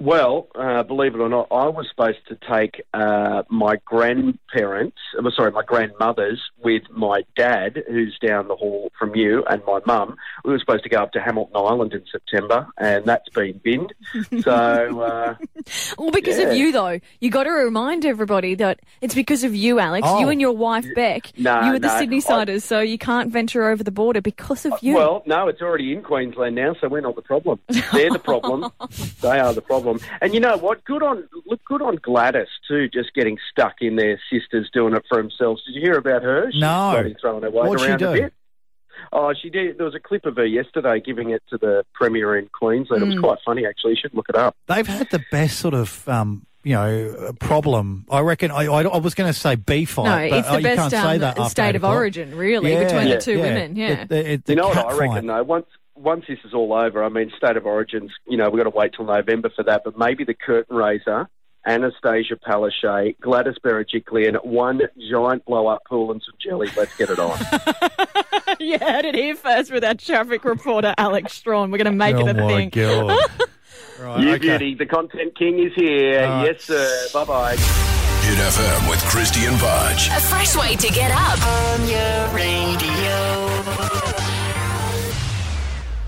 Well, 0.00 0.48
uh, 0.54 0.82
believe 0.82 1.14
it 1.14 1.20
or 1.20 1.28
not, 1.28 1.48
I 1.50 1.68
was 1.68 1.86
supposed 1.90 2.26
to 2.28 2.38
take 2.50 2.82
uh, 2.94 3.42
my 3.50 3.76
grandparents, 3.84 4.96
uh, 5.18 5.30
sorry, 5.36 5.52
my 5.52 5.62
grandmothers 5.62 6.40
with 6.64 6.84
my 6.90 7.22
dad, 7.36 7.84
who's 7.86 8.18
down 8.26 8.48
the 8.48 8.56
hall 8.56 8.90
from 8.98 9.14
you, 9.14 9.44
and 9.44 9.62
my 9.66 9.80
mum. 9.84 10.16
We 10.42 10.52
were 10.52 10.58
supposed 10.58 10.84
to 10.84 10.88
go 10.88 11.02
up 11.02 11.12
to 11.12 11.20
Hamilton 11.20 11.54
Island 11.54 11.92
in 11.92 12.02
September, 12.10 12.66
and 12.78 13.04
that's 13.04 13.28
been 13.28 13.60
binned. 13.62 13.92
So, 14.42 15.00
uh, 15.00 15.34
Well, 15.98 16.10
because 16.10 16.38
of 16.38 16.54
you, 16.54 16.72
though, 16.72 16.98
you 17.20 17.30
got 17.30 17.44
to 17.44 17.50
remind 17.50 18.06
everybody 18.06 18.54
that 18.54 18.80
it's 19.02 19.14
because 19.14 19.44
of 19.44 19.54
you, 19.54 19.78
Alex. 19.78 20.06
Oh. 20.08 20.20
You 20.20 20.28
and 20.30 20.40
your 20.40 20.52
wife 20.52 20.86
Beck. 20.94 21.36
No, 21.36 21.60
you 21.62 21.72
were 21.72 21.78
the 21.78 21.88
no, 21.88 21.98
Sydney 21.98 22.16
I- 22.18 22.20
siders, 22.20 22.64
so 22.64 22.80
you 22.80 22.96
can't 22.96 23.30
venture 23.30 23.68
over 23.68 23.84
the 23.84 23.90
border 23.90 24.22
because 24.22 24.64
of 24.64 24.72
you. 24.80 24.94
well, 24.94 25.22
no, 25.26 25.48
it's 25.48 25.60
already 25.60 25.92
in 25.92 26.02
Queensland 26.02 26.54
now, 26.54 26.74
so 26.80 26.88
we're 26.88 27.02
not 27.02 27.16
the 27.16 27.22
problem. 27.22 27.58
They're 27.92 28.10
the 28.10 28.18
problem. 28.18 28.72
they 29.20 29.38
are 29.38 29.52
the 29.52 29.60
problem. 29.60 29.89
And 30.20 30.32
you 30.34 30.40
know 30.40 30.56
what? 30.56 30.84
Good 30.84 31.02
on 31.02 31.28
look, 31.46 31.60
good 31.64 31.82
on 31.82 31.96
Gladys 31.96 32.48
too, 32.68 32.88
just 32.88 33.12
getting 33.14 33.38
stuck 33.50 33.74
in 33.80 33.96
their 33.96 34.20
sisters 34.32 34.68
doing 34.72 34.94
it 34.94 35.04
for 35.08 35.18
themselves. 35.18 35.62
Did 35.64 35.74
you 35.74 35.80
hear 35.80 35.94
about 35.98 36.22
her? 36.22 36.50
She's 36.52 36.60
No. 36.60 37.12
throwing 37.20 37.42
her 37.42 37.50
weight 37.50 37.68
What'd 37.68 37.80
she 37.80 37.88
around 37.88 37.98
do? 37.98 38.08
a 38.08 38.12
bit. 38.12 38.32
Oh, 39.12 39.32
she 39.32 39.48
did. 39.50 39.78
There 39.78 39.86
was 39.86 39.94
a 39.94 40.00
clip 40.00 40.26
of 40.26 40.36
her 40.36 40.44
yesterday 40.46 41.00
giving 41.00 41.30
it 41.30 41.42
to 41.50 41.56
the 41.58 41.84
premier 41.94 42.36
in 42.36 42.48
Queensland. 42.52 43.02
It 43.02 43.06
was 43.06 43.18
quite 43.18 43.38
funny, 43.44 43.64
actually. 43.66 43.92
You 43.92 43.96
should 44.02 44.14
look 44.14 44.28
it 44.28 44.36
up. 44.36 44.54
They've 44.68 44.86
had 44.86 45.08
the 45.10 45.22
best 45.32 45.58
sort 45.58 45.74
of 45.74 46.06
um 46.08 46.46
you 46.62 46.74
know 46.74 47.32
problem. 47.40 48.04
I 48.10 48.20
reckon. 48.20 48.50
I 48.50 48.66
I, 48.66 48.82
I 48.82 48.98
was 48.98 49.14
going 49.14 49.32
to 49.32 49.38
say 49.38 49.54
beef 49.56 49.90
fight. 49.92 50.04
no, 50.04 50.30
but, 50.30 50.38
it's 50.38 50.48
oh, 50.48 50.52
the 50.52 50.58
you 50.58 50.62
best 50.64 50.78
can't 50.78 50.90
say 50.92 51.14
um, 51.14 51.18
that 51.20 51.50
state 51.50 51.76
of 51.76 51.84
origin, 51.84 52.36
really, 52.36 52.72
Yeah, 52.72 52.84
between 52.84 53.08
Yeah. 53.08 53.14
the 53.14 53.20
two 53.22 53.32
yeah. 53.38 53.42
women. 53.42 53.76
Yeah. 53.76 54.04
The- 54.04 54.06
the- 54.22 54.36
the 54.36 54.52
you 54.52 54.56
know 54.56 54.68
what 54.68 54.76
I 54.76 54.92
reckon 54.98 55.14
fight. 55.14 55.26
though? 55.26 55.42
Once 55.44 55.66
once 56.00 56.24
this 56.28 56.38
is 56.44 56.54
all 56.54 56.72
over, 56.72 57.04
I 57.04 57.08
mean, 57.08 57.30
state 57.36 57.56
of 57.56 57.66
origins. 57.66 58.10
You 58.26 58.36
know, 58.36 58.48
we've 58.50 58.62
got 58.62 58.70
to 58.70 58.76
wait 58.76 58.92
till 58.94 59.04
November 59.04 59.50
for 59.54 59.62
that. 59.64 59.82
But 59.84 59.98
maybe 59.98 60.24
the 60.24 60.34
curtain 60.34 60.76
raiser, 60.76 61.28
Annastacia 61.66 62.36
Palaszczuk, 62.46 63.20
Gladys 63.20 63.56
Berejiklian, 63.62 64.44
one 64.44 64.80
giant 65.10 65.44
blow 65.44 65.66
up 65.66 65.82
pool 65.88 66.10
and 66.10 66.22
some 66.24 66.34
jelly. 66.40 66.68
Let's 66.76 66.96
get 66.96 67.10
it 67.10 67.18
on. 67.18 67.38
you 68.60 68.78
heard 68.78 69.04
it 69.04 69.14
here 69.14 69.36
first 69.36 69.70
with 69.70 69.84
our 69.84 69.94
traffic 69.94 70.44
reporter, 70.44 70.94
Alex 70.96 71.34
Strawn. 71.34 71.70
We're 71.70 71.78
going 71.78 71.86
to 71.86 71.92
make 71.92 72.16
oh 72.16 72.26
it 72.26 72.36
a 72.36 72.40
oh, 72.40 72.48
my 72.48 72.56
thing. 72.56 72.70
god! 72.70 73.18
right, 74.00 74.20
you 74.20 74.30
okay. 74.30 74.38
beauty, 74.38 74.74
the 74.74 74.86
content 74.86 75.36
king 75.38 75.58
is 75.58 75.72
here. 75.74 76.24
All 76.24 76.30
right. 76.30 76.46
Yes, 76.46 76.64
sir. 76.64 77.06
Bye 77.12 77.24
bye. 77.24 77.56
Hit 77.56 78.38
FM 78.38 78.90
with 78.90 79.00
Krysti 79.00 79.48
and 79.48 79.58
Bodge. 79.58 80.08
A 80.16 80.20
fresh 80.20 80.56
way 80.56 80.76
to 80.76 80.88
get 80.92 81.10
up. 81.10 81.38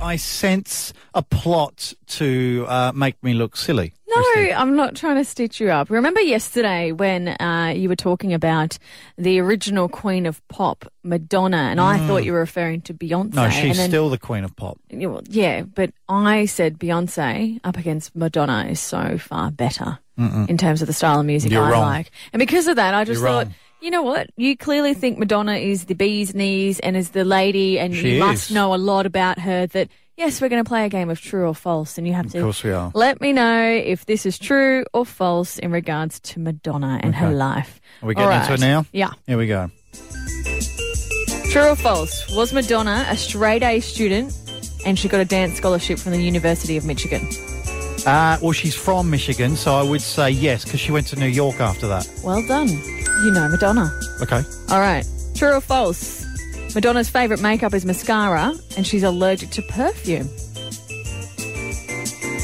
I 0.02 0.16
sense 0.16 0.92
a 1.14 1.22
plot 1.22 1.94
to 2.08 2.66
uh, 2.68 2.92
make 2.94 3.22
me 3.22 3.34
look 3.34 3.56
silly. 3.56 3.94
No, 4.08 4.22
I'm 4.54 4.76
not 4.76 4.94
trying 4.94 5.16
to 5.16 5.24
stitch 5.24 5.58
you 5.58 5.70
up. 5.70 5.88
Remember 5.88 6.20
yesterday 6.20 6.92
when 6.92 7.28
uh, 7.28 7.72
you 7.74 7.88
were 7.88 7.96
talking 7.96 8.34
about 8.34 8.78
the 9.16 9.38
original 9.40 9.88
Queen 9.88 10.26
of 10.26 10.46
Pop, 10.48 10.84
Madonna, 11.02 11.56
and 11.56 11.80
I 11.80 12.06
thought 12.06 12.24
you 12.24 12.32
were 12.32 12.40
referring 12.40 12.82
to 12.82 12.94
Beyonce. 12.94 13.30
Mm. 13.30 13.34
No, 13.34 13.48
she's 13.48 13.70
and 13.70 13.74
then, 13.78 13.88
still 13.88 14.10
the 14.10 14.18
queen 14.18 14.44
of 14.44 14.54
pop. 14.54 14.78
Yeah, 14.90 15.62
but 15.62 15.92
I 16.10 16.44
said 16.44 16.78
Beyonce 16.78 17.58
up 17.64 17.78
against 17.78 18.14
Madonna 18.14 18.66
is 18.68 18.80
so 18.80 19.16
far 19.16 19.50
better 19.50 19.98
in 20.18 20.58
terms 20.58 20.82
of 20.82 20.86
the 20.86 20.92
style 20.92 21.20
of 21.20 21.26
music 21.26 21.50
You're 21.50 21.64
I 21.64 21.70
wrong. 21.70 21.82
like. 21.82 22.10
And 22.34 22.38
because 22.38 22.66
of 22.68 22.76
that, 22.76 22.94
I 22.94 23.04
just 23.04 23.20
You're 23.20 23.28
thought, 23.28 23.46
wrong. 23.46 23.54
You 23.82 23.90
know 23.90 24.02
what? 24.02 24.30
You 24.36 24.56
clearly 24.56 24.94
think 24.94 25.18
Madonna 25.18 25.56
is 25.56 25.84
the 25.86 25.94
bee's 25.94 26.34
knees 26.34 26.78
and 26.80 26.96
is 26.96 27.10
the 27.10 27.24
lady, 27.24 27.78
and 27.78 27.94
She 27.94 28.14
you 28.14 28.18
must 28.20 28.50
is. 28.50 28.54
know 28.54 28.74
a 28.74 28.76
lot 28.76 29.04
about 29.06 29.38
her 29.40 29.66
that. 29.68 29.88
Yes, 30.14 30.42
we're 30.42 30.50
going 30.50 30.62
to 30.62 30.68
play 30.68 30.84
a 30.84 30.90
game 30.90 31.08
of 31.08 31.18
true 31.20 31.48
or 31.48 31.54
false, 31.54 31.96
and 31.96 32.06
you 32.06 32.12
have 32.12 32.26
Of 32.26 32.32
to 32.32 32.42
course 32.42 32.62
we 32.62 32.70
are. 32.70 32.92
let 32.94 33.20
me 33.22 33.32
know 33.32 33.66
if 33.66 34.04
this 34.04 34.26
is 34.26 34.38
true 34.38 34.84
or 34.92 35.06
false 35.06 35.58
in 35.58 35.72
regards 35.72 36.20
to 36.20 36.38
Madonna 36.38 37.00
and 37.02 37.14
her 37.14 37.28
Okay. 37.28 37.34
life. 37.34 37.80
Are 38.02 38.06
we 38.08 38.14
getting 38.14 38.30
All 38.30 38.40
into 38.40 38.52
it 38.52 38.60
now? 38.60 38.84
Yeah. 38.92 39.10
Here 39.26 39.38
we 39.38 39.46
go. 39.46 39.70
True 41.50 41.62
or 41.70 41.76
false? 41.76 42.30
Was 42.36 42.52
Madonna 42.52 43.06
a 43.08 43.16
straight 43.16 43.62
A 43.62 43.80
student 43.80 44.34
and 44.84 44.98
she 44.98 45.08
got 45.08 45.20
a 45.20 45.24
dance 45.24 45.56
scholarship 45.56 45.98
from 45.98 46.12
the 46.12 46.22
University 46.22 46.76
of 46.76 46.84
Michigan? 46.84 47.26
Uh, 48.06 48.36
well, 48.42 48.52
she's 48.52 48.74
from 48.74 49.10
Michigan, 49.10 49.54
so 49.54 49.74
I 49.76 49.82
would 49.82 50.00
say 50.02 50.30
yes 50.30 50.64
because 50.64 50.80
she 50.80 50.90
went 50.90 51.06
to 51.08 51.16
New 51.16 51.28
York 51.28 51.60
after 51.60 51.86
that. 51.86 52.08
Well 52.24 52.44
done. 52.48 52.68
You 52.68 53.30
know 53.30 53.48
Madonna. 53.48 53.96
Okay. 54.20 54.42
All 54.70 54.80
right. 54.80 55.06
True 55.34 55.54
or 55.54 55.60
false? 55.60 56.26
Madonna's 56.74 57.08
favourite 57.08 57.40
makeup 57.40 57.74
is 57.74 57.84
mascara 57.84 58.54
and 58.76 58.86
she's 58.86 59.02
allergic 59.04 59.50
to 59.50 59.62
perfume. 59.62 60.28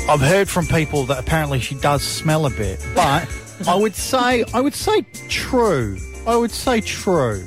I've 0.08 0.20
heard 0.20 0.48
from 0.48 0.66
people 0.66 1.04
that 1.04 1.18
apparently 1.18 1.58
she 1.60 1.74
does 1.76 2.02
smell 2.02 2.46
a 2.46 2.50
bit, 2.50 2.80
but 2.94 3.28
I 3.68 3.74
would 3.74 3.94
say 3.94 4.44
I 4.54 4.60
would 4.60 4.74
say 4.74 5.02
true. 5.28 5.98
I 6.26 6.36
would 6.36 6.52
say 6.52 6.80
true. 6.80 7.44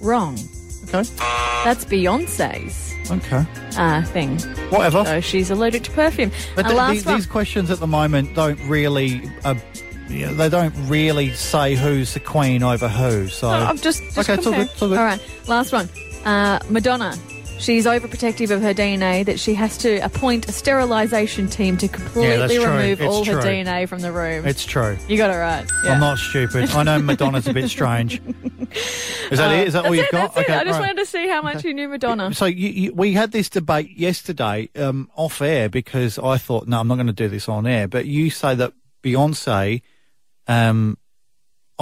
Wrong. 0.00 0.36
Okay. 0.84 1.08
That's 1.64 1.84
Beyonce's 1.84 2.91
Okay. 3.10 3.44
uh, 3.76 4.02
thing. 4.04 4.38
Whatever. 4.70 5.04
So 5.04 5.20
she's 5.20 5.50
allergic 5.50 5.82
to 5.84 5.90
perfume. 5.90 6.30
But 6.54 6.66
th- 6.68 6.88
these, 6.90 7.04
one. 7.06 7.16
these 7.16 7.26
questions 7.26 7.70
at 7.70 7.78
the 7.80 7.86
moment 7.86 8.34
don't 8.34 8.58
really 8.68 9.28
uh, 9.44 9.54
know, 10.08 10.34
they 10.34 10.48
don't 10.48 10.74
really 10.88 11.30
say 11.32 11.74
who's 11.74 12.14
the 12.14 12.20
queen 12.20 12.62
over 12.62 12.88
who. 12.88 13.28
So 13.28 13.50
No, 13.50 13.58
I'm 13.58 13.76
just, 13.78 14.02
just 14.02 14.18
okay, 14.18 14.34
it's 14.34 14.46
all 14.46 14.52
comparing. 14.52 14.66
good. 14.66 14.72
It's 14.72 14.82
all 14.82 14.88
good. 14.88 14.98
All 14.98 15.04
right, 15.04 15.20
last 15.48 15.72
one. 15.72 15.88
Uh, 16.24 16.58
Madonna. 16.70 17.16
She's 17.62 17.86
overprotective 17.86 18.50
of 18.50 18.60
her 18.60 18.74
DNA 18.74 19.24
that 19.24 19.38
she 19.38 19.54
has 19.54 19.78
to 19.78 19.98
appoint 19.98 20.48
a 20.48 20.52
sterilisation 20.52 21.46
team 21.46 21.76
to 21.76 21.86
completely 21.86 22.56
true. 22.56 22.66
remove 22.66 23.00
all 23.02 23.24
her. 23.24 23.40
DNA 23.40 23.88
from 23.88 24.00
the 24.00 24.10
room. 24.10 24.44
It's 24.44 24.64
true. 24.64 24.98
you 25.06 25.16
got 25.16 25.30
it 25.30 25.36
right. 25.36 25.64
Yeah. 25.84 25.92
I'm 25.92 26.00
not 26.00 26.18
stupid. 26.18 26.70
I 26.70 26.82
know 26.82 26.98
Madonna's 26.98 27.46
a 27.46 27.54
bit 27.54 27.70
strange. 27.70 28.20
Is 29.30 29.38
that 29.38 29.52
it? 29.60 29.68
Is 29.68 29.74
that 29.74 29.86
all 29.86 29.94
you've 29.94 30.06
it, 30.06 30.10
got? 30.10 30.36
it. 30.36 30.50
I 30.50 30.64
just 30.64 30.72
right. 30.72 30.80
wanted 30.80 30.96
to 30.96 31.06
see 31.06 31.28
how 31.28 31.40
much 31.40 31.62
you 31.62 31.72
knew 31.72 31.88
Madonna. 31.88 32.34
So 32.34 32.46
you, 32.46 32.68
you, 32.68 32.94
we 32.94 33.12
had 33.12 33.30
this 33.30 33.48
debate 33.48 33.96
yesterday 33.96 34.68
um, 34.74 35.08
off 35.14 35.40
air 35.40 35.68
because 35.68 36.18
I 36.18 36.38
thought, 36.38 36.66
no, 36.66 36.80
I'm 36.80 36.88
not 36.88 36.96
going 36.96 37.06
to 37.06 37.12
do 37.12 37.28
this 37.28 37.48
on 37.48 37.68
air. 37.68 37.86
But 37.86 38.06
you 38.06 38.30
say 38.30 38.56
that 38.56 38.72
Beyonce 39.04 39.82
um, 40.48 40.98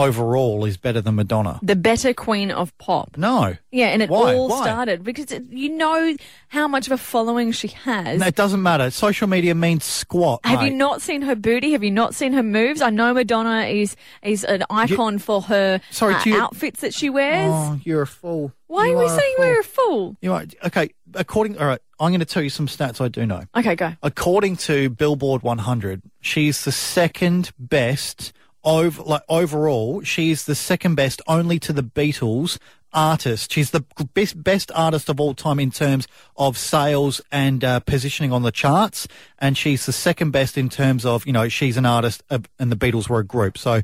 overall 0.05 0.65
is 0.65 0.77
better 0.77 1.01
than 1.01 1.15
Madonna. 1.17 1.59
The 1.63 1.77
better 1.77 2.13
queen 2.15 2.51
of 2.51 2.77
pop. 2.79 3.17
No, 3.17 3.57
Yeah, 3.71 3.87
and 3.89 4.03
it 4.03 4.11
Why? 4.11 4.35
all 4.35 4.49
Why? 4.49 4.63
started 4.63 5.05
because 5.05 5.31
it, 5.33 5.45
you 5.51 5.69
know 5.71 6.17
how 6.49 6.67
much 6.69 6.87
of 6.87 6.93
a 6.93 6.99
following 6.99 7.53
she 7.53 7.69
has. 7.69 8.19
No, 8.21 8.27
it 8.27 8.35
doesn't 8.35 8.63
matter. 8.63 8.91
Social 8.91 9.29
media 9.29 9.55
means 9.55 9.85
squat. 9.85 10.41
Have 10.45 10.63
you 10.63 10.71
not 10.71 11.03
seen 11.03 11.23
her 11.23 11.35
booty? 11.37 11.73
Have 11.73 11.85
you 11.85 11.91
not 11.91 12.15
seen 12.15 12.33
her 12.33 12.43
moves? 12.43 12.81
I 12.83 12.91
know 12.91 13.15
Madonna 13.15 13.63
is 13.67 13.97
is 14.23 14.45
an 14.45 14.65
icon 14.71 15.19
for 15.19 15.43
her 15.43 15.81
Sorry, 15.91 16.15
uh, 16.15 16.23
you- 16.25 16.41
outfits 16.41 16.81
that 16.81 16.95
she 16.95 17.11
wears. 17.11 17.51
Oh, 17.53 17.79
you're 17.85 18.03
a 18.03 18.07
fool. 18.07 18.53
Why 18.67 18.87
You 18.87 18.97
are 18.97 18.99
we 19.01 19.07
a 19.07 19.09
saying 19.09 19.35
fool. 19.37 19.45
we're 19.47 19.61
a 19.61 19.65
fool? 19.65 20.17
You 20.23 20.33
are 20.33 20.45
okay. 20.67 20.91
According, 21.15 21.59
all 21.59 21.67
right. 21.67 21.81
I'm 21.99 22.11
going 22.13 22.21
to 22.21 22.25
tell 22.25 22.43
you 22.43 22.49
some 22.51 22.67
stats 22.67 23.01
I 23.01 23.09
do 23.09 23.27
know. 23.27 23.43
Okay, 23.55 23.75
go. 23.75 23.93
According 24.03 24.57
to 24.59 24.89
Billboard 24.89 25.43
100, 25.43 26.01
she's 26.21 26.65
the 26.65 26.73
second 26.73 27.51
best 27.59 28.33
over 28.65 29.03
like 29.03 29.23
overall. 29.29 30.03
She's 30.03 30.45
the 30.45 30.55
second 30.55 30.95
best, 30.95 31.23
only 31.27 31.59
to 31.61 31.73
the 31.73 31.83
Beatles 31.83 32.59
artist. 32.93 33.53
She's 33.53 33.71
the 33.71 33.85
best 34.15 34.43
best 34.43 34.71
artist 34.75 35.09
of 35.09 35.21
all 35.21 35.35
time 35.35 35.61
in 35.61 35.71
terms 35.71 36.07
of 36.37 36.59
sales 36.59 37.21
and 37.31 37.63
uh, 37.65 37.81
positioning 37.81 38.33
on 38.33 38.43
the 38.43 38.53
charts, 38.53 39.07
and 39.39 39.57
she's 39.57 39.87
the 39.87 39.93
second 39.93 40.31
best 40.31 40.59
in 40.59 40.69
terms 40.69 41.05
of 41.05 41.27
you 41.27 41.33
know 41.33 41.49
she's 41.49 41.77
an 41.77 41.87
artist 41.87 42.23
of, 42.31 42.47
and 42.59 42.71
the 42.71 42.77
Beatles 42.77 43.09
were 43.09 43.21
a 43.21 43.25
group. 43.25 43.59
So 43.59 43.81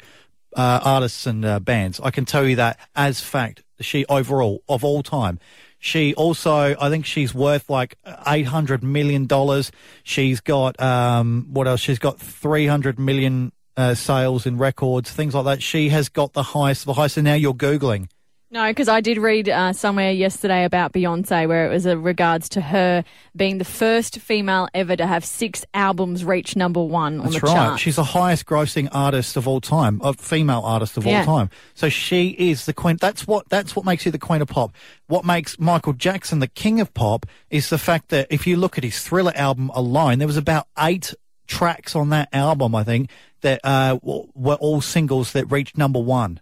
uh, 0.57 0.81
artists 0.83 1.27
and 1.27 1.45
uh, 1.45 1.61
bands. 1.61 2.01
I 2.03 2.11
can 2.11 2.25
tell 2.25 2.47
you 2.47 2.57
that 2.57 2.79
as 2.95 3.21
fact. 3.21 3.63
She 3.81 4.07
overall 4.07 4.63
of 4.69 4.85
all 4.85 5.03
time. 5.03 5.39
She 5.79 6.15
also, 6.15 6.75
I 6.81 6.89
think 6.89 7.05
she's 7.05 7.35
worth 7.35 7.69
like 7.69 7.99
eight 8.27 8.47
hundred 8.47 8.83
million 8.83 9.27
dollars. 9.27 9.71
She's 10.03 10.41
got 10.41 10.81
um, 10.81 11.47
what 11.51 11.69
else? 11.69 11.81
She's 11.81 11.99
got 11.99 12.19
three 12.19 12.67
hundred 12.67 12.99
million 12.99 13.53
uh, 13.77 13.95
sales 13.95 14.47
in 14.47 14.59
records, 14.59 15.11
things 15.11 15.35
like 15.35 15.45
that. 15.45 15.63
She 15.63 15.89
has 15.91 16.09
got 16.09 16.33
the 16.33 16.43
highest, 16.43 16.85
the 16.87 16.95
highest. 16.95 17.17
And 17.17 17.25
now 17.25 17.35
you're 17.35 17.55
googling. 17.55 18.09
No, 18.49 18.65
because 18.69 18.89
I 18.89 19.01
did 19.01 19.19
read 19.19 19.49
uh, 19.49 19.73
somewhere 19.73 20.13
yesterday 20.13 20.65
about 20.65 20.93
Beyonce 20.93 21.49
where 21.49 21.67
it 21.67 21.69
was 21.69 21.85
in 21.85 22.05
regards 22.05 22.49
to 22.51 22.61
her 22.61 23.03
being 23.35 23.59
the 23.59 23.65
first 23.65 24.21
female 24.21 24.69
ever 24.73 24.95
to 24.95 25.05
have 25.05 25.25
six 25.25 25.65
albums 25.75 26.25
reach 26.25 26.55
number 26.55 26.81
one 26.83 27.19
on 27.19 27.25
That's 27.27 27.41
the 27.41 27.47
right. 27.49 27.53
chart. 27.53 27.81
She's 27.81 27.97
the 27.97 28.05
highest 28.05 28.47
grossing 28.47 28.89
artist 28.93 29.37
of 29.37 29.49
all 29.49 29.61
time, 29.61 30.01
of 30.01 30.17
female 30.21 30.63
artist 30.65 30.97
of 30.97 31.05
Yeah. 31.05 31.19
all 31.19 31.25
time. 31.27 31.51
So 31.75 31.89
she 31.89 32.29
is 32.39 32.67
the 32.67 32.73
queen. 32.73 32.99
That's 33.01 33.27
what 33.27 33.49
that's 33.49 33.75
what 33.75 33.85
makes 33.85 34.07
you 34.07 34.13
the 34.13 34.19
queen 34.19 34.41
of 34.41 34.49
pop. 34.49 34.73
What 35.09 35.25
makes 35.25 35.59
Michael 35.59 35.93
Jackson 35.93 36.39
the 36.39 36.47
king 36.47 36.81
of 36.81 36.95
pop 36.95 37.27
is 37.51 37.69
the 37.69 37.79
fact 37.79 38.11
that 38.11 38.29
if 38.31 38.47
you 38.47 38.57
look 38.57 38.79
at 38.79 38.85
his 38.85 39.01
Thriller 39.01 39.33
album 39.35 39.71
alone, 39.75 40.19
there 40.19 40.29
was 40.29 40.37
about 40.37 40.69
eight 40.79 41.13
tracks 41.49 41.95
on 41.97 42.11
that 42.11 42.29
album, 42.33 42.75
I 42.77 42.85
think, 42.85 43.11
that 43.47 43.61
uh, 43.65 43.99
were 44.03 44.55
all 44.57 44.81
singles 44.81 45.33
that 45.33 45.51
reached 45.51 45.79
number 45.79 46.01
one. 46.01 46.41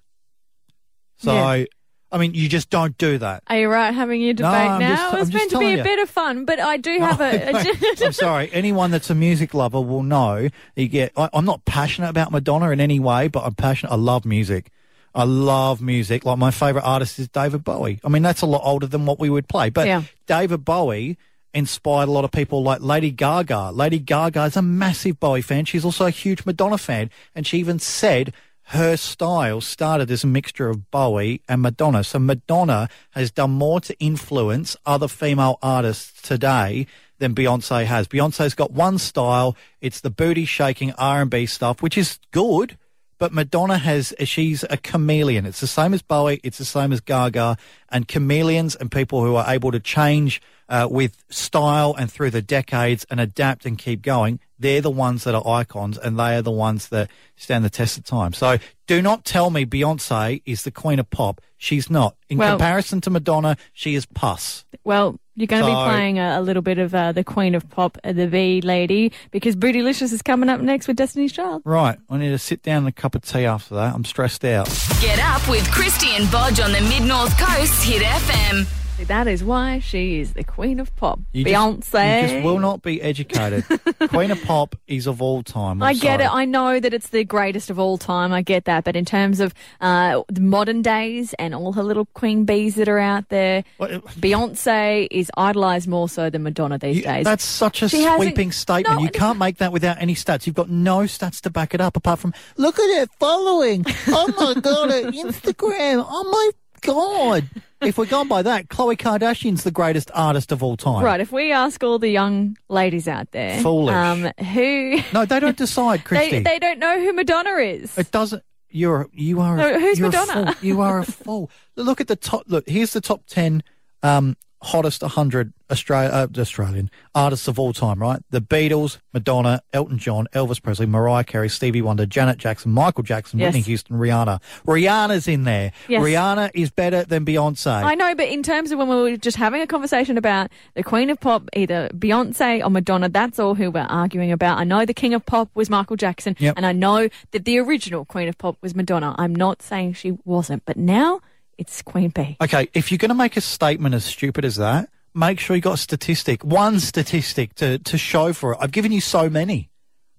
So, 1.18 1.32
Yeah. 1.32 1.64
I 2.12 2.18
mean, 2.18 2.34
you 2.34 2.48
just 2.48 2.70
don't 2.70 2.96
do 2.96 3.18
that. 3.18 3.42
Are 3.48 3.58
you 3.58 3.68
right 3.68 3.90
having 3.92 4.20
your 4.20 4.34
debate 4.34 4.52
I'm 4.52 4.78
now? 4.80 4.94
just- 4.94 5.14
it 5.14 5.18
was 5.18 5.32
meant 5.34 5.50
to 5.50 5.58
be 5.58 5.72
a 5.74 5.76
you. 5.78 5.82
bit 5.82 5.98
of 5.98 6.08
fun, 6.08 6.44
but 6.44 6.60
I 6.60 6.76
do 6.76 6.96
have 7.00 7.20
a. 7.20 7.50
a 7.50 8.06
I'm 8.06 8.12
sorry. 8.12 8.50
Anyone 8.52 8.92
that's 8.92 9.10
a 9.10 9.16
music 9.16 9.52
lover 9.52 9.80
will 9.80 10.04
know. 10.04 10.48
You 10.76 10.86
get. 10.88 11.10
I, 11.16 11.28
I'm 11.32 11.44
not 11.44 11.64
passionate 11.64 12.10
about 12.10 12.30
Madonna 12.30 12.70
in 12.70 12.80
any 12.80 13.00
way, 13.00 13.26
but 13.26 13.42
I'm 13.44 13.54
passionate. 13.56 13.90
I 13.92 13.96
love 13.96 14.24
music. 14.24 14.70
I 15.12 15.24
love 15.24 15.82
music. 15.82 16.24
Like 16.24 16.38
my 16.38 16.52
favorite 16.52 16.82
artist 16.84 17.18
is 17.18 17.28
David 17.28 17.64
Bowie. 17.64 17.98
I 18.04 18.08
mean, 18.08 18.22
that's 18.22 18.42
a 18.42 18.46
lot 18.46 18.62
older 18.64 18.86
than 18.86 19.06
what 19.06 19.18
we 19.18 19.28
would 19.28 19.48
play, 19.48 19.70
but 19.70 19.86
Yeah. 19.88 20.02
David 20.28 20.64
Bowie 20.64 21.18
inspired 21.54 22.08
a 22.08 22.12
lot 22.12 22.24
of 22.24 22.32
people 22.32 22.62
like 22.62 22.80
Lady 22.82 23.10
Gaga. 23.10 23.70
Lady 23.70 23.98
Gaga 23.98 24.44
is 24.44 24.56
a 24.56 24.62
massive 24.62 25.20
Bowie 25.20 25.40
fan. 25.40 25.64
She's 25.64 25.84
also 25.84 26.06
a 26.06 26.10
huge 26.10 26.44
Madonna 26.44 26.76
fan, 26.76 27.10
and 27.34 27.46
she 27.46 27.58
even 27.58 27.78
said 27.78 28.34
her 28.68 28.96
style 28.96 29.60
started 29.60 30.10
as 30.10 30.24
a 30.24 30.26
mixture 30.26 30.68
of 30.68 30.90
Bowie 30.90 31.42
and 31.48 31.62
Madonna. 31.62 32.02
So 32.02 32.18
Madonna 32.18 32.88
has 33.10 33.30
done 33.30 33.50
more 33.50 33.80
to 33.80 33.98
influence 33.98 34.76
other 34.86 35.08
female 35.08 35.58
artists 35.62 36.22
today 36.22 36.86
than 37.18 37.34
Beyonce 37.34 37.84
has. 37.84 38.08
Beyonce's 38.08 38.54
got 38.54 38.72
one 38.72 38.98
style. 38.98 39.56
It's 39.80 40.00
the 40.00 40.10
booty 40.10 40.46
shaking 40.46 40.92
R&B 40.92 41.46
stuff, 41.46 41.82
which 41.82 41.98
is 41.98 42.18
good. 42.32 42.78
But 43.18 43.32
Madonna 43.32 43.78
has, 43.78 44.12
she's 44.24 44.64
a 44.70 44.76
chameleon. 44.76 45.46
It's 45.46 45.60
the 45.60 45.66
same 45.66 45.94
as 45.94 46.02
Bowie. 46.02 46.40
It's 46.42 46.58
the 46.58 46.64
same 46.64 46.92
as 46.92 47.00
Gaga. 47.00 47.56
And 47.88 48.08
chameleons 48.08 48.74
and 48.74 48.90
people 48.90 49.22
who 49.24 49.36
are 49.36 49.48
able 49.48 49.70
to 49.72 49.80
change 49.80 50.42
uh, 50.68 50.88
with 50.90 51.22
style 51.30 51.94
and 51.98 52.10
through 52.10 52.30
the 52.30 52.42
decades 52.42 53.06
and 53.10 53.20
adapt 53.20 53.66
and 53.66 53.78
keep 53.78 54.02
going, 54.02 54.40
they're 54.58 54.80
the 54.80 54.90
ones 54.90 55.24
that 55.24 55.34
are 55.34 55.46
icons 55.46 55.98
and 55.98 56.18
they 56.18 56.36
are 56.36 56.42
the 56.42 56.50
ones 56.50 56.88
that 56.88 57.10
stand 57.36 57.64
the 57.64 57.70
test 57.70 57.98
of 57.98 58.04
time. 58.04 58.32
So 58.32 58.58
do 58.86 59.00
not 59.02 59.24
tell 59.24 59.50
me 59.50 59.64
Beyonce 59.66 60.42
is 60.44 60.62
the 60.62 60.70
queen 60.70 60.98
of 60.98 61.08
pop. 61.10 61.40
She's 61.56 61.88
not. 61.90 62.16
In 62.28 62.38
Well- 62.38 62.56
comparison 62.56 63.00
to 63.02 63.10
Madonna, 63.10 63.56
she 63.72 63.94
is 63.94 64.06
pus. 64.06 64.64
well, 64.84 65.18
you're 65.36 65.46
going 65.46 65.62
to 65.62 65.68
be 65.68 65.74
playing 65.74 66.18
a, 66.18 66.38
a 66.38 66.42
little 66.42 66.62
bit 66.62 66.78
of 66.78 66.94
uh, 66.94 67.12
the 67.12 67.24
Queen 67.24 67.54
of 67.54 67.68
Pop, 67.70 67.98
uh, 68.04 68.12
the 68.12 68.26
V 68.28 68.60
lady, 68.60 69.12
because 69.30 69.56
Bootylicious 69.56 70.12
is 70.12 70.22
coming 70.22 70.48
up 70.48 70.60
next 70.60 70.86
with 70.86 70.96
Destiny's 70.96 71.32
Child. 71.32 71.62
Right. 71.64 71.98
I 72.08 72.16
need 72.18 72.30
to 72.30 72.38
sit 72.38 72.62
down 72.62 72.78
and 72.78 72.88
a 72.88 72.92
cup 72.92 73.14
of 73.14 73.22
tea 73.22 73.44
after 73.44 73.74
that. 73.74 73.94
I'm 73.94 74.04
stressed 74.04 74.44
out. 74.44 74.66
Get 75.00 75.18
up 75.18 75.48
with 75.48 75.64
Krysti 75.68 76.18
and 76.18 76.26
Bodge 76.28 76.64
on 76.64 76.72
the 76.72 76.80
Mid 76.82 77.02
North 77.02 77.36
Coast 77.38 77.84
Hit 77.84 78.02
FM. 78.02 78.83
That 79.06 79.26
is 79.26 79.42
why 79.44 79.80
she 79.80 80.20
is 80.20 80.32
the 80.34 80.44
Queen 80.44 80.78
of 80.80 80.94
Pop. 80.96 81.18
You 81.32 81.44
just- 81.44 81.54
Beyonce. 81.92 82.22
you 82.22 82.28
just 82.28 82.44
will 82.44 82.58
not 82.60 82.80
be 82.80 83.02
educated. 83.02 83.64
Queen 84.08 84.30
of 84.30 84.40
Pop 84.44 84.76
is 84.86 85.06
of 85.06 85.20
all 85.20 85.42
time. 85.42 85.82
I'm 85.82 85.88
I 85.88 85.92
get 85.94 86.20
sorry. 86.20 86.24
it. 86.24 86.30
I 86.32 86.44
know 86.44 86.78
that 86.80 86.94
it's 86.94 87.08
the 87.08 87.24
greatest 87.24 87.70
of 87.70 87.78
all 87.78 87.98
time. 87.98 88.32
I 88.32 88.40
get 88.42 88.64
that. 88.66 88.84
But 88.84 88.94
in 88.96 89.04
terms 89.04 89.40
of 89.40 89.52
uh, 89.80 90.22
the 90.28 90.40
modern 90.40 90.80
days 90.80 91.34
and 91.34 91.54
all 91.54 91.72
her 91.72 91.82
little 91.82 92.06
queen 92.14 92.44
bees 92.44 92.76
that 92.76 92.88
are 92.88 92.98
out 93.00 93.28
there, 93.30 93.64
Beyonce 93.80 95.08
is 95.10 95.30
idolized 95.36 95.88
more 95.88 96.08
so 96.08 96.30
than 96.30 96.42
Madonna 96.44 96.78
these 96.78 96.98
You- 96.98 97.02
days. 97.02 97.24
That's 97.24 97.44
such 97.44 97.82
a 97.82 97.88
She 97.88 98.04
sweeping 98.16 98.52
statement. 98.52 98.96
No, 98.98 99.02
you 99.02 99.10
can't 99.10 99.38
make 99.38 99.58
that 99.58 99.72
without 99.72 100.00
any 100.00 100.14
stats. 100.14 100.46
You've 100.46 100.56
got 100.56 100.70
no 100.70 100.98
stats 101.00 101.40
to 101.42 101.50
back 101.50 101.74
it 101.74 101.80
up 101.80 101.96
apart 101.96 102.20
from, 102.20 102.32
look 102.56 102.78
at 102.78 103.02
it 103.02 103.10
following. 103.18 103.84
Oh 104.08 104.28
my 104.54 104.60
God, 104.60 104.90
her 104.90 105.02
Instagram. 105.10 106.04
Oh 106.08 106.24
my 106.30 106.50
God. 106.84 107.48
if 107.80 107.98
we're 107.98 108.06
going 108.06 108.28
by 108.28 108.42
that, 108.42 108.68
Khloe 108.68 108.96
Kardashian's 108.96 109.64
the 109.64 109.70
greatest 109.70 110.10
artist 110.14 110.52
of 110.52 110.62
all 110.62 110.76
time. 110.76 111.04
Right, 111.04 111.20
if 111.20 111.32
we 111.32 111.52
ask 111.52 111.82
all 111.82 111.98
the 111.98 112.08
young 112.08 112.56
ladies 112.68 113.08
out 113.08 113.30
there, 113.32 113.60
Foolish. 113.60 113.94
um, 113.94 114.30
who 114.46 114.98
No, 115.12 115.24
they 115.24 115.40
don't 115.40 115.56
decide, 115.56 116.04
Krysti. 116.04 116.30
they 116.30 116.40
they 116.42 116.58
don't 116.58 116.78
know 116.78 116.98
who 117.00 117.12
Madonna 117.12 117.50
is. 117.56 117.96
It 117.98 118.10
doesn't. 118.10 118.42
You're 118.70 119.08
you 119.12 119.40
are. 119.40 119.56
No, 119.56 119.78
who's 119.78 119.98
a 119.98 120.02
Madonna? 120.02 120.52
fool. 120.54 120.66
You 120.68 120.80
are 120.80 120.98
a 121.00 121.04
fool. 121.24 121.50
Look 121.76 122.00
at 122.00 122.08
the 122.08 122.16
top. 122.16 122.44
Look, 122.48 122.68
here's 122.68 122.92
the 122.92 123.00
top 123.00 123.22
ten 123.26 123.62
um, 124.02 124.36
hottest 124.64 125.02
100 125.02 125.52
Australia, 125.70 126.10
uh, 126.10 126.26
Australian 126.38 126.90
artists 127.14 127.48
of 127.48 127.58
all 127.58 127.72
time. 127.72 128.00
Right, 128.00 128.20
the 128.30 128.40
Beatles, 128.40 128.98
Madonna, 129.12 129.62
Elton 129.72 129.98
John, 129.98 130.26
Elvis 130.32 130.62
Presley, 130.62 130.86
Mariah 130.86 131.24
Carey, 131.24 131.48
Stevie 131.48 131.80
Wonder, 131.82 132.04
Janet 132.06 132.38
Jackson, 132.38 132.72
Michael 132.72 133.02
Jackson, 133.02 133.38
Yes. 133.38 133.48
Whitney 133.48 133.60
Houston, 133.62 133.96
Rihanna. 133.96 134.40
Rihanna's 134.66 135.26
in 135.28 135.44
there. 135.44 135.72
Yes. 135.88 136.02
Rihanna 136.02 136.50
is 136.54 136.70
better 136.70 137.04
than 137.04 137.24
Beyonce. 137.24 137.82
I 137.84 137.94
know, 137.94 138.14
but 138.14 138.28
in 138.28 138.42
terms 138.42 138.72
of 138.72 138.78
when 138.78 138.88
we 138.88 138.96
were 138.96 139.16
just 139.16 139.36
having 139.36 139.60
a 139.62 139.66
conversation 139.66 140.18
about 140.18 140.50
the 140.74 140.82
Queen 140.82 141.08
of 141.10 141.20
Pop, 141.20 141.48
either 141.54 141.88
Beyonce 141.94 142.64
or 142.64 142.70
Madonna, 142.70 143.08
that's 143.08 143.38
all 143.38 143.54
who 143.54 143.70
we're 143.70 143.80
arguing 143.88 144.32
about. 144.32 144.58
I 144.58 144.64
know 144.64 144.84
the 144.84 144.94
King 144.94 145.14
of 145.14 145.24
Pop 145.26 145.50
was 145.54 145.70
Michael 145.70 145.96
Jackson, 145.96 146.36
Yep. 146.38 146.54
and 146.56 146.66
I 146.66 146.72
know 146.72 147.08
that 147.32 147.44
the 147.44 147.58
original 147.58 148.04
Queen 148.04 148.28
of 148.28 148.36
Pop 148.38 148.56
was 148.60 148.74
Madonna. 148.74 149.14
I'm 149.18 149.34
not 149.34 149.62
saying 149.62 149.94
she 149.94 150.18
wasn't, 150.24 150.64
but 150.66 150.76
now 150.76 151.20
it's 151.58 151.82
Queen 151.82 152.10
Bee. 152.10 152.36
Okay, 152.40 152.68
if 152.74 152.90
you're 152.90 152.98
going 152.98 153.10
to 153.10 153.14
make 153.14 153.36
a 153.36 153.40
statement 153.40 153.94
as 153.94 154.04
stupid 154.04 154.44
as 154.44 154.56
that, 154.56 154.88
make 155.14 155.38
sure 155.40 155.56
you 155.56 155.62
got 155.62 155.74
a 155.74 155.78
statistic, 155.78 156.44
one 156.44 156.80
statistic 156.80 157.54
to, 157.56 157.78
to 157.78 157.98
show 157.98 158.32
for 158.32 158.52
it. 158.52 158.58
I've 158.60 158.72
given 158.72 158.92
you 158.92 159.00
so 159.00 159.28
many. 159.30 159.70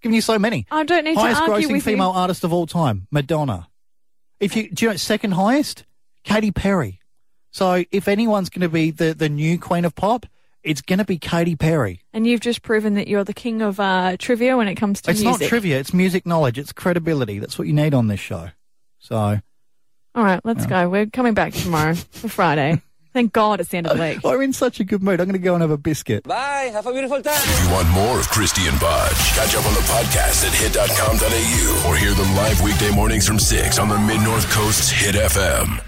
given 0.02 0.16
you 0.16 0.22
so 0.22 0.40
many. 0.40 0.66
I 0.72 0.84
don't 0.84 1.04
need 1.04 1.16
highest 1.18 1.46
to 1.46 1.52
argue 1.52 1.68
grossing 1.68 1.74
with 1.74 1.84
female 1.84 2.12
you. 2.12 2.20
artist 2.20 2.44
of 2.44 2.54
all 2.54 2.68
time, 2.68 3.08
Madonna. 3.12 3.68
If 4.40 4.56
you 4.56 4.70
do 4.70 4.86
you 4.86 4.92
know 4.92 4.98
second 4.98 5.32
highest, 5.32 5.86
Katy 6.24 6.52
Perry. 6.52 7.00
So 7.52 7.86
if 7.92 8.08
anyone's 8.08 8.50
going 8.50 8.62
to 8.62 8.70
be 8.70 8.92
the 8.92 9.14
the 9.14 9.30
new 9.30 9.58
queen 9.58 9.86
of 9.86 9.96
pop, 9.96 10.26
it's 10.62 10.82
going 10.82 11.00
to 11.00 11.06
be 11.06 11.18
Katy 11.18 11.56
Perry. 11.56 12.02
And 12.12 12.28
you've 12.28 12.42
just 12.42 12.62
proven 12.62 12.96
that 12.96 13.08
you're 13.08 13.24
the 13.24 13.34
king 13.34 13.62
of 13.62 13.80
uh, 13.80 14.18
trivia 14.18 14.58
when 14.58 14.68
it 14.68 14.76
comes 14.76 15.02
to 15.02 15.12
It's 15.12 15.22
music. 15.22 15.34
It's 15.36 15.42
not 15.42 15.48
trivia, 15.48 15.80
it's 15.80 15.94
music 15.94 16.26
knowledge, 16.26 16.60
it's 16.60 16.74
credibility. 16.74 17.40
That's 17.40 17.58
what 17.58 17.68
you 17.68 17.74
need 17.74 17.94
on 17.94 18.08
this 18.08 18.20
show. 18.20 18.50
So, 19.00 19.40
All 20.16 20.24
right, 20.24 20.40
let's 20.46 20.66
go. 20.66 20.90
We're 20.90 21.08
coming 21.08 21.34
back 21.34 21.54
tomorrow 21.54 21.94
for 21.94 22.30
Friday. 22.30 22.82
Thank 23.14 23.32
God 23.32 23.62
it's 23.62 23.70
the 23.70 23.78
end 23.78 23.88
of 23.88 23.98
the 23.98 24.04
week. 24.04 24.20
I'm 24.26 24.42
in 24.42 24.52
such 24.52 24.80
a 24.80 24.84
good 24.84 25.02
mood. 25.02 25.22
I'm 25.22 25.28
going 25.28 25.40
to 25.40 25.44
go 25.44 25.54
and 25.54 25.62
have 25.62 25.72
a 25.72 25.78
biscuit. 25.78 26.24
Bye. 26.24 26.70
Have 26.74 26.86
a 26.86 26.92
beautiful 26.92 27.22
time. 27.22 27.34
If 27.34 27.64
you 27.64 27.74
want 27.74 27.90
more 27.90 28.20
of 28.20 28.28
Krysti 28.28 28.68
and 28.70 28.78
Bodge, 28.80 29.36
catch 29.36 29.56
up 29.56 29.66
on 29.66 29.74
the 29.74 29.80
podcast 29.82 30.46
at 30.46 30.54
hit.com.au 30.54 31.90
or 31.90 31.96
hear 31.96 32.14
them 32.14 32.36
live 32.36 32.62
weekday 32.62 32.92
mornings 32.94 33.28
from 33.28 33.40
6 33.40 33.80
on 33.80 33.88
the 33.88 33.98
Mid 34.00 34.22
North 34.22 34.50
Coast's 34.52 34.90
Hit 34.90 35.16
FM. 35.16 35.82